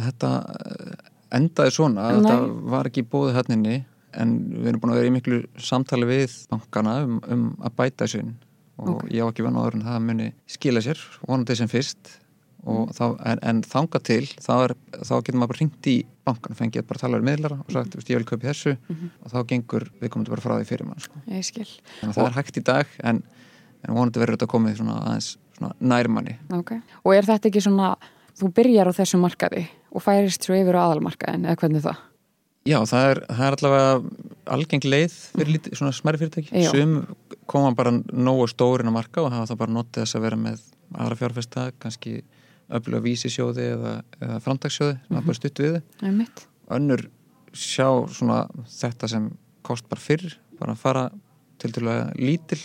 þetta 0.00 0.30
eh, 0.60 0.92
endaði 1.40 1.74
svona, 1.74 2.04
Nei. 2.10 2.20
þetta 2.20 2.36
var 2.74 2.90
ekki 2.90 3.06
bóðið 3.10 3.40
henninni, 3.40 3.80
en 4.20 4.36
við 4.56 4.70
erum 4.72 4.82
búin 4.82 4.94
að 4.94 5.00
vera 5.00 5.10
í 5.10 5.14
miklu 5.16 5.40
samtali 5.62 6.08
við 6.08 6.36
bankana 6.50 6.96
um, 7.06 7.18
um 7.30 7.44
að 7.62 7.76
bæta 7.78 8.06
þessu 8.06 8.24
inn 8.24 8.32
og 8.80 8.88
Ok. 8.94 9.02
ég 9.12 9.22
á 9.22 9.28
ekki 9.28 9.44
vann 9.44 9.58
áður 9.60 9.76
en 9.76 9.86
það 9.86 10.04
muni 10.08 10.26
skila 10.48 10.80
sér, 10.84 11.00
vonandi 11.28 11.56
sem 11.58 11.68
fyrst 11.70 12.14
þá, 12.60 13.04
en, 13.30 13.42
en 13.50 13.60
þanga 13.64 14.00
til 14.04 14.22
þá, 14.28 14.52
er, 14.66 14.74
þá 15.00 15.12
getur 15.16 15.38
maður 15.40 15.52
bara 15.52 15.60
hringt 15.60 15.90
í 15.90 15.96
bankan 16.28 16.58
fengið 16.58 16.86
bara 16.88 17.00
að 17.00 17.04
tala 17.06 17.20
við 17.20 17.28
miðlara 17.30 17.58
og 17.62 17.72
sagt, 17.72 17.96
mm. 17.96 18.06
Ég 18.10 18.20
vil 18.20 18.28
kaupa 18.28 18.48
þessu. 18.50 18.74
Og 19.24 19.32
þá 19.32 19.38
gengur 19.52 19.86
við 20.00 20.12
komum 20.12 20.28
bara 20.28 20.44
frá 20.44 20.56
því 20.58 20.68
fyrir 20.68 20.88
mann 20.88 21.00
sko. 21.02 21.22
Þannig 21.24 22.10
að 22.10 22.18
það 22.18 22.26
er 22.26 22.36
hægt 22.36 22.60
í 22.60 22.64
dag 22.66 22.98
en, 23.10 23.22
en 23.86 23.96
vonandi 23.96 24.22
verður 24.22 24.38
þetta 24.38 24.50
komið 24.52 24.80
svona 24.82 24.98
aðeins 25.06 25.32
svona 25.60 25.74
nærmanni. 25.80 26.36
Ok. 26.56 26.76
Og 27.04 27.16
er 27.16 27.28
þetta 27.28 27.50
ekki 27.50 27.64
svona, 27.64 27.94
þú 28.38 28.52
byrjar 28.56 28.92
á 28.92 28.98
þessu 29.00 29.20
markaði 29.20 29.66
og 29.90 30.04
færist 30.04 30.46
svo 30.46 30.56
yfir 30.56 30.78
á 30.78 30.84
aðalmarkaðin 30.86 31.48
eða 31.48 31.60
hvernig 31.60 31.84
það? 31.84 32.06
Já, 32.68 32.76
það 32.84 33.06
er, 33.08 33.18
það 33.24 33.46
er 33.46 33.54
allavega 33.56 33.92
algeng 34.52 34.84
leið 34.84 35.14
fyrir 35.32 35.54
lítið, 35.54 35.76
svona 35.78 35.94
smæri 35.96 36.20
fyrirtæki. 36.20 36.64
Sum 36.68 36.98
koma 37.48 37.72
bara 37.76 37.92
nógu 37.96 38.44
stórin 38.52 38.90
að 38.90 38.98
marka 38.98 39.24
og 39.24 39.32
hafa 39.32 39.48
það 39.48 39.60
bara 39.62 39.74
notið 39.78 40.04
þess 40.04 40.18
að 40.18 40.26
vera 40.26 40.38
með 40.40 40.66
aðra 41.00 41.18
fjárfesta, 41.22 41.64
kannski 41.80 42.18
öfluga 42.76 43.04
vísisjóði 43.04 43.70
eða, 43.74 43.94
eða 44.20 44.38
framtagsjóði 44.44 44.98
sem 45.06 45.18
er 45.18 45.26
bara 45.26 45.38
stutt 45.38 45.62
við 45.62 45.76
þau. 45.76 46.04
Önnur 46.76 47.06
sjá 47.56 47.88
svona 48.14 48.44
þetta 48.70 49.10
sem 49.10 49.30
kost 49.66 49.88
bara 49.90 50.02
fyrr 50.02 50.36
bara 50.60 50.76
að 50.76 50.84
fara 50.84 51.08
til 51.60 51.72
dælulega 51.74 52.12
lítil 52.18 52.60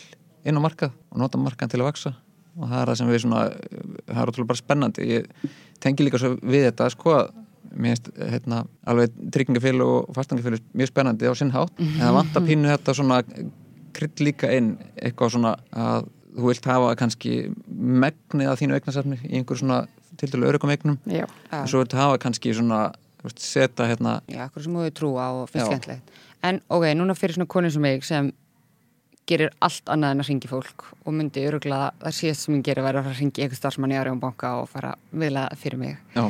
inn 0.46 0.60
á 0.60 0.62
markað 0.62 0.94
og 1.12 1.20
nota 1.24 1.42
markað 1.42 1.74
til 1.74 1.82
að 1.82 1.90
vaksa 1.90 2.14
og 2.56 2.70
það 2.70 2.78
er 2.82 2.92
það 2.92 3.00
sem 3.00 3.10
við 3.12 3.24
svona 3.24 3.42
það 3.50 4.22
er 4.22 4.32
ótrúlega 4.32 4.52
bara 4.52 4.62
spennandi. 4.62 5.08
Ég 5.10 5.50
tengi 5.84 6.06
líka 6.06 6.22
svo 6.22 6.36
við 6.40 6.70
þetta 6.70 6.88
sko 6.94 7.16
að 7.18 7.34
mér 7.76 7.96
finnst 7.96 8.12
hérna 8.32 8.62
alveg 8.88 9.16
tryggingafélag 9.36 9.92
og 9.92 10.16
fastangafélag 10.16 10.64
mjög 10.78 10.92
spennandi 10.92 11.28
á 11.28 11.34
sinn 11.36 11.52
hátt. 11.56 11.74
En 11.82 12.04
það 12.06 12.18
vantar 12.20 12.46
pínu 12.46 12.72
þetta 12.72 12.96
svona 12.96 13.22
krydd 13.96 14.24
líka 14.24 14.52
inn 14.56 14.76
eitthvað 14.96 15.36
svona 15.36 15.56
að 15.72 16.08
þú 16.36 16.50
vilt 16.50 16.68
hafa 16.68 16.96
kannski 17.00 17.36
megnið 17.68 18.52
af 18.52 18.60
þínu 18.60 18.78
eignasafni 18.78 19.20
í 19.24 19.38
einhver 19.40 19.60
svona 19.60 19.84
til 20.18 20.32
dælu 20.34 20.48
örugum 20.52 20.72
eignum 20.74 20.98
Já. 21.08 21.26
og 21.52 21.68
svo 21.70 21.84
vilt 21.84 21.94
hafa 21.98 22.18
kannski 22.22 22.54
svona 22.54 22.94
veist, 23.24 23.40
setja 23.42 23.88
hérna 23.90 24.20
Já, 24.32 24.46
akkur 24.48 24.64
sem 24.64 24.74
þú 24.74 24.86
hefur 24.86 24.98
trú 25.00 25.12
á 25.20 25.28
og 25.44 25.50
finnst 25.50 25.66
Já. 25.66 25.72
skemmtilegt. 25.74 26.18
En 26.44 26.62
ok, 26.70 26.84
núna 26.96 27.16
fyrir 27.18 27.36
svona 27.38 27.48
konur 27.50 27.72
sem 27.74 27.82
mig 27.82 28.04
sem 28.06 28.32
gerir 29.26 29.50
allt 29.66 29.90
annað 29.90 30.12
en 30.14 30.22
að 30.22 30.28
ringi 30.30 30.50
fólk 30.52 30.84
og 31.06 31.14
myndi 31.14 31.46
öruglega 31.50 31.92
það 32.04 32.14
síðast 32.20 32.46
sem 32.46 32.58
ég 32.60 32.66
gerir 32.68 32.86
væri 32.86 33.00
að 33.00 33.08
fara 33.08 33.16
að 33.16 33.22
ringi 33.24 33.42
eitthvað 33.42 33.58
starfsmann 33.58 33.96
í 33.96 33.98
Arjón 33.98 34.20
banka 34.22 34.52
og 34.62 34.70
fara 34.70 34.92
viðlega 35.14 35.58
fyrir 35.58 35.82
mig. 35.82 35.98
já, 36.16 36.28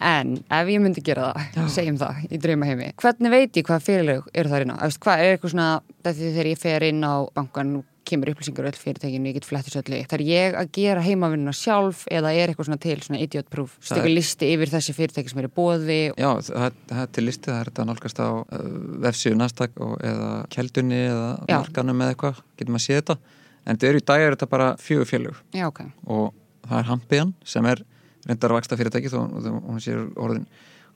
En 0.00 0.36
ef 0.52 0.68
ég 0.68 0.80
myndi 0.84 1.00
gera 1.00 1.30
það, 1.54 1.68
segjum 1.72 1.96
það 1.96 2.24
í 2.28 2.38
draumaheimi, 2.44 2.90
hvernig 3.00 3.32
veit 3.32 3.56
ég 3.56 3.64
hvað 3.64 3.84
fyrirlög 3.86 4.26
eru 4.34 4.50
það? 4.52 4.64
Eftir, 4.84 5.00
hvað 5.06 5.22
er 5.22 5.30
eitthvað 5.36 5.52
svona, 5.54 5.68
þetta 6.04 6.12
þegar 6.20 6.50
ég 6.50 6.58
fer 6.60 6.84
inn 6.90 7.00
á 7.00 7.14
bankan, 7.34 7.70
kemur 8.06 8.30
upplýsingar 8.32 8.68
öll 8.70 8.78
fyrirtækinu, 8.80 9.30
ég 9.30 9.38
get 9.38 9.48
flettis 9.48 9.76
öllu, 9.80 9.98
þar 10.10 10.24
ég 10.26 10.58
að 10.60 10.70
gera 10.76 11.04
heimavinnuna 11.04 11.54
sjálf 11.56 12.04
eða 12.12 12.32
er 12.34 12.52
eitthvað 12.52 12.70
svona 12.70 12.80
til, 12.82 12.96
svona 13.04 13.20
idiot 13.22 13.50
proof, 13.52 13.76
stöku 13.84 14.12
listi 14.12 14.50
yfir 14.54 14.72
þessi 14.72 14.94
fyrirtæki 14.96 15.32
sem 15.32 15.42
eru 15.42 15.50
bóði? 15.56 15.98
Já, 16.14 16.30
það, 16.48 16.78
það 16.92 17.02
er 17.02 17.10
til 17.18 17.26
listi, 17.26 17.50
það 17.50 17.58
er 17.60 17.70
þetta 17.72 17.88
nálgast 17.90 18.22
á 18.22 18.30
uh, 18.30 18.68
vefsíðu 19.06 19.50
og, 19.86 19.96
eða 20.06 20.30
keldunni 20.52 21.02
eða 21.08 21.28
Já. 21.48 21.58
markanum 21.58 22.04
eða 22.04 22.14
eitthvað, 22.14 22.40
getur 22.56 22.76
maður 22.76 22.86
séð 22.86 23.02
þetta 23.02 23.18
en 23.66 23.74
þetta 23.74 23.90
er 23.90 23.98
í 23.98 24.06
dag 24.12 24.22
er 24.22 24.36
þetta 24.36 24.50
bara 24.54 24.70
fjögur 24.80 25.10
félög 25.10 25.42
Já, 25.56 25.66
ok. 25.68 25.82
og 26.06 26.32
það 26.66 26.78
er 26.80 26.90
Hampiðan 26.90 27.36
sem 27.46 27.68
er 27.70 27.82
reyndar 28.26 28.52
að 28.52 28.60
vaksta 28.60 28.78
fyrirtæki 28.78 29.12
þó 29.12 29.20
hún 29.26 29.82
sér 29.82 30.06
orðin 30.14 30.46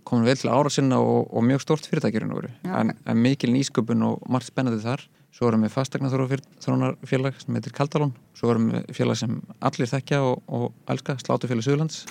komin 0.06 0.26
vel 0.26 0.36
til 0.38 0.50
ára 0.50 0.70
sinna 0.72 0.98
og, 1.02 1.28
og 1.28 1.44
mjög 1.46 1.64
stórt 1.64 1.88
fyrirtæki 1.88 2.18
í 2.18 2.22
raun 2.22 2.34
og 2.34 2.40
veru. 2.40 2.52
Já, 2.64 2.72
en, 2.80 2.92
en 3.04 3.20
mikil 3.20 3.52
nýsköpun 3.52 4.06
og 4.06 4.22
margt 4.32 4.48
spennandi 4.48 4.80
þar 4.82 5.04
svo 5.34 5.48
erum 5.48 5.62
við 5.64 5.72
fastegna 5.74 6.10
þrónarfélag 6.10 7.38
sem 7.40 7.56
heitir 7.56 7.74
Kaldalón. 7.76 8.12
Svo 8.36 8.50
erum 8.52 8.70
við 8.72 8.90
félag 8.96 9.20
sem 9.20 9.38
allir 9.66 9.90
þekkja 9.90 10.20
og, 10.26 10.42
og 10.50 10.90
elska, 10.90 11.16
Slátufélag 11.22 11.66
Suðurlands. 11.66 12.02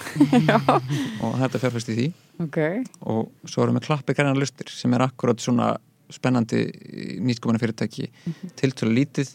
Og 1.25 1.36
þetta 1.41 1.51
er 1.51 1.63
fjárfæst 1.65 1.91
í 1.91 1.97
því. 1.97 2.08
Ok. 2.39 2.58
og 3.12 3.49
svo 3.51 3.65
erum 3.65 3.75
við 3.75 3.89
klappi 3.89 4.15
græna 4.15 4.38
lustir 4.38 4.69
sem 4.71 4.93
er 4.95 5.03
akkurat 5.03 5.41
svona 5.43 5.73
spennandi 6.10 6.62
nýsköpuna 7.19 7.60
fyrirtæki. 7.60 8.08
Tiltölu 8.60 8.95
lítið 8.95 9.34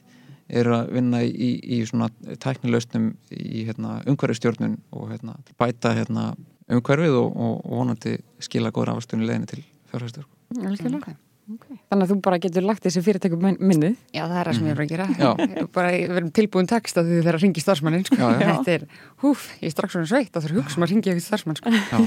eru 0.48 0.74
að 0.78 0.94
vinna 0.96 1.20
í, 1.24 1.50
í 1.60 1.82
svona 1.88 2.08
tæknilausnum 2.40 3.12
í 3.32 3.66
hérna, 3.68 3.98
umhverfistjórnun 4.08 4.78
og 4.96 5.12
hérna, 5.12 5.36
bæta 5.60 5.94
hérna, 5.96 6.30
umhverfið 6.72 7.18
og, 7.20 7.28
og, 7.36 7.60
og 7.60 7.78
vonandi 7.82 8.16
skila 8.44 8.72
góður 8.74 8.94
afastunni 8.94 9.28
leðinu 9.28 9.52
til 9.52 9.62
fjárfæstur. 9.92 10.26
Algjörlega. 10.56 11.16
Okay. 11.44 11.76
Þannig 11.92 12.06
að 12.06 12.10
þú 12.10 12.16
bara 12.24 12.36
getur 12.40 12.64
lagt 12.64 12.84
þessi 12.86 13.00
fyrirtækum 13.04 13.42
minnið. 13.60 13.96
Já, 14.16 14.22
það 14.24 14.38
er 14.40 14.48
það 14.48 14.54
sem 14.56 14.64
ég 14.64 14.72
er 14.72 14.78
að 14.80 14.88
gera. 14.88 15.06
Já. 15.12 15.28
Ég 15.44 15.58
er 15.60 15.66
bara, 15.74 15.88
við 15.92 16.14
erum 16.16 16.30
tilbúin 16.38 16.68
text 16.70 16.96
að 16.96 17.04
því 17.10 17.18
þegar 17.18 17.36
að 17.36 17.42
ringi 17.44 17.60
starfsmannin, 17.64 18.04
sko. 18.08 18.16
Já, 18.16 18.28
já. 18.32 18.46
Þetta 18.48 18.72
er, 18.78 18.82
húf, 19.20 19.40
ég 19.60 19.66
er 19.68 19.74
strax 19.74 19.92
svona 19.92 20.08
sveitt 20.08 20.32
að 20.32 20.40
það 20.40 20.48
er 20.48 20.54
hugsa 20.56 20.78
um 20.80 20.84
að 20.86 20.90
ringi 20.94 21.10
eitthvað 21.12 21.26
starfsmann, 21.26 21.58
sko. 21.60 21.68
Já, 21.74 21.98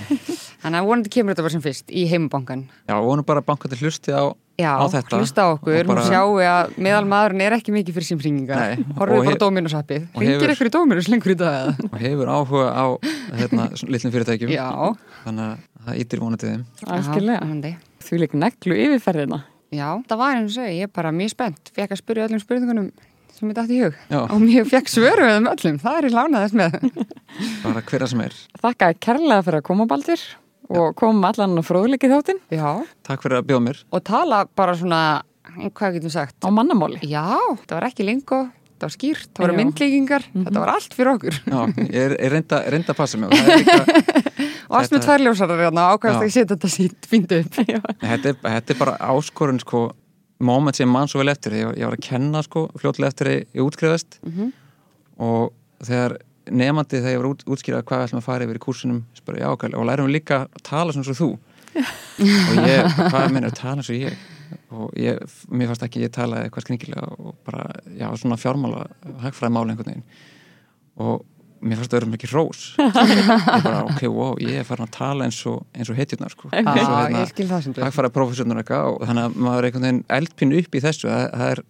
Þannig 0.63 0.80
að 0.82 0.88
vonandi 0.89 1.12
kemur 1.13 1.30
þetta 1.36 1.45
bara 1.45 1.54
sem 1.54 1.63
fyrst 1.67 1.93
í 1.93 2.08
heimabankan. 2.10 2.62
já 2.89 2.95
vonum 3.06 3.26
bara 3.30 3.43
að 3.43 3.47
bankandi 3.52 3.78
hlusti 3.78 4.10
á, 4.10 4.26
Já, 4.58 4.71
á 4.73 4.86
þetta. 4.89 5.19
hlusta 5.21 5.45
á 5.45 5.47
okkur, 5.54 5.78
og 5.86 5.91
bara, 5.91 6.06
sjáu 6.10 6.41
að 6.41 6.73
meðal 6.82 7.06
maðurinn 7.06 7.43
er 7.45 7.54
ekki 7.60 7.69
mikið 7.76 7.93
fyrir 8.00 8.10
símringingar. 8.10 8.82
Horfið 8.97 9.21
og 9.21 9.26
bara 9.30 9.41
dóminusappið. 9.45 10.02
Ringir 10.17 10.34
hefur- 10.34 10.50
ykkur 10.58 10.65
í 17.62 17.78
Því 18.04 18.20
líka 18.24 18.40
neglu 18.40 18.78
yfirferðina. 18.86 19.42
Já, 19.76 19.88
það 20.08 20.20
var 20.22 20.38
eins 20.40 20.58
og 20.62 20.68
ég 20.72 20.88
er 20.88 20.92
bara 20.96 21.12
mjög 21.16 21.34
spennt. 21.34 21.72
Fekk 21.76 21.94
að 21.96 22.02
spyrja 22.02 22.28
öllum 22.30 22.42
spurningunum 22.44 22.90
sem 23.38 23.52
ég 23.52 23.58
dætti 23.58 23.76
í 23.78 23.82
hug. 23.84 23.98
Já. 24.10 24.20
Og 24.24 24.42
mjög 24.42 24.70
fekk 24.72 24.92
svöru 24.92 25.26
við 25.28 25.36
þeim 25.38 25.50
öllum. 25.52 25.80
Það 25.84 25.98
er 26.00 26.08
í 26.08 26.12
lánaðist 26.16 26.58
með. 26.58 26.78
Bara 27.66 27.84
hverja 27.90 28.10
sem 28.14 28.24
er. 28.26 28.38
Þakka 28.64 28.92
kærlega 29.04 29.44
fyrir 29.46 29.60
að 29.62 29.66
koma 29.68 29.88
baldur 29.90 30.24
og 30.68 30.96
koma 31.00 31.30
allan 31.32 31.56
á 31.56 31.64
fróðleikið 31.64 32.14
þáttinn 32.16 32.40
Já. 32.52 32.70
Takk 33.08 33.22
fyrir 33.24 33.40
að 33.40 33.50
bjóða 33.52 33.66
mér. 33.70 33.82
Og 33.96 34.02
tala 34.08 34.42
bara 34.58 34.74
svona, 34.76 35.02
hvað 35.72 35.98
getum 36.00 36.12
sagt? 36.12 36.36
á 36.44 36.50
mannamáli. 36.52 37.00
Já, 37.08 37.24
það 37.64 37.76
var 37.78 37.88
ekki 37.88 38.08
lengo, 38.08 38.40
það 38.76 38.88
var 38.88 38.96
skýrt, 38.98 39.30
það 39.32 39.46
voru 39.46 39.58
myndlíkingar, 39.62 40.26
þetta 40.34 40.64
var 40.66 40.74
allt 40.74 40.98
fyrir 40.98 41.14
okkur. 41.14 41.40
Já, 41.48 41.62
ég 41.86 42.02
er, 42.02 42.18
er 42.20 42.36
reynda 42.36 42.92
að 42.92 43.00
passa 43.00 43.22
mig 43.22 43.32
og 43.32 43.40
það 43.40 43.54
er 43.54 43.62
líka, 43.64 44.50
Og 44.67 44.75
allt 44.75 44.91
með 44.91 44.97
Þetta- 44.99 45.08
tvær 45.08 45.23
ljósarar 45.25 45.62
hérna, 45.63 45.86
ákvæmst 45.95 46.19
að 46.21 46.27
ég 46.27 46.34
setja 46.36 46.56
þetta 46.56 46.69
sínt 46.73 47.08
fínt 47.08 47.32
upp. 47.38 47.60
þetta 48.03 48.30
er, 48.34 48.38
þetta 48.43 48.73
er 48.75 48.80
bara 48.82 48.95
áskorun 49.13 49.60
sko, 49.63 49.82
moment 50.39 50.75
sem 50.75 50.89
mann 50.91 51.08
svo 51.08 51.19
vel 51.23 51.32
eftir. 51.32 51.56
Ég, 51.56 51.75
ég 51.80 51.88
var 51.88 51.95
að 51.97 52.03
kenna 52.08 52.43
sko, 52.45 52.67
fljótlega 52.77 53.13
eftir 53.13 53.32
ég 53.38 53.63
útskrifast 53.63 54.19
Mhm. 54.27 54.51
og 55.19 55.53
þegar 55.84 56.17
nefandi 56.51 56.99
þegar 57.01 57.12
ég 57.15 57.21
var 57.21 57.30
út, 57.34 57.43
útskýrað 57.47 57.84
hvað 57.88 58.03
ætlum 58.08 58.21
að 58.21 58.27
fara 58.27 58.45
yfir 58.47 58.56
í 58.60 58.63
kursunum 58.63 59.03
spara, 59.17 59.39
já, 59.39 59.47
og 59.51 59.86
lærum 59.88 60.08
líka 60.12 60.47
að 60.47 60.63
tala 60.63 60.93
svona 60.95 61.08
svo 61.10 61.15
þú? 61.21 61.30
Og 61.77 62.56
ég, 62.65 62.88
hvað 63.12 63.32
meina 63.36 63.49
að 63.51 63.58
tala 63.60 63.84
og 63.84 63.93
ég? 63.93 64.13
Og 64.71 64.93
ég, 64.97 65.19
mér 65.51 65.67
fannst 65.69 65.84
ekki 65.86 66.01
ég 66.06 66.13
talaði 66.15 66.47
eitthvað 66.47 66.63
skringilega 66.65 67.03
og 67.19 67.36
bara, 67.45 67.65
já, 67.99 68.08
svona 68.17 68.38
fjármála 68.39 68.86
hagfræði 69.21 69.53
máli 69.53 69.73
einhvern 69.75 69.91
veginn. 69.91 70.06
Og 71.03 71.25
mér 71.62 71.80
fannst 71.80 71.91
það 71.91 71.98
verið 72.00 72.12
mikið 72.13 72.34
rós 72.36 72.63
ég 72.78 73.63
bara, 73.65 73.80
ok, 73.88 74.02
wow, 74.12 74.34
ég 74.41 74.60
er 74.62 74.67
farin 74.67 74.86
að 74.86 74.93
tala 74.98 75.28
eins 75.28 75.39
og, 75.50 75.63
eins 75.74 75.89
og 75.91 75.98
hetjurnar, 75.98 76.34
sko. 76.34 76.52
Já, 76.52 76.62
Eins 76.62 76.84
og, 76.84 77.39
hérna, 77.41 77.86
hagfæra 77.88 78.12
prófessornur 78.13 78.62
eitthvað 78.62 78.89
og 78.91 79.08
þannig 79.10 79.28
að 79.28 79.39
maður 79.48 79.60
er 79.60 79.70
einhvern 79.70 79.88
veginn 79.88 80.04
eldpínu 80.20 80.62
upp 80.62 80.78
í 80.78 80.84
þessu. 80.84 81.10
Það, 81.10 81.26
það 81.34 81.54
er 81.56 81.63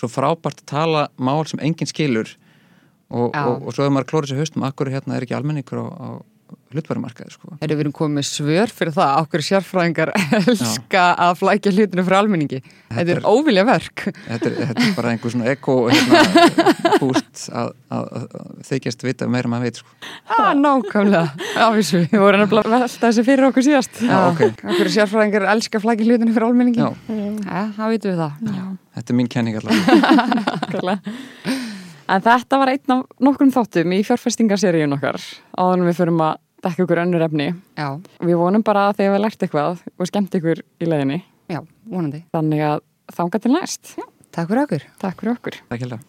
svo 0.00 0.10
frábært 0.10 0.62
að 0.64 0.68
tala 0.72 1.04
mál 1.16 1.44
sem 1.50 1.62
enginn 1.62 1.90
skilur. 1.90 2.34
Og, 3.14 3.30
og, 3.30 3.68
og 3.68 3.76
svo 3.76 3.86
er 3.86 3.92
maður 3.94 4.10
klórið 4.10 4.32
sér 4.32 4.40
haustum 4.42 4.66
akkur 4.66 4.90
hérna 4.90 5.18
er 5.18 5.26
ekki 5.26 5.36
almenningur 5.36 5.84
á, 5.84 5.86
á 5.86 6.08
hlutværumarkaði 6.74 7.32
sko. 7.34 7.52
Erum 7.62 7.78
við 7.78 7.82
erum 7.84 7.94
komið 7.94 8.16
með 8.18 8.26
svör 8.28 8.72
fyrir 8.74 8.94
það, 8.96 9.12
okkur 9.24 9.44
sérfræðingar 9.46 10.12
elska 10.38 11.04
að 11.26 11.32
flækja 11.40 11.72
hlutinu 11.76 12.04
frá 12.06 12.16
almenningi. 12.20 12.60
Þetta 12.94 13.14
er 13.14 13.20
er- 13.20 13.28
óvilja 13.30 13.64
verk. 13.68 14.04
þetta, 14.26 14.50
er, 14.50 14.56
þetta 14.70 14.84
er 14.88 14.94
bara 14.98 15.12
einhver 15.14 15.34
svona 15.34 15.50
eko 15.52 15.76
hérna, 15.90 16.22
búst 17.02 17.44
að, 17.50 17.72
að, 17.94 18.08
að 18.14 18.62
þykjast 18.70 19.06
vita 19.06 19.28
meira 19.30 19.48
en 19.48 19.54
maður 19.54 19.68
veit 19.68 19.80
sko. 19.82 19.96
Já, 20.30 20.44
nákvæmlega. 20.60 21.48
Já, 21.54 21.66
vissu. 21.78 22.02
Við 22.12 22.24
vorum 22.24 22.46
að 22.46 22.56
velta 22.58 22.88
þessi 23.06 23.26
fyrir 23.26 23.48
okkur 23.50 23.66
síðast. 23.68 24.00
Já, 24.04 24.16
ok. 24.30 24.44
Okkur 24.74 24.92
sérfræðingar 24.98 25.48
elska 25.54 25.80
að 25.80 25.86
flækja 25.88 26.08
hlutinu 26.10 26.36
frá 26.36 26.48
almenningi. 26.48 26.82
Já. 26.82 26.90
Já, 27.44 27.60
það 27.78 27.94
vitum 27.96 28.14
við 28.14 28.24
það. 28.24 28.72
þetta 28.94 29.14
er 29.14 29.18
mín 29.20 29.30
kenning 29.34 29.60
allavega 29.60 30.00
Nákvæmlega. 30.38 31.16
En 32.04 32.20
þetta 32.20 32.58
var 32.60 32.68
einn 32.74 32.92
af 32.92 33.04
nokkrum 33.24 33.48
þáttum 33.54 33.92
í 33.96 34.02
fjárfestingarseríun 34.04 34.92
okkar 34.98 35.16
áður 35.56 35.78
en 35.80 35.86
við 35.88 35.96
förum 36.02 36.18
að 36.20 36.34
dekka 36.64 36.86
ykkur 36.86 37.02
önnur 37.04 37.22
efni. 37.28 37.50
Já, 37.78 37.88
Við 38.24 38.40
vonum 38.40 38.64
bara 38.66 38.88
að 38.90 38.96
þið 38.98 39.06
hefur 39.10 39.22
lært 39.26 39.44
eitthvað 39.46 39.84
og 40.00 40.10
skemmt 40.10 40.34
ykkur 40.40 40.64
í 40.80 40.88
leiðinni. 40.90 41.20
já, 41.52 41.60
vonandi. 41.92 42.24
Þannig 42.34 42.64
að 42.70 42.80
þanga 43.14 43.40
til 43.44 43.52
næst. 43.54 43.94
Takk 44.34 44.48
fyrir 44.50 44.64
okkur. 44.66 44.84
Takk 44.98 45.20
fyrir 45.20 45.36
okkur. 45.36 45.60
Takk 45.70 45.84
hella 45.86 46.00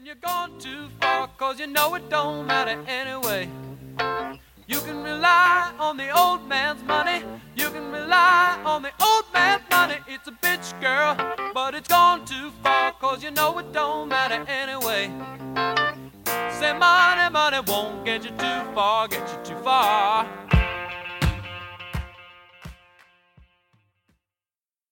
and 0.00 0.06
you're 0.06 0.22
gone 0.22 0.52
too 0.58 0.88
far 1.00 1.28
cause 1.36 1.60
you 1.60 1.66
know 1.66 1.94
it 1.94 2.08
don't 2.08 2.46
matter 2.46 2.78
anyway 2.88 3.46
you 4.66 4.78
can 4.86 5.02
rely 5.04 5.70
on 5.78 5.98
the 5.98 6.08
old 6.16 6.40
man's 6.48 6.82
money 6.84 7.18
you 7.54 7.68
can 7.68 7.90
rely 7.92 8.56
on 8.64 8.80
the 8.82 8.92
old 9.08 9.26
man's 9.34 9.60
money 9.70 9.98
it's 10.08 10.26
a 10.28 10.32
bitch 10.40 10.72
girl 10.80 11.12
but 11.52 11.74
it's 11.74 11.88
gone 11.88 12.24
too 12.24 12.50
far 12.62 12.92
cause 12.92 13.22
you 13.22 13.30
know 13.30 13.58
it 13.58 13.70
don't 13.74 14.08
matter 14.08 14.40
anyway 14.48 15.10
say 16.60 16.74
money 16.74 17.30
money 17.32 17.58
won't 17.66 18.04
get 18.04 18.22
you 18.22 18.30
too 18.32 18.60
far 18.74 19.08
get 19.08 19.26
you 19.32 19.54
too 19.54 19.58
far 19.62 20.49